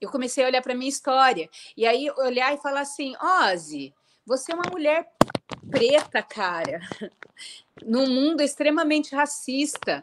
Eu 0.00 0.10
comecei 0.10 0.42
a 0.42 0.46
olhar 0.46 0.62
para 0.62 0.74
minha 0.74 0.88
história. 0.88 1.50
E 1.76 1.86
aí 1.86 2.10
olhar 2.12 2.54
e 2.54 2.62
falar 2.62 2.80
assim, 2.80 3.14
Ozzy, 3.20 3.92
você 4.24 4.52
é 4.52 4.54
uma 4.54 4.70
mulher 4.70 5.06
preta, 5.70 6.22
cara, 6.22 6.80
num 7.84 8.08
mundo 8.08 8.40
extremamente 8.40 9.14
racista 9.14 10.02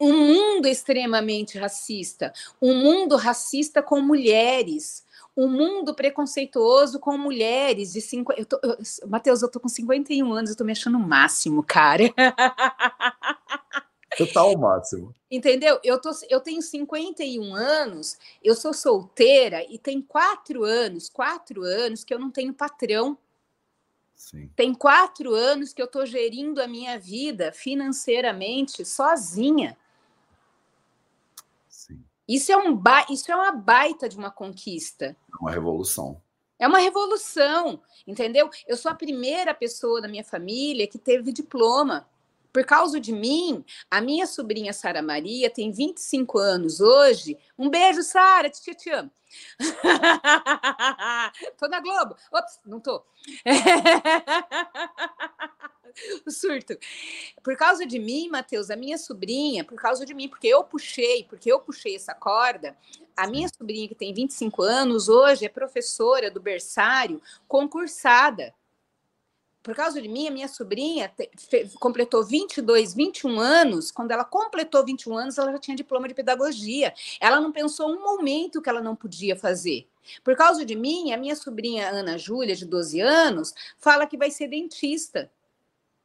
um 0.00 0.16
mundo 0.16 0.66
extremamente 0.66 1.58
racista, 1.58 2.32
um 2.60 2.74
mundo 2.74 3.16
racista 3.16 3.82
com 3.82 4.00
mulheres, 4.00 5.04
um 5.36 5.48
mundo 5.48 5.94
preconceituoso 5.94 6.98
com 6.98 7.16
mulheres 7.16 7.92
de 7.92 8.00
cinco. 8.00 8.32
Eu 8.32 8.44
tô, 8.44 8.60
eu, 8.62 8.76
Matheus, 9.08 9.42
eu 9.42 9.50
tô 9.50 9.58
com 9.60 9.68
51 9.68 10.32
anos, 10.32 10.50
eu 10.50 10.56
tô 10.56 10.64
me 10.64 10.72
achando 10.72 10.98
o 10.98 11.00
máximo, 11.00 11.62
cara. 11.62 12.04
Total 14.16 14.52
o 14.52 14.58
máximo. 14.58 15.14
Entendeu? 15.30 15.80
Eu, 15.82 15.98
tô, 15.98 16.10
eu 16.28 16.40
tenho 16.40 16.60
51 16.60 17.54
anos, 17.54 18.18
eu 18.42 18.54
sou 18.54 18.74
solteira 18.74 19.64
e 19.70 19.78
tem 19.78 20.02
quatro 20.02 20.64
anos, 20.64 21.08
quatro 21.08 21.62
anos 21.62 22.04
que 22.04 22.12
eu 22.12 22.18
não 22.18 22.30
tenho 22.30 22.52
patrão. 22.52 23.16
Sim. 24.14 24.50
Tem 24.54 24.74
quatro 24.74 25.34
anos 25.34 25.72
que 25.72 25.80
eu 25.80 25.86
estou 25.86 26.04
gerindo 26.04 26.60
a 26.60 26.68
minha 26.68 26.98
vida 26.98 27.52
financeiramente 27.52 28.84
sozinha. 28.84 29.76
Isso 32.28 32.52
é, 32.52 32.56
um 32.56 32.74
ba... 32.74 33.06
Isso 33.10 33.30
é 33.30 33.36
uma 33.36 33.52
baita 33.52 34.08
de 34.08 34.16
uma 34.16 34.30
conquista. 34.30 35.16
É 35.32 35.36
uma 35.40 35.50
revolução. 35.50 36.20
É 36.58 36.68
uma 36.68 36.78
revolução, 36.78 37.80
entendeu? 38.06 38.48
Eu 38.68 38.76
sou 38.76 38.90
a 38.92 38.94
primeira 38.94 39.52
pessoa 39.52 40.00
da 40.00 40.06
minha 40.06 40.22
família 40.22 40.86
que 40.86 40.98
teve 40.98 41.32
diploma. 41.32 42.08
Por 42.52 42.64
causa 42.64 43.00
de 43.00 43.12
mim, 43.12 43.64
a 43.90 44.00
minha 44.00 44.26
sobrinha 44.26 44.72
Sara 44.72 45.00
Maria 45.00 45.48
tem 45.48 45.72
25 45.72 46.38
anos 46.38 46.80
hoje. 46.80 47.38
Um 47.58 47.70
beijo, 47.70 48.02
Sara, 48.02 48.50
te, 48.50 48.74
te 48.74 48.90
amo. 48.90 49.10
tô 51.58 51.66
na 51.68 51.80
Globo. 51.80 52.14
Ops, 52.30 52.60
não 52.66 52.80
tô. 52.80 53.02
o 56.26 56.30
surto. 56.30 56.76
Por 57.42 57.56
causa 57.56 57.86
de 57.86 57.98
mim, 57.98 58.28
Matheus, 58.28 58.70
a 58.70 58.76
minha 58.76 58.98
sobrinha, 58.98 59.64
por 59.64 59.80
causa 59.80 60.04
de 60.04 60.14
mim, 60.14 60.28
porque 60.28 60.48
eu 60.48 60.64
puxei, 60.64 61.24
porque 61.24 61.50
eu 61.50 61.60
puxei 61.60 61.96
essa 61.96 62.14
corda, 62.14 62.76
a 63.16 63.26
minha 63.26 63.48
sobrinha, 63.48 63.88
que 63.88 63.94
tem 63.94 64.12
25 64.12 64.62
anos, 64.62 65.08
hoje 65.08 65.44
é 65.44 65.48
professora 65.48 66.30
do 66.30 66.40
berçário, 66.40 67.20
concursada. 67.46 68.54
Por 69.62 69.74
causa 69.74 70.02
de 70.02 70.08
mim, 70.08 70.26
a 70.26 70.30
minha 70.30 70.48
sobrinha 70.48 71.12
completou 71.78 72.24
22, 72.24 72.94
21 72.94 73.38
anos. 73.38 73.90
Quando 73.90 74.10
ela 74.10 74.24
completou 74.24 74.84
21 74.84 75.16
anos, 75.16 75.38
ela 75.38 75.52
já 75.52 75.58
tinha 75.58 75.76
diploma 75.76 76.08
de 76.08 76.14
pedagogia. 76.14 76.92
Ela 77.20 77.40
não 77.40 77.52
pensou 77.52 77.90
um 77.90 78.00
momento 78.00 78.60
que 78.60 78.68
ela 78.68 78.80
não 78.80 78.96
podia 78.96 79.36
fazer. 79.36 79.86
Por 80.24 80.36
causa 80.36 80.64
de 80.64 80.74
mim, 80.74 81.12
a 81.12 81.16
minha 81.16 81.36
sobrinha 81.36 81.88
Ana 81.88 82.18
Júlia, 82.18 82.56
de 82.56 82.66
12 82.66 83.00
anos, 83.00 83.54
fala 83.78 84.06
que 84.06 84.16
vai 84.16 84.30
ser 84.30 84.48
dentista 84.48 85.30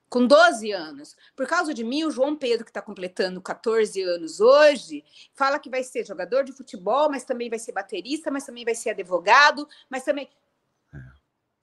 com 0.10 0.26
12 0.26 0.72
anos. 0.72 1.16
Por 1.36 1.48
causa 1.48 1.74
de 1.74 1.84
mim, 1.84 2.04
o 2.04 2.12
João 2.12 2.36
Pedro, 2.36 2.64
que 2.64 2.70
está 2.70 2.82
completando 2.82 3.42
14 3.42 4.02
anos 4.04 4.40
hoje, 4.40 5.04
fala 5.34 5.60
que 5.60 5.70
vai 5.70 5.84
ser 5.84 6.06
jogador 6.06 6.44
de 6.44 6.54
futebol, 6.54 7.10
mas 7.10 7.24
também 7.24 7.50
vai 7.50 7.60
ser 7.60 7.72
baterista, 7.72 8.32
mas 8.32 8.46
também 8.46 8.64
vai 8.64 8.76
ser 8.76 8.92
advogado, 8.92 9.68
mas 9.90 10.04
também. 10.04 10.30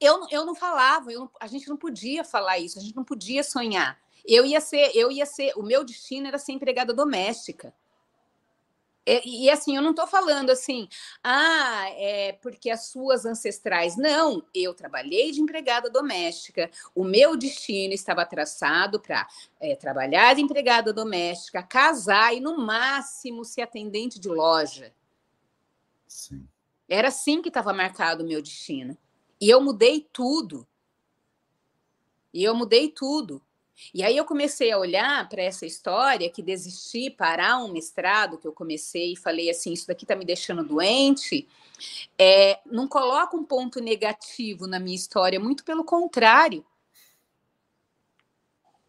É. 0.01 0.07
Eu, 0.07 0.27
eu 0.31 0.45
não 0.45 0.55
falava, 0.55 1.13
eu 1.13 1.21
não, 1.21 1.31
a 1.41 1.47
gente 1.47 1.69
não 1.69 1.77
podia 1.77 2.25
falar 2.25 2.59
isso, 2.59 2.79
a 2.79 2.83
gente 2.83 2.97
não 2.97 3.05
podia 3.05 3.43
sonhar. 3.43 3.99
Eu 4.27 4.45
ia 4.45 4.61
ser, 4.61 4.91
eu 4.95 5.11
ia 5.11 5.27
ser, 5.27 5.53
o 5.57 5.63
meu 5.63 5.85
destino 5.85 6.27
era 6.27 6.39
ser 6.39 6.53
empregada 6.53 6.93
doméstica. 6.93 7.75
E, 9.07 9.45
e, 9.45 9.51
assim, 9.51 9.77
eu 9.77 9.83
não 9.83 9.91
estou 9.91 10.07
falando 10.07 10.49
assim, 10.49 10.89
ah, 11.23 11.85
é 11.91 12.33
porque 12.41 12.71
as 12.71 12.87
suas 12.87 13.27
ancestrais. 13.27 13.97
Não, 13.97 14.43
eu 14.55 14.73
trabalhei 14.73 15.31
de 15.31 15.43
empregada 15.43 15.91
doméstica, 15.91 16.71
o 16.95 17.05
meu 17.05 17.37
destino 17.37 17.93
estava 17.93 18.25
traçado 18.25 18.99
para 18.99 19.29
é, 19.61 19.77
trabalhar 19.77 20.35
de 20.35 20.41
empregada 20.41 20.93
doméstica, 20.93 21.63
casar 21.63 22.35
e, 22.35 22.41
no 22.41 22.57
máximo, 22.57 23.45
ser 23.45 23.63
atendente 23.63 24.19
de 24.19 24.29
loja. 24.29 24.95
Sim. 26.09 26.49
Era 26.89 27.09
assim 27.09 27.43
que 27.43 27.49
estava 27.49 27.73
marcado 27.73 28.25
o 28.25 28.27
meu 28.27 28.41
destino. 28.41 28.97
E 29.45 29.51
eu 29.51 29.61
mudei 29.61 30.09
tudo. 30.11 30.67
E 32.33 32.43
eu 32.43 32.55
mudei 32.55 32.89
tudo. 32.89 33.43
E 33.93 34.03
aí 34.03 34.17
eu 34.17 34.25
comecei 34.25 34.73
a 34.73 34.79
olhar 34.79 35.29
para 35.29 35.43
essa 35.43 35.67
história 35.67 36.31
que 36.31 36.43
desisti, 36.43 37.11
parar 37.11 37.59
um 37.59 37.71
mestrado 37.71 38.39
que 38.39 38.47
eu 38.47 38.55
comecei 38.55 39.13
e 39.13 39.17
falei 39.17 39.51
assim, 39.51 39.75
isso 39.75 39.87
daqui 39.87 40.05
está 40.05 40.17
me 40.17 40.25
deixando 40.25 40.65
doente. 40.65 41.47
É, 42.19 42.59
não 42.65 42.89
coloca 42.89 43.37
um 43.37 43.45
ponto 43.45 43.81
negativo 43.81 44.67
na 44.67 44.81
minha 44.81 44.97
história, 44.97 45.39
muito 45.39 45.63
pelo 45.63 45.85
contrário. 45.85 46.65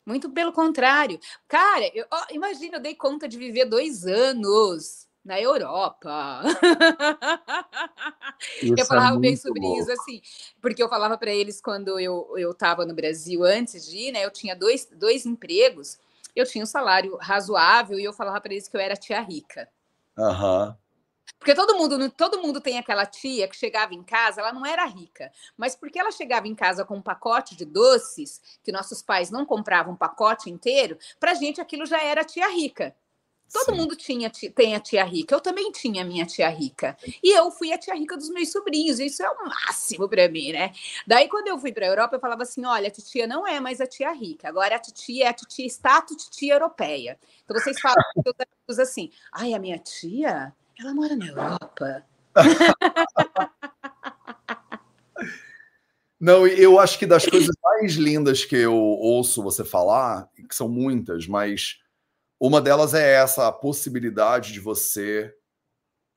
Muito 0.05 0.29
pelo 0.29 0.53
contrário. 0.53 1.19
Cara, 1.49 1.91
eu, 1.93 2.05
ó, 2.09 2.27
imagina, 2.31 2.77
eu 2.77 2.81
dei 2.81 2.95
conta 2.95 3.27
de 3.27 3.37
viver 3.37 3.65
dois 3.65 4.05
anos 4.05 5.05
na 5.25 5.41
Europa. 5.41 6.43
eu 8.61 8.75
é 8.77 8.85
falava 8.85 9.15
é 9.15 9.19
meus 9.19 9.41
sobrinhos 9.41 9.89
assim, 9.89 10.21
porque 10.61 10.83
eu 10.83 10.87
falava 10.87 11.17
para 11.17 11.31
eles 11.31 11.59
quando 11.59 11.99
eu 11.99 12.51
estava 12.51 12.85
no 12.85 12.93
Brasil 12.93 13.43
antes 13.43 13.87
de 13.87 13.97
ir, 13.97 14.11
né? 14.11 14.23
Eu 14.23 14.29
tinha 14.29 14.55
dois, 14.55 14.87
dois 14.95 15.25
empregos, 15.25 15.97
eu 16.35 16.45
tinha 16.45 16.63
um 16.63 16.67
salário 16.67 17.17
razoável 17.17 17.99
e 17.99 18.03
eu 18.03 18.13
falava 18.13 18.39
para 18.39 18.53
eles 18.53 18.67
que 18.67 18.77
eu 18.77 18.81
era 18.81 18.95
tia 18.95 19.19
rica. 19.19 19.67
Uhum. 20.15 20.75
Porque 21.39 21.55
todo 21.55 21.75
mundo, 21.75 22.09
todo 22.11 22.41
mundo 22.41 22.61
tem 22.61 22.77
aquela 22.77 23.05
tia 23.05 23.47
que 23.47 23.55
chegava 23.55 23.93
em 23.93 24.03
casa, 24.03 24.41
ela 24.41 24.53
não 24.53 24.65
era 24.65 24.85
rica, 24.85 25.31
mas 25.57 25.75
porque 25.75 25.99
ela 25.99 26.11
chegava 26.11 26.47
em 26.47 26.55
casa 26.55 26.85
com 26.85 26.97
um 26.97 27.01
pacote 27.01 27.55
de 27.55 27.65
doces, 27.65 28.59
que 28.63 28.71
nossos 28.71 29.01
pais 29.01 29.31
não 29.31 29.45
compravam 29.45 29.93
um 29.93 29.97
pacote 29.97 30.49
inteiro, 30.49 30.97
para 31.19 31.33
gente 31.33 31.59
aquilo 31.59 31.85
já 31.85 32.01
era 32.01 32.23
tia 32.23 32.47
rica. 32.49 32.95
Todo 33.51 33.71
Sim. 33.71 33.77
mundo 33.77 33.95
tinha, 33.95 34.29
tem 34.53 34.75
a 34.75 34.79
tia 34.79 35.03
rica. 35.03 35.35
Eu 35.35 35.39
também 35.39 35.71
tinha 35.71 36.01
a 36.01 36.05
minha 36.05 36.25
tia 36.25 36.49
rica. 36.49 36.97
E 37.23 37.31
eu 37.37 37.49
fui 37.51 37.71
a 37.71 37.77
tia 37.77 37.95
rica 37.95 38.17
dos 38.17 38.29
meus 38.29 38.51
sobrinhos. 38.51 38.99
Isso 38.99 39.23
é 39.23 39.29
o 39.29 39.45
máximo 39.45 40.09
para 40.09 40.27
mim, 40.27 40.51
né? 40.51 40.73
Daí, 41.07 41.29
quando 41.29 41.47
eu 41.47 41.57
fui 41.57 41.71
para 41.71 41.85
a 41.85 41.89
Europa, 41.89 42.15
eu 42.15 42.19
falava 42.19 42.43
assim: 42.43 42.65
olha, 42.65 42.87
a 42.87 42.91
titia 42.91 43.27
não 43.27 43.47
é 43.47 43.59
mais 43.59 43.79
a 43.79 43.87
tia 43.87 44.11
rica. 44.11 44.49
Agora 44.49 44.75
a 44.75 44.79
titia 44.79 45.25
é 45.25 45.27
a 45.29 45.33
titia 45.33 45.65
status 45.67 46.25
titia 46.25 46.53
europeia. 46.55 47.17
Então 47.43 47.57
vocês 47.57 47.79
falam 47.79 48.03
assim: 48.67 49.11
ai, 49.31 49.53
a 49.53 49.59
minha 49.59 49.77
tia, 49.77 50.53
ela 50.79 50.93
mora 50.93 51.15
na 51.15 51.27
Europa. 51.27 52.03
Não, 56.19 56.47
eu 56.47 56.79
acho 56.79 56.97
que 56.97 57.05
das 57.05 57.25
coisas 57.25 57.55
mais 57.61 57.93
lindas 57.95 58.45
que 58.45 58.55
eu 58.55 58.73
ouço 58.73 59.43
você 59.43 59.63
falar, 59.63 60.27
que 60.49 60.55
são 60.55 60.67
muitas, 60.67 61.27
mas 61.27 61.79
uma 62.39 62.61
delas 62.61 62.93
é 62.93 63.13
essa, 63.13 63.47
a 63.47 63.51
possibilidade 63.51 64.53
de 64.53 64.59
você 64.59 65.33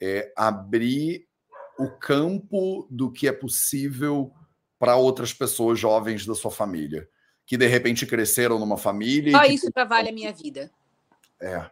é, 0.01 0.33
abrir 0.37 1.27
o 1.79 1.91
campo 1.91 2.87
do 2.91 3.11
que 3.11 3.29
é 3.29 3.33
possível 3.33 4.33
para 4.79 4.97
outras 4.97 5.33
pessoas 5.33 5.79
jovens 5.79 6.27
da 6.27 6.35
sua 6.35 6.51
família, 6.51 7.09
que 7.47 7.57
de 7.57 7.67
repente 7.67 8.07
cresceram 8.07 8.59
numa 8.59 8.77
família. 8.77 9.33
Só 9.33 9.45
que... 9.45 9.53
isso 9.53 9.71
vale 9.89 10.09
a 10.09 10.13
minha 10.13 10.33
vida. 10.33 10.71
É. 11.41 11.71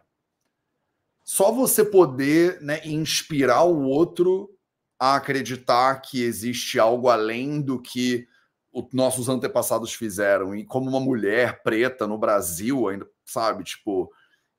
Só 1.23 1.51
você 1.51 1.83
poder 1.83 2.61
né, 2.61 2.81
inspirar 2.85 3.63
o 3.63 3.83
outro 3.83 4.49
a 4.97 5.15
acreditar 5.15 6.01
que 6.01 6.23
existe 6.23 6.79
algo 6.79 7.09
além 7.09 7.61
do 7.61 7.81
que 7.81 8.27
os 8.71 8.85
nossos 8.93 9.27
antepassados 9.27 9.93
fizeram. 9.93 10.55
E 10.55 10.65
como 10.65 10.89
uma 10.89 10.99
mulher 10.99 11.61
preta 11.63 12.07
no 12.07 12.17
Brasil, 12.17 12.87
ainda, 12.87 13.07
sabe? 13.25 13.63
Tipo, 13.63 14.09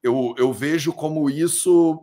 eu, 0.08 0.34
eu 0.38 0.52
vejo 0.52 0.92
como 0.92 1.28
isso. 1.28 2.02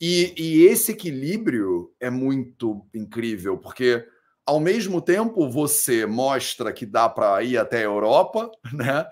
E, 0.00 0.34
e 0.36 0.66
esse 0.66 0.92
equilíbrio 0.92 1.94
é 1.98 2.10
muito 2.10 2.86
incrível, 2.92 3.56
porque 3.56 4.06
ao 4.44 4.60
mesmo 4.60 5.00
tempo 5.00 5.48
você 5.48 6.04
mostra 6.04 6.72
que 6.72 6.84
dá 6.84 7.08
para 7.08 7.42
ir 7.42 7.56
até 7.56 7.78
a 7.78 7.84
Europa, 7.84 8.50
né? 8.72 9.06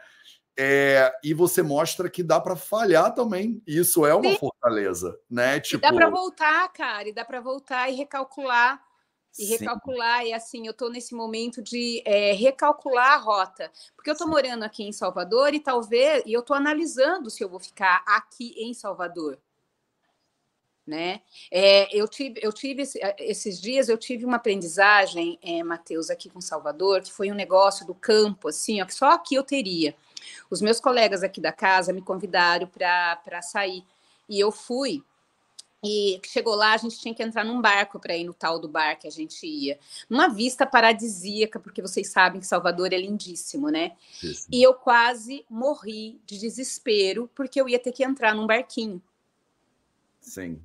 É, 0.57 1.13
e 1.25 1.35
você 1.35 1.63
mostra 1.63 2.09
que 2.09 2.23
dá 2.23 2.41
para 2.41 2.55
falhar 2.55 3.13
também. 3.15 3.61
Isso 3.67 4.07
é 4.07 4.15
uma 4.15 4.31
Sim. 4.31 4.39
fortaleza, 4.39 5.19
né? 5.29 5.59
Tipo... 5.59 5.85
E 5.85 5.89
dá 5.89 5.93
para 5.93 6.07
tipo 6.07 6.17
voltar, 6.17 6.73
cara, 6.73 7.09
e 7.09 7.13
dá 7.13 7.25
para 7.25 7.41
voltar 7.41 7.89
e 7.91 7.97
recalcular. 7.97 8.81
E 9.39 9.47
Sim. 9.47 9.57
recalcular, 9.57 10.25
e 10.25 10.33
assim, 10.33 10.67
eu 10.67 10.71
estou 10.71 10.91
nesse 10.91 11.15
momento 11.15 11.61
de 11.61 12.03
é, 12.05 12.33
recalcular 12.33 13.13
a 13.13 13.17
rota. 13.17 13.71
Porque 13.97 14.09
eu 14.09 14.15
estou 14.15 14.29
morando 14.29 14.63
aqui 14.63 14.85
em 14.85 14.93
Salvador 14.93 15.55
e 15.55 15.61
talvez, 15.61 16.23
e 16.25 16.33
eu 16.33 16.41
estou 16.41 16.57
analisando 16.57 17.31
se 17.31 17.43
eu 17.43 17.49
vou 17.49 17.59
ficar 17.59 18.05
aqui 18.07 18.55
em 18.57 18.73
Salvador 18.73 19.39
né? 20.87 21.23
É, 21.51 21.95
eu 21.97 22.07
tive, 22.07 22.39
eu 22.43 22.53
tive 22.53 22.83
eh, 22.83 23.17
esses 23.19 23.61
dias 23.61 23.89
eu 23.89 23.97
tive 23.97 24.25
uma 24.25 24.37
aprendizagem, 24.37 25.39
é, 25.43 25.63
Matheus, 25.63 26.11
aqui 26.11 26.29
com 26.29 26.41
Salvador, 26.41 27.03
que 27.03 27.13
foi 27.13 27.31
um 27.31 27.35
negócio 27.35 27.87
do 27.87 27.95
campo, 27.95 28.49
assim, 28.49 28.83
ó, 28.83 28.87
que 28.87 28.95
só 28.95 29.13
aqui 29.13 29.35
eu 29.35 29.43
teria. 29.43 29.95
Os 30.51 30.61
meus 30.61 30.81
colegas 30.81 31.23
aqui 31.23 31.41
da 31.41 31.53
casa 31.53 31.93
me 31.93 32.03
convidaram 32.03 32.67
para 32.67 33.43
sair 33.43 33.85
e 34.29 34.39
eu 34.39 34.53
fui. 34.53 35.03
E 35.85 36.21
chegou 36.25 36.55
lá, 36.55 36.73
a 36.73 36.77
gente 36.77 36.99
tinha 36.99 37.15
que 37.15 37.23
entrar 37.23 37.45
num 37.45 37.61
barco 37.61 38.01
para 38.01 38.17
ir 38.17 38.25
no 38.25 38.33
tal 38.33 38.59
do 38.59 38.69
bar 38.69 38.99
que 38.99 39.07
a 39.07 39.11
gente 39.11 39.47
ia. 39.47 39.79
Uma 40.09 40.29
vista 40.29 40.65
paradisíaca, 40.65 41.61
porque 41.61 41.83
vocês 41.83 42.09
sabem 42.09 42.41
que 42.41 42.47
Salvador 42.47 42.93
é 42.93 42.99
lindíssimo, 42.99 43.69
né? 43.69 43.93
Sim. 44.13 44.35
E 44.51 44.63
eu 44.63 44.75
quase 44.75 45.45
morri 45.49 46.21
de 46.25 46.39
desespero, 46.39 47.31
porque 47.35 47.61
eu 47.61 47.69
ia 47.69 47.79
ter 47.79 47.93
que 47.93 48.03
entrar 48.03 48.35
num 48.35 48.47
barquinho. 48.47 49.03
Sim 50.21 50.61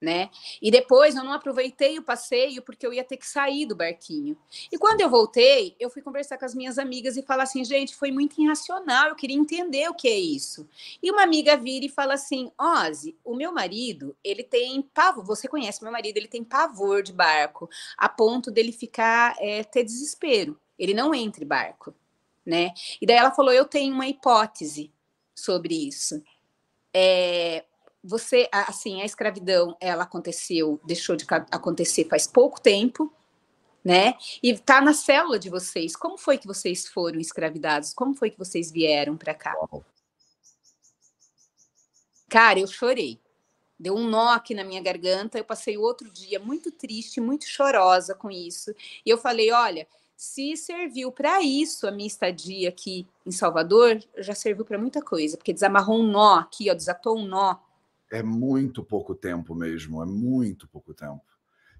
né? 0.00 0.30
E 0.62 0.70
depois 0.70 1.16
eu 1.16 1.24
não 1.24 1.32
aproveitei 1.32 1.98
o 1.98 2.02
passeio 2.02 2.62
porque 2.62 2.86
eu 2.86 2.92
ia 2.92 3.02
ter 3.02 3.16
que 3.16 3.26
sair 3.26 3.66
do 3.66 3.74
barquinho. 3.74 4.36
E 4.70 4.78
quando 4.78 5.00
eu 5.00 5.10
voltei, 5.10 5.74
eu 5.78 5.90
fui 5.90 6.00
conversar 6.02 6.38
com 6.38 6.44
as 6.44 6.54
minhas 6.54 6.78
amigas 6.78 7.16
e 7.16 7.22
falar 7.22 7.42
assim, 7.44 7.64
gente, 7.64 7.96
foi 7.96 8.12
muito 8.12 8.40
irracional, 8.40 9.08
eu 9.08 9.16
queria 9.16 9.36
entender 9.36 9.88
o 9.88 9.94
que 9.94 10.08
é 10.08 10.18
isso. 10.18 10.68
E 11.02 11.10
uma 11.10 11.22
amiga 11.22 11.56
vira 11.56 11.86
e 11.86 11.88
fala 11.88 12.14
assim, 12.14 12.50
Ozzy, 12.58 13.16
o 13.24 13.34
meu 13.34 13.52
marido, 13.52 14.16
ele 14.22 14.44
tem 14.44 14.80
pavor, 14.82 15.24
você 15.24 15.48
conhece 15.48 15.82
meu 15.82 15.92
marido, 15.92 16.16
ele 16.16 16.28
tem 16.28 16.44
pavor 16.44 17.02
de 17.02 17.12
barco, 17.12 17.68
a 17.96 18.08
ponto 18.08 18.50
dele 18.50 18.72
ficar, 18.72 19.34
é, 19.40 19.64
ter 19.64 19.82
desespero. 19.82 20.58
Ele 20.78 20.94
não 20.94 21.12
entra 21.12 21.42
em 21.42 21.46
barco, 21.46 21.92
né? 22.46 22.72
E 23.00 23.06
daí 23.06 23.16
ela 23.16 23.32
falou, 23.32 23.52
eu 23.52 23.64
tenho 23.64 23.92
uma 23.92 24.06
hipótese 24.06 24.92
sobre 25.34 25.74
isso. 25.88 26.22
É, 26.94 27.64
você, 28.02 28.48
assim, 28.52 29.02
a 29.02 29.04
escravidão, 29.04 29.76
ela 29.80 30.04
aconteceu, 30.04 30.80
deixou 30.84 31.16
de 31.16 31.26
acontecer 31.50 32.06
faz 32.08 32.26
pouco 32.26 32.60
tempo, 32.60 33.12
né? 33.84 34.14
E 34.42 34.50
está 34.50 34.80
na 34.80 34.92
célula 34.92 35.38
de 35.38 35.50
vocês. 35.50 35.96
Como 35.96 36.16
foi 36.16 36.38
que 36.38 36.46
vocês 36.46 36.86
foram 36.86 37.18
escravidados? 37.20 37.92
Como 37.94 38.14
foi 38.14 38.30
que 38.30 38.38
vocês 38.38 38.70
vieram 38.70 39.16
para 39.16 39.34
cá? 39.34 39.54
Cara, 42.28 42.60
eu 42.60 42.66
chorei. 42.66 43.18
Deu 43.78 43.94
um 43.94 44.08
nó 44.08 44.30
aqui 44.30 44.54
na 44.54 44.64
minha 44.64 44.82
garganta. 44.82 45.38
Eu 45.38 45.44
passei 45.44 45.78
outro 45.78 46.10
dia 46.10 46.38
muito 46.38 46.70
triste, 46.70 47.20
muito 47.20 47.46
chorosa 47.46 48.14
com 48.14 48.30
isso. 48.30 48.74
E 49.06 49.10
eu 49.10 49.16
falei: 49.16 49.52
olha, 49.52 49.86
se 50.16 50.56
serviu 50.56 51.12
para 51.12 51.40
isso 51.40 51.86
a 51.86 51.90
minha 51.90 52.06
estadia 52.06 52.68
aqui 52.68 53.06
em 53.24 53.30
Salvador, 53.30 54.02
já 54.18 54.34
serviu 54.34 54.64
para 54.64 54.76
muita 54.76 55.00
coisa, 55.00 55.36
porque 55.36 55.52
desamarrou 55.52 56.00
um 56.00 56.06
nó 56.06 56.40
aqui, 56.40 56.68
ó, 56.70 56.74
desatou 56.74 57.16
um 57.16 57.24
nó 57.24 57.56
é 58.10 58.22
muito 58.22 58.82
pouco 58.82 59.14
tempo 59.14 59.54
mesmo, 59.54 60.02
é 60.02 60.06
muito 60.06 60.68
pouco 60.68 60.94
tempo. 60.94 61.22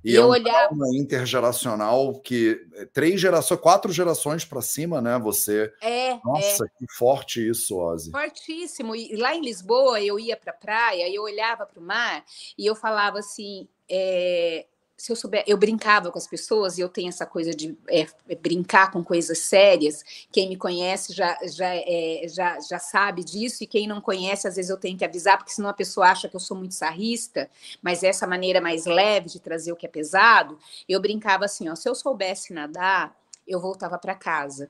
E, 0.04 0.12
e 0.12 0.16
é 0.16 0.24
um 0.24 0.28
olhava... 0.28 0.74
intergeracional 0.94 2.20
que 2.20 2.64
é, 2.74 2.84
três 2.86 3.20
gerações, 3.20 3.60
quatro 3.60 3.92
gerações 3.92 4.44
para 4.44 4.62
cima, 4.62 5.00
né? 5.00 5.18
Você. 5.18 5.72
É. 5.80 6.18
Nossa, 6.24 6.64
é. 6.64 6.68
que 6.78 6.86
forte 6.96 7.46
isso, 7.46 7.76
Ozzy. 7.76 8.10
Fortíssimo. 8.10 8.94
E 8.94 9.16
lá 9.16 9.34
em 9.34 9.40
Lisboa 9.40 10.00
eu 10.00 10.18
ia 10.18 10.36
para 10.36 10.52
a 10.52 10.56
praia, 10.56 11.12
eu 11.12 11.22
olhava 11.22 11.66
para 11.66 11.80
o 11.80 11.82
mar 11.82 12.24
e 12.56 12.64
eu 12.64 12.76
falava 12.76 13.18
assim: 13.18 13.68
é, 13.88 14.66
se 14.98 15.12
eu 15.12 15.16
souber, 15.16 15.44
eu 15.46 15.56
brincava 15.56 16.10
com 16.10 16.18
as 16.18 16.26
pessoas 16.26 16.76
e 16.76 16.80
eu 16.80 16.88
tenho 16.88 17.08
essa 17.08 17.24
coisa 17.24 17.52
de 17.52 17.78
é, 17.88 18.04
é, 18.28 18.34
brincar 18.34 18.90
com 18.90 19.02
coisas 19.04 19.38
sérias. 19.38 20.02
Quem 20.32 20.48
me 20.48 20.56
conhece 20.56 21.12
já, 21.12 21.38
já, 21.44 21.72
é, 21.72 22.26
já, 22.26 22.58
já 22.58 22.80
sabe 22.80 23.22
disso, 23.22 23.62
e 23.62 23.66
quem 23.68 23.86
não 23.86 24.00
conhece, 24.00 24.48
às 24.48 24.56
vezes 24.56 24.70
eu 24.70 24.76
tenho 24.76 24.98
que 24.98 25.04
avisar, 25.04 25.38
porque 25.38 25.52
senão 25.52 25.70
a 25.70 25.72
pessoa 25.72 26.08
acha 26.08 26.28
que 26.28 26.34
eu 26.34 26.40
sou 26.40 26.56
muito 26.56 26.74
sarrista, 26.74 27.48
mas 27.80 28.02
essa 28.02 28.26
maneira 28.26 28.60
mais 28.60 28.86
leve 28.86 29.28
de 29.28 29.38
trazer 29.38 29.70
o 29.70 29.76
que 29.76 29.86
é 29.86 29.88
pesado, 29.88 30.58
eu 30.88 31.00
brincava 31.00 31.44
assim: 31.44 31.68
ó, 31.68 31.76
se 31.76 31.88
eu 31.88 31.94
soubesse 31.94 32.52
nadar, 32.52 33.16
eu 33.46 33.60
voltava 33.60 33.96
para 33.98 34.16
casa. 34.16 34.68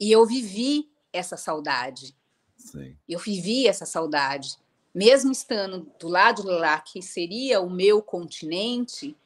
E 0.00 0.10
eu 0.10 0.24
vivi 0.24 0.90
essa 1.12 1.36
saudade. 1.36 2.16
Sim. 2.56 2.96
Eu 3.06 3.18
vivi 3.18 3.68
essa 3.68 3.84
saudade 3.84 4.56
mesmo 4.94 5.32
estando 5.32 5.90
do 5.98 6.08
lado 6.08 6.42
lá, 6.44 6.78
que 6.80 7.00
seria 7.00 7.60
o 7.60 7.70
meu 7.70 8.02
continente, 8.02 9.16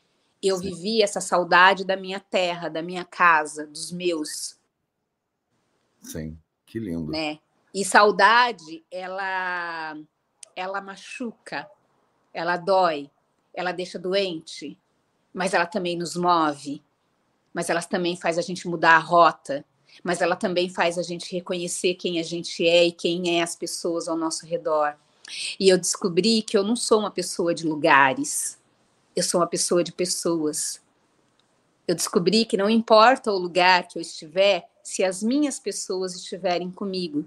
eu 0.43 0.57
Sim. 0.59 0.71
vivi 0.71 1.03
essa 1.03 1.21
saudade 1.21 1.85
da 1.85 1.97
minha 1.97 2.21
terra, 2.21 2.69
da 2.69 2.83
minha 2.83 3.05
casa, 3.05 3.67
dos 3.67 3.91
meus. 3.91 4.59
Sim, 6.01 6.39
que 6.64 6.79
lindo. 6.79 7.11
Né? 7.11 7.41
E 7.75 7.85
saudade, 7.85 8.85
ela, 8.91 9.97
ela 10.55 10.81
machuca, 10.81 11.69
ela 12.33 12.57
dói, 12.57 13.11
ela 13.53 13.73
deixa 13.73 13.99
doente, 13.99 14.79
mas 15.35 15.53
ela 15.53 15.67
também 15.67 15.97
nos 15.97 16.17
move, 16.17 16.83
mas 17.53 17.69
ela 17.69 17.83
também 17.83 18.17
faz 18.17 18.39
a 18.39 18.43
gente 18.43 18.69
mudar 18.69 18.97
a 18.97 19.01
rota, 19.01 19.64
mas 20.05 20.21
ela 20.21 20.37
também 20.37 20.69
faz 20.69 20.97
a 20.99 21.03
gente 21.03 21.33
reconhecer 21.35 21.95
quem 21.95 22.21
a 22.21 22.23
gente 22.23 22.67
é 22.67 22.85
e 22.85 22.93
quem 22.93 23.39
é 23.39 23.43
as 23.43 23.57
pessoas 23.57 24.09
ao 24.09 24.17
nosso 24.17 24.47
redor. 24.47 24.97
E 25.59 25.68
eu 25.68 25.79
descobri 25.79 26.43
que 26.43 26.57
eu 26.57 26.62
não 26.62 26.77
sou 26.77 27.01
uma 27.01 27.11
pessoa 27.11 27.55
de 27.55 27.66
lugares, 27.66 28.59
eu 29.14 29.22
sou 29.22 29.41
uma 29.41 29.47
pessoa 29.47 29.83
de 29.83 29.93
pessoas. 29.93 30.81
Eu 31.89 31.95
descobri 31.95 32.45
que 32.45 32.57
não 32.57 32.68
importa 32.68 33.33
o 33.33 33.39
lugar 33.39 33.89
que 33.89 33.99
eu 33.99 34.03
estiver, 34.03 34.68
se 34.83 35.05
as 35.05 35.22
minhas 35.22 35.59
pessoas 35.59 36.14
estiverem 36.14 36.70
comigo. 36.70 37.24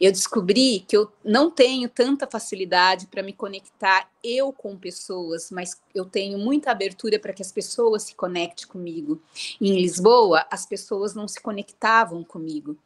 Eu 0.00 0.12
descobri 0.12 0.84
que 0.86 0.96
eu 0.96 1.10
não 1.24 1.50
tenho 1.50 1.88
tanta 1.88 2.26
facilidade 2.26 3.08
para 3.08 3.22
me 3.22 3.32
conectar 3.32 4.08
eu 4.22 4.52
com 4.52 4.76
pessoas, 4.76 5.50
mas 5.50 5.80
eu 5.94 6.04
tenho 6.04 6.38
muita 6.38 6.70
abertura 6.70 7.18
para 7.18 7.32
que 7.32 7.42
as 7.42 7.50
pessoas 7.50 8.04
se 8.04 8.14
conectem 8.14 8.68
comigo. 8.68 9.20
Em 9.60 9.74
Lisboa, 9.74 10.46
as 10.50 10.64
pessoas 10.64 11.14
não 11.14 11.26
se 11.26 11.40
conectavam 11.40 12.22
comigo. 12.22 12.76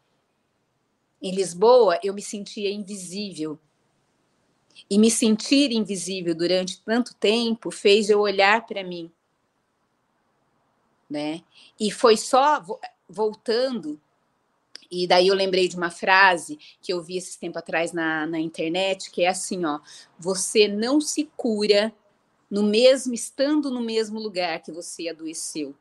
Em 1.21 1.35
Lisboa, 1.35 1.99
eu 2.03 2.15
me 2.15 2.23
sentia 2.23 2.71
invisível. 2.71 3.59
E 4.89 4.99
me 4.99 5.11
sentir 5.11 5.73
invisível 5.73 6.35
durante 6.35 6.81
tanto 6.83 7.15
tempo 7.15 7.71
fez 7.71 8.11
eu 8.11 8.21
olhar 8.21 8.67
para 8.67 8.85
mim. 8.85 9.11
Né? 11.09 11.43
E 11.79 11.91
foi 11.91 12.17
só 12.17 12.63
voltando. 13.09 14.01
E 14.91 15.07
daí 15.07 15.29
eu 15.29 15.35
lembrei 15.35 15.69
de 15.69 15.77
uma 15.77 15.91
frase 15.91 16.59
que 16.81 16.93
eu 16.93 17.03
vi 17.03 17.17
esses 17.17 17.37
tempo 17.37 17.59
atrás 17.59 17.93
na, 17.93 18.27
na 18.27 18.39
internet, 18.39 19.11
que 19.11 19.23
é 19.23 19.29
assim, 19.29 19.65
ó, 19.65 19.81
você 20.19 20.69
não 20.69 21.01
se 21.01 21.31
cura 21.37 21.95
no 22.51 22.63
mesmo 22.63 23.13
estando 23.13 23.71
no 23.71 23.81
mesmo 23.81 24.19
lugar 24.19 24.63
que 24.63 24.73
você 24.73 25.09
adoeceu. 25.09 25.75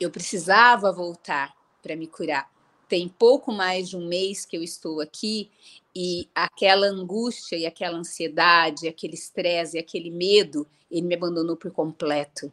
Eu 0.00 0.10
precisava 0.10 0.90
voltar 0.92 1.54
para 1.82 1.96
me 1.96 2.06
curar 2.06 2.51
tem 2.92 3.08
pouco 3.08 3.50
mais 3.50 3.88
de 3.88 3.96
um 3.96 4.06
mês 4.06 4.44
que 4.44 4.54
eu 4.54 4.62
estou 4.62 5.00
aqui 5.00 5.50
e 5.96 6.28
aquela 6.34 6.86
angústia 6.88 7.56
e 7.56 7.64
aquela 7.64 7.96
ansiedade, 7.96 8.86
aquele 8.86 9.14
estresse 9.14 9.78
e 9.78 9.80
aquele 9.80 10.10
medo, 10.10 10.68
ele 10.90 11.06
me 11.06 11.14
abandonou 11.14 11.56
por 11.56 11.70
completo. 11.70 12.52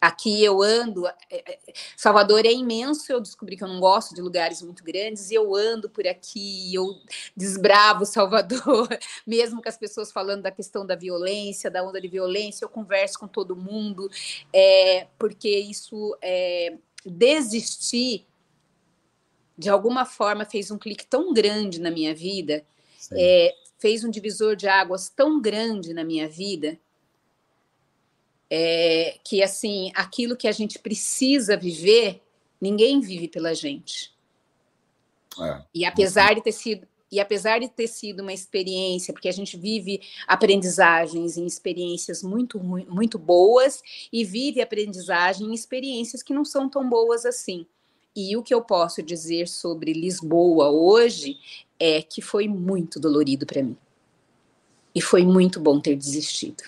Aqui 0.00 0.44
eu 0.44 0.62
ando, 0.62 1.08
é, 1.08 1.14
é, 1.28 1.58
Salvador 1.96 2.46
é 2.46 2.52
imenso, 2.52 3.10
eu 3.10 3.20
descobri 3.20 3.56
que 3.56 3.64
eu 3.64 3.68
não 3.68 3.80
gosto 3.80 4.14
de 4.14 4.22
lugares 4.22 4.62
muito 4.62 4.84
grandes, 4.84 5.28
e 5.32 5.34
eu 5.34 5.56
ando 5.56 5.90
por 5.90 6.06
aqui, 6.06 6.72
eu 6.72 7.00
desbravo 7.36 8.06
Salvador, 8.06 8.86
mesmo 9.26 9.60
com 9.60 9.68
as 9.68 9.76
pessoas 9.76 10.12
falando 10.12 10.42
da 10.42 10.52
questão 10.52 10.86
da 10.86 10.94
violência, 10.94 11.68
da 11.68 11.82
onda 11.82 12.00
de 12.00 12.06
violência, 12.06 12.64
eu 12.64 12.68
converso 12.68 13.18
com 13.18 13.26
todo 13.26 13.56
mundo, 13.56 14.08
é, 14.52 15.08
porque 15.18 15.48
isso 15.48 16.16
é, 16.22 16.76
desistir 17.04 18.24
de 19.56 19.68
alguma 19.68 20.04
forma 20.04 20.44
fez 20.44 20.70
um 20.70 20.78
clique 20.78 21.06
tão 21.06 21.32
grande 21.32 21.80
na 21.80 21.90
minha 21.90 22.14
vida, 22.14 22.64
é, 23.12 23.54
fez 23.78 24.04
um 24.04 24.10
divisor 24.10 24.56
de 24.56 24.68
águas 24.68 25.08
tão 25.08 25.40
grande 25.40 25.92
na 25.92 26.04
minha 26.04 26.28
vida 26.28 26.78
é, 28.54 29.18
que 29.24 29.42
assim 29.42 29.90
aquilo 29.94 30.36
que 30.36 30.46
a 30.46 30.52
gente 30.52 30.78
precisa 30.78 31.56
viver, 31.56 32.20
ninguém 32.60 33.00
vive 33.00 33.26
pela 33.26 33.54
gente. 33.54 34.12
É. 35.40 35.62
E 35.74 35.86
apesar 35.86 36.34
de 36.34 36.42
ter 36.42 36.52
sido 36.52 36.86
e 37.10 37.20
apesar 37.20 37.60
de 37.60 37.68
ter 37.68 37.88
sido 37.88 38.20
uma 38.20 38.32
experiência, 38.32 39.12
porque 39.12 39.28
a 39.28 39.32
gente 39.32 39.54
vive 39.54 40.00
aprendizagens 40.26 41.36
em 41.36 41.44
experiências 41.44 42.22
muito, 42.22 42.58
muito 42.58 43.18
boas 43.18 43.82
e 44.10 44.24
vive 44.24 44.62
aprendizagem 44.62 45.48
em 45.48 45.54
experiências 45.54 46.22
que 46.22 46.32
não 46.32 46.42
são 46.42 46.70
tão 46.70 46.88
boas 46.88 47.26
assim. 47.26 47.66
E 48.14 48.36
o 48.36 48.42
que 48.42 48.52
eu 48.52 48.62
posso 48.62 49.02
dizer 49.02 49.48
sobre 49.48 49.92
Lisboa 49.92 50.68
hoje 50.68 51.38
é 51.80 52.02
que 52.02 52.20
foi 52.20 52.46
muito 52.46 53.00
dolorido 53.00 53.46
para 53.46 53.62
mim. 53.62 53.76
E 54.94 55.00
foi 55.00 55.24
muito 55.24 55.58
bom 55.58 55.80
ter 55.80 55.96
desistido. 55.96 56.64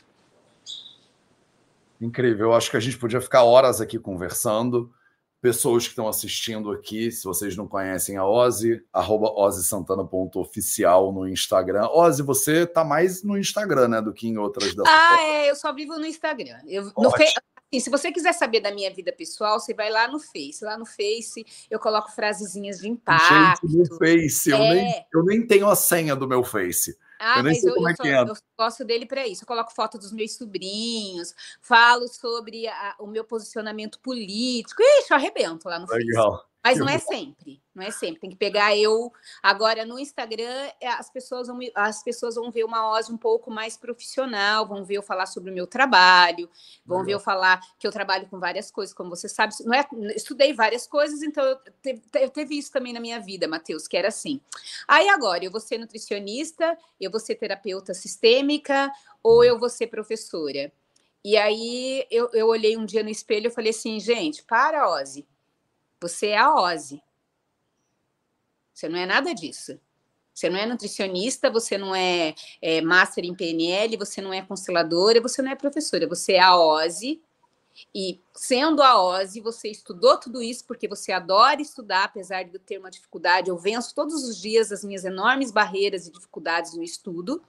Incrível. 2.01 2.47
Eu 2.47 2.55
acho 2.55 2.71
que 2.71 2.77
a 2.77 2.81
gente 2.81 2.99
podia 2.99 3.21
ficar 3.21 3.45
horas 3.45 3.81
aqui 3.81 3.99
conversando. 3.99 4.93
Pessoas 5.41 5.85
que 5.85 5.91
estão 5.91 6.09
assistindo 6.09 6.71
aqui, 6.71 7.13
se 7.13 7.23
vocês 7.25 7.55
não 7.55 7.69
conhecem 7.69 8.17
a 8.17 8.27
Ozzy, 8.27 8.83
arroba 8.91 9.29
ozzysantana.oficial 9.29 11.13
no 11.13 11.29
Instagram. 11.29 11.87
Ozzy, 11.91 12.23
você 12.23 12.67
tá 12.67 12.83
mais 12.83 13.23
no 13.23 13.37
Instagram, 13.37 13.89
né, 13.89 14.01
do 14.01 14.15
que 14.15 14.27
em 14.27 14.39
outras 14.39 14.75
da 14.75 14.85
Ah, 14.87 15.19
é, 15.21 15.51
eu 15.51 15.55
só 15.55 15.71
vivo 15.75 15.99
no 15.99 16.07
Instagram. 16.07 16.59
Eu, 16.67 16.91
no 16.97 17.11
fe... 17.11 17.27
assim, 17.75 17.81
se 17.81 17.91
você 17.91 18.12
quiser 18.12 18.33
saber 18.33 18.61
da 18.61 18.72
minha 18.72 18.93
vida 18.93 19.12
pessoal, 19.12 19.59
você 19.59 19.75
vai 19.75 19.91
lá 19.91 20.09
no 20.09 20.18
Face. 20.18 20.64
Lá 20.64 20.79
no 20.79 20.87
Face 20.87 21.45
eu 21.70 21.79
coloco 21.79 22.11
frasezinhas 22.12 22.79
de 22.79 22.89
impacto. 22.89 23.66
Gente, 23.68 23.91
no 23.91 23.99
Face, 23.99 24.53
é... 24.53 24.55
eu, 24.55 24.59
nem, 24.59 25.07
eu 25.14 25.25
nem 25.25 25.47
tenho 25.47 25.68
a 25.68 25.77
senha 25.77 26.14
do 26.14 26.29
meu 26.29 26.43
Face. 26.45 26.97
Ah, 27.18 27.39
eu 27.39 27.45
mas 27.45 27.62
eu, 27.64 27.75
eu, 27.77 27.89
é 27.89 27.95
só, 27.95 28.05
eu, 28.05 28.35
gosto 28.59 28.85
dele 28.85 29.07
para 29.07 29.27
isso. 29.27 29.45
Eu 29.45 29.47
coloco 29.47 29.75
foto 29.75 29.99
dos 29.99 30.12
meus 30.12 30.37
sobrinhos, 30.37 31.35
falo 31.62 32.07
sobre 32.09 32.66
a, 32.66 32.97
o 32.99 33.07
meu 33.07 33.25
posicionamento 33.25 33.99
político. 34.01 34.83
Ixi, 34.83 35.11
eu 35.11 35.16
arrebento 35.16 35.68
lá 35.68 35.79
no 35.79 35.87
Legal. 35.87 36.33
Facebook. 36.33 36.54
Mas 36.65 36.79
não 36.79 36.89
é 36.89 36.99
sempre, 36.99 37.62
não 37.75 37.85
é 37.85 37.91
sempre. 37.91 38.21
Tem 38.21 38.31
que 38.31 38.37
pegar 38.37 38.75
eu. 38.75 39.12
Agora, 39.43 39.85
no 39.85 39.99
Instagram, 39.99 40.71
é, 40.81 40.89
as 40.89 41.11
pessoas 41.11 41.47
vão, 41.47 41.59
as 41.75 42.03
pessoas 42.03 42.37
vão 42.37 42.51
ver 42.51 42.65
uma 42.65 42.91
Oz 42.93 43.11
um 43.11 43.19
pouco 43.19 43.51
mais 43.51 43.77
profissional, 43.77 44.67
vão 44.67 44.83
ver 44.83 44.95
eu 44.95 45.03
falar 45.03 45.27
sobre 45.27 45.51
o 45.51 45.55
meu 45.55 45.67
trabalho, 45.67 46.49
vão 46.87 47.01
Legal. 47.01 47.07
ver 47.07 47.12
eu 47.12 47.21
falar 47.21 47.61
que 47.79 47.87
eu 47.87 47.93
trabalho 47.93 48.27
com 48.31 48.41
várias 48.41 48.71
coisas, 48.71 48.95
como 48.95 49.11
você 49.11 49.29
sabe. 49.29 49.53
Não 49.61 49.75
é, 49.75 49.87
estudei 50.17 50.55
várias 50.55 50.87
coisas, 50.87 51.23
então 51.23 51.45
eu 51.45 51.57
teve, 51.83 52.03
eu 52.15 52.31
teve 52.31 52.57
isso 52.57 52.73
também 52.73 52.95
na 52.95 53.01
minha 53.01 53.21
vida, 53.21 53.47
Matheus, 53.47 53.87
que 53.87 53.99
era 53.99 54.09
assim. 54.09 54.41
Aí 54.89 55.11
agora, 55.11 55.45
eu 55.45 55.51
vou 55.51 55.61
ser 55.61 55.77
nutricionista, 55.77 56.79
eu 56.99 57.11
vou 57.11 57.21
ser 57.21 57.35
terapeuta 57.35 57.93
sistêmica, 57.93 58.91
ou 59.23 59.45
eu 59.45 59.59
vou 59.59 59.69
ser 59.69 59.89
professora. 59.89 60.73
E 61.23 61.37
aí 61.37 62.07
eu, 62.11 62.31
eu 62.33 62.47
olhei 62.47 62.75
um 62.75 62.87
dia 62.87 63.03
no 63.03 63.11
espelho 63.11 63.49
e 63.49 63.51
falei 63.51 63.71
assim, 63.71 64.01
gente, 64.01 64.43
para, 64.43 64.89
Ozzy 64.89 65.27
você 66.01 66.29
é 66.29 66.39
a 66.39 66.55
Ozzy. 66.55 67.03
Você 68.73 68.89
não 68.89 68.99
é 68.99 69.07
nada 69.07 69.35
disso. 69.35 69.79
Você 70.33 70.51
não 70.51 70.59
é 70.59 70.67
nutricionista, 70.67 71.49
você 71.49 71.79
não 71.79 71.95
é, 71.95 72.35
é 72.61 72.81
master 72.81 73.25
em 73.25 73.35
PNL, 73.35 73.97
você 73.97 74.21
não 74.21 74.33
é 74.33 74.43
consteladora, 74.43 75.21
você 75.21 75.41
não 75.41 75.53
é 75.53 75.55
professora. 75.55 76.09
Você 76.09 76.33
é 76.33 76.41
a 76.41 76.57
Ozzy. 76.57 77.23
E 77.95 78.21
sendo 78.33 78.83
a 78.83 79.01
Ozzy, 79.01 79.41
você 79.41 79.69
estudou 79.69 80.19
tudo 80.19 80.43
isso 80.43 80.65
porque 80.65 80.89
você 80.89 81.13
adora 81.13 81.63
estudar, 81.63 82.05
apesar 82.05 82.45
de 82.45 82.55
eu 82.55 82.61
ter 82.61 82.79
uma 82.79 82.91
dificuldade. 82.91 83.49
Eu 83.49 83.57
venço 83.57 83.95
todos 83.95 84.25
os 84.25 84.41
dias 84.41 84.73
as 84.73 84.85
minhas 84.85 85.05
enormes 85.05 85.51
barreiras 85.51 86.07
e 86.07 86.13
dificuldades 86.13 86.75
no 86.75 86.83
estudo 86.83 87.43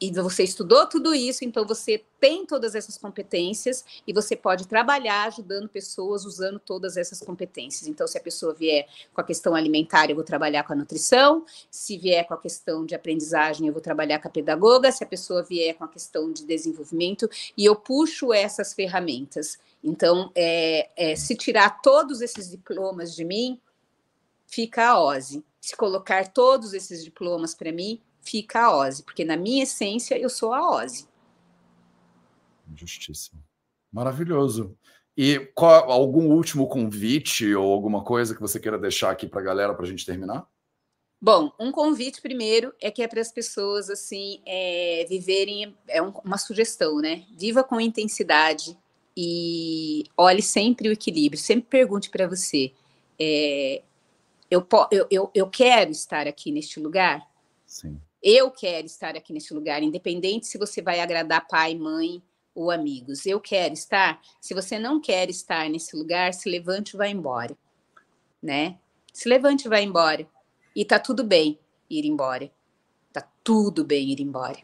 e 0.00 0.10
você 0.12 0.42
estudou 0.42 0.86
tudo 0.86 1.14
isso, 1.14 1.44
então 1.44 1.66
você 1.66 2.04
tem 2.20 2.44
todas 2.44 2.74
essas 2.74 2.98
competências 2.98 3.84
e 4.06 4.12
você 4.12 4.36
pode 4.36 4.66
trabalhar 4.68 5.24
ajudando 5.24 5.68
pessoas 5.68 6.24
usando 6.24 6.58
todas 6.58 6.96
essas 6.96 7.20
competências. 7.20 7.88
Então, 7.88 8.06
se 8.06 8.18
a 8.18 8.20
pessoa 8.20 8.52
vier 8.52 8.86
com 9.14 9.20
a 9.20 9.24
questão 9.24 9.54
alimentar, 9.54 10.10
eu 10.10 10.14
vou 10.14 10.24
trabalhar 10.24 10.64
com 10.64 10.74
a 10.74 10.76
nutrição, 10.76 11.44
se 11.70 11.96
vier 11.96 12.26
com 12.26 12.34
a 12.34 12.38
questão 12.38 12.84
de 12.84 12.94
aprendizagem, 12.94 13.66
eu 13.66 13.72
vou 13.72 13.82
trabalhar 13.82 14.18
com 14.18 14.28
a 14.28 14.30
pedagoga, 14.30 14.92
se 14.92 15.02
a 15.02 15.06
pessoa 15.06 15.42
vier 15.42 15.74
com 15.74 15.84
a 15.84 15.88
questão 15.88 16.30
de 16.30 16.44
desenvolvimento, 16.44 17.28
e 17.56 17.64
eu 17.64 17.74
puxo 17.74 18.32
essas 18.32 18.74
ferramentas. 18.74 19.58
Então, 19.82 20.30
é, 20.34 20.90
é, 20.96 21.16
se 21.16 21.34
tirar 21.34 21.80
todos 21.80 22.20
esses 22.20 22.50
diplomas 22.50 23.14
de 23.14 23.24
mim, 23.24 23.58
fica 24.46 24.88
a 24.88 25.00
OSE. 25.02 25.44
Se 25.60 25.76
colocar 25.76 26.28
todos 26.32 26.72
esses 26.72 27.02
diplomas 27.02 27.54
para 27.54 27.72
mim, 27.72 28.00
fica 28.26 28.64
a 28.64 28.76
Ozzy, 28.76 29.02
porque 29.02 29.24
na 29.24 29.36
minha 29.36 29.62
essência 29.62 30.18
eu 30.18 30.28
sou 30.28 30.52
a 30.52 30.76
Ozzy. 30.76 31.06
Justíssimo. 32.74 33.42
Maravilhoso. 33.92 34.76
E 35.16 35.38
qual, 35.54 35.90
algum 35.90 36.30
último 36.32 36.68
convite 36.68 37.54
ou 37.54 37.72
alguma 37.72 38.04
coisa 38.04 38.34
que 38.34 38.40
você 38.40 38.60
queira 38.60 38.78
deixar 38.78 39.10
aqui 39.10 39.26
para 39.26 39.40
a 39.40 39.44
galera 39.44 39.74
para 39.74 39.86
a 39.86 39.88
gente 39.88 40.04
terminar? 40.04 40.46
Bom, 41.18 41.50
um 41.58 41.72
convite 41.72 42.20
primeiro 42.20 42.74
é 42.80 42.90
que 42.90 43.02
é 43.02 43.08
para 43.08 43.22
as 43.22 43.32
pessoas 43.32 43.88
assim 43.88 44.42
é, 44.44 45.06
viverem 45.08 45.74
é 45.88 46.02
um, 46.02 46.10
uma 46.22 46.36
sugestão, 46.36 46.98
né? 46.98 47.24
Viva 47.34 47.64
com 47.64 47.80
intensidade 47.80 48.76
e 49.16 50.04
olhe 50.14 50.42
sempre 50.42 50.90
o 50.90 50.92
equilíbrio. 50.92 51.40
Sempre 51.40 51.68
pergunte 51.70 52.10
para 52.10 52.28
você: 52.28 52.72
é, 53.18 53.82
eu, 54.50 54.66
eu, 54.90 55.06
eu, 55.10 55.30
eu 55.34 55.48
quero 55.48 55.90
estar 55.90 56.26
aqui 56.26 56.52
neste 56.52 56.78
lugar? 56.78 57.26
Sim. 57.64 57.98
Eu 58.28 58.50
quero 58.50 58.86
estar 58.86 59.16
aqui 59.16 59.32
nesse 59.32 59.54
lugar, 59.54 59.84
independente 59.84 60.48
se 60.48 60.58
você 60.58 60.82
vai 60.82 60.98
agradar 60.98 61.46
pai, 61.46 61.76
mãe 61.76 62.20
ou 62.52 62.72
amigos. 62.72 63.24
Eu 63.24 63.40
quero 63.40 63.72
estar. 63.72 64.20
Se 64.40 64.52
você 64.52 64.80
não 64.80 65.00
quer 65.00 65.30
estar 65.30 65.70
nesse 65.70 65.94
lugar, 65.94 66.34
se 66.34 66.50
levante 66.50 66.94
e 66.94 66.96
vá 66.96 67.06
embora, 67.06 67.56
né? 68.42 68.80
Se 69.12 69.28
levante 69.28 69.66
e 69.66 69.68
vá 69.68 69.80
embora. 69.80 70.26
E 70.74 70.84
tá 70.84 70.98
tudo 70.98 71.22
bem 71.22 71.56
ir 71.88 72.04
embora. 72.04 72.50
Tá 73.12 73.24
tudo 73.44 73.84
bem 73.84 74.10
ir 74.10 74.20
embora. 74.20 74.58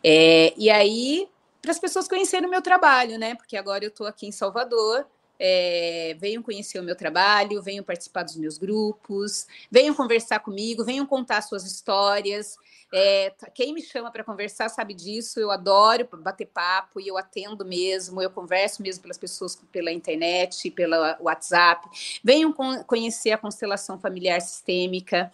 É, 0.00 0.54
e 0.56 0.70
aí, 0.70 1.28
para 1.60 1.72
as 1.72 1.80
pessoas 1.80 2.06
conhecerem 2.06 2.46
o 2.46 2.50
meu 2.50 2.62
trabalho, 2.62 3.18
né? 3.18 3.34
Porque 3.34 3.56
agora 3.56 3.84
eu 3.84 3.88
estou 3.88 4.06
aqui 4.06 4.28
em 4.28 4.32
Salvador 4.32 5.04
é, 5.38 6.16
venham 6.18 6.42
conhecer 6.42 6.78
o 6.78 6.82
meu 6.82 6.96
trabalho, 6.96 7.62
venham 7.62 7.84
participar 7.84 8.22
dos 8.22 8.36
meus 8.36 8.58
grupos, 8.58 9.46
venham 9.70 9.94
conversar 9.94 10.40
comigo, 10.40 10.84
venham 10.84 11.06
contar 11.06 11.42
suas 11.42 11.64
histórias. 11.64 12.58
É, 12.92 13.32
quem 13.52 13.74
me 13.74 13.82
chama 13.82 14.10
para 14.10 14.22
conversar 14.22 14.68
sabe 14.68 14.94
disso, 14.94 15.40
eu 15.40 15.50
adoro 15.50 16.08
bater 16.18 16.46
papo 16.46 17.00
e 17.00 17.08
eu 17.08 17.18
atendo 17.18 17.64
mesmo, 17.64 18.22
eu 18.22 18.30
converso 18.30 18.80
mesmo 18.80 19.02
pelas 19.02 19.18
pessoas 19.18 19.56
pela 19.72 19.92
internet, 19.92 20.70
pela 20.70 21.18
WhatsApp. 21.20 21.88
Venham 22.22 22.52
con 22.52 22.84
conhecer 22.84 23.32
a 23.32 23.38
constelação 23.38 23.98
familiar 23.98 24.40
sistêmica, 24.40 25.32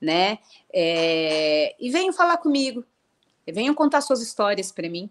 né? 0.00 0.38
É, 0.72 1.74
e 1.80 1.90
venham 1.90 2.12
falar 2.12 2.36
comigo, 2.36 2.84
venham 3.46 3.74
contar 3.74 4.00
suas 4.02 4.20
histórias 4.20 4.70
para 4.70 4.88
mim. 4.88 5.10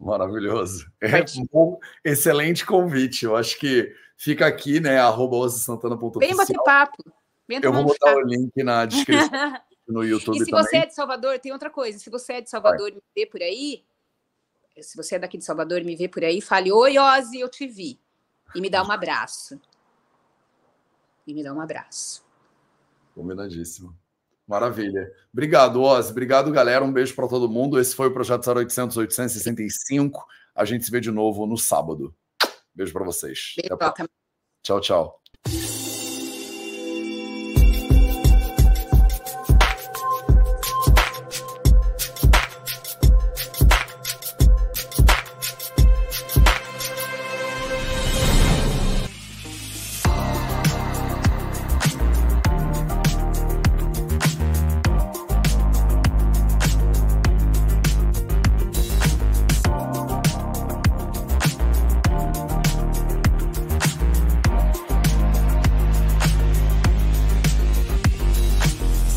Maravilhoso. 0.00 0.90
É 1.02 1.22
um 1.52 1.78
excelente 2.02 2.64
convite. 2.64 3.26
Eu 3.26 3.36
acho 3.36 3.58
que 3.58 3.94
fica 4.16 4.46
aqui, 4.46 4.80
né? 4.80 4.98
Arroba 4.98 5.36
Vem 6.18 6.34
bater 6.34 6.56
papo. 6.64 7.04
Vem 7.46 7.60
Eu 7.62 7.72
vou 7.72 7.84
botar 7.84 8.16
o 8.16 8.22
link 8.22 8.50
na 8.62 8.86
descrição 8.86 9.28
no 9.86 10.02
YouTube. 10.02 10.36
E 10.36 10.44
se 10.44 10.50
também. 10.50 10.64
você 10.64 10.76
é 10.78 10.86
de 10.86 10.94
Salvador, 10.94 11.38
tem 11.38 11.52
outra 11.52 11.68
coisa. 11.68 11.98
Se 11.98 12.08
você 12.08 12.34
é 12.34 12.40
de 12.40 12.48
Salvador 12.48 12.88
e 12.88 12.94
me 12.94 13.02
vê 13.14 13.26
por 13.26 13.42
aí, 13.42 13.84
se 14.80 14.96
você 14.96 15.16
é 15.16 15.18
daqui 15.18 15.36
de 15.36 15.44
Salvador 15.44 15.82
e 15.82 15.84
me 15.84 15.94
vê 15.94 16.08
por 16.08 16.24
aí, 16.24 16.40
fale: 16.40 16.72
Oi, 16.72 16.98
Ozzy, 16.98 17.40
eu 17.40 17.48
te 17.50 17.66
vi. 17.66 18.00
E 18.54 18.60
me 18.60 18.70
dá 18.70 18.82
um 18.82 18.90
abraço. 18.90 19.60
E 21.26 21.34
me 21.34 21.44
dá 21.44 21.52
um 21.52 21.60
abraço. 21.60 22.24
Combinadíssimo. 23.14 23.94
Maravilha. 24.50 25.08
Obrigado, 25.32 25.80
Oz. 25.80 26.10
Obrigado, 26.10 26.50
galera. 26.50 26.84
Um 26.84 26.92
beijo 26.92 27.14
para 27.14 27.28
todo 27.28 27.48
mundo. 27.48 27.78
Esse 27.78 27.94
foi 27.94 28.08
o 28.08 28.12
Projeto 28.12 28.50
0800 28.50 28.96
865. 28.96 30.26
A 30.56 30.64
gente 30.64 30.84
se 30.84 30.90
vê 30.90 31.00
de 31.00 31.12
novo 31.12 31.46
no 31.46 31.56
sábado. 31.56 32.12
Beijo 32.74 32.92
para 32.92 33.04
vocês. 33.04 33.54
Beijo, 33.56 33.76
tchau, 34.64 34.80
tchau. 34.80 35.19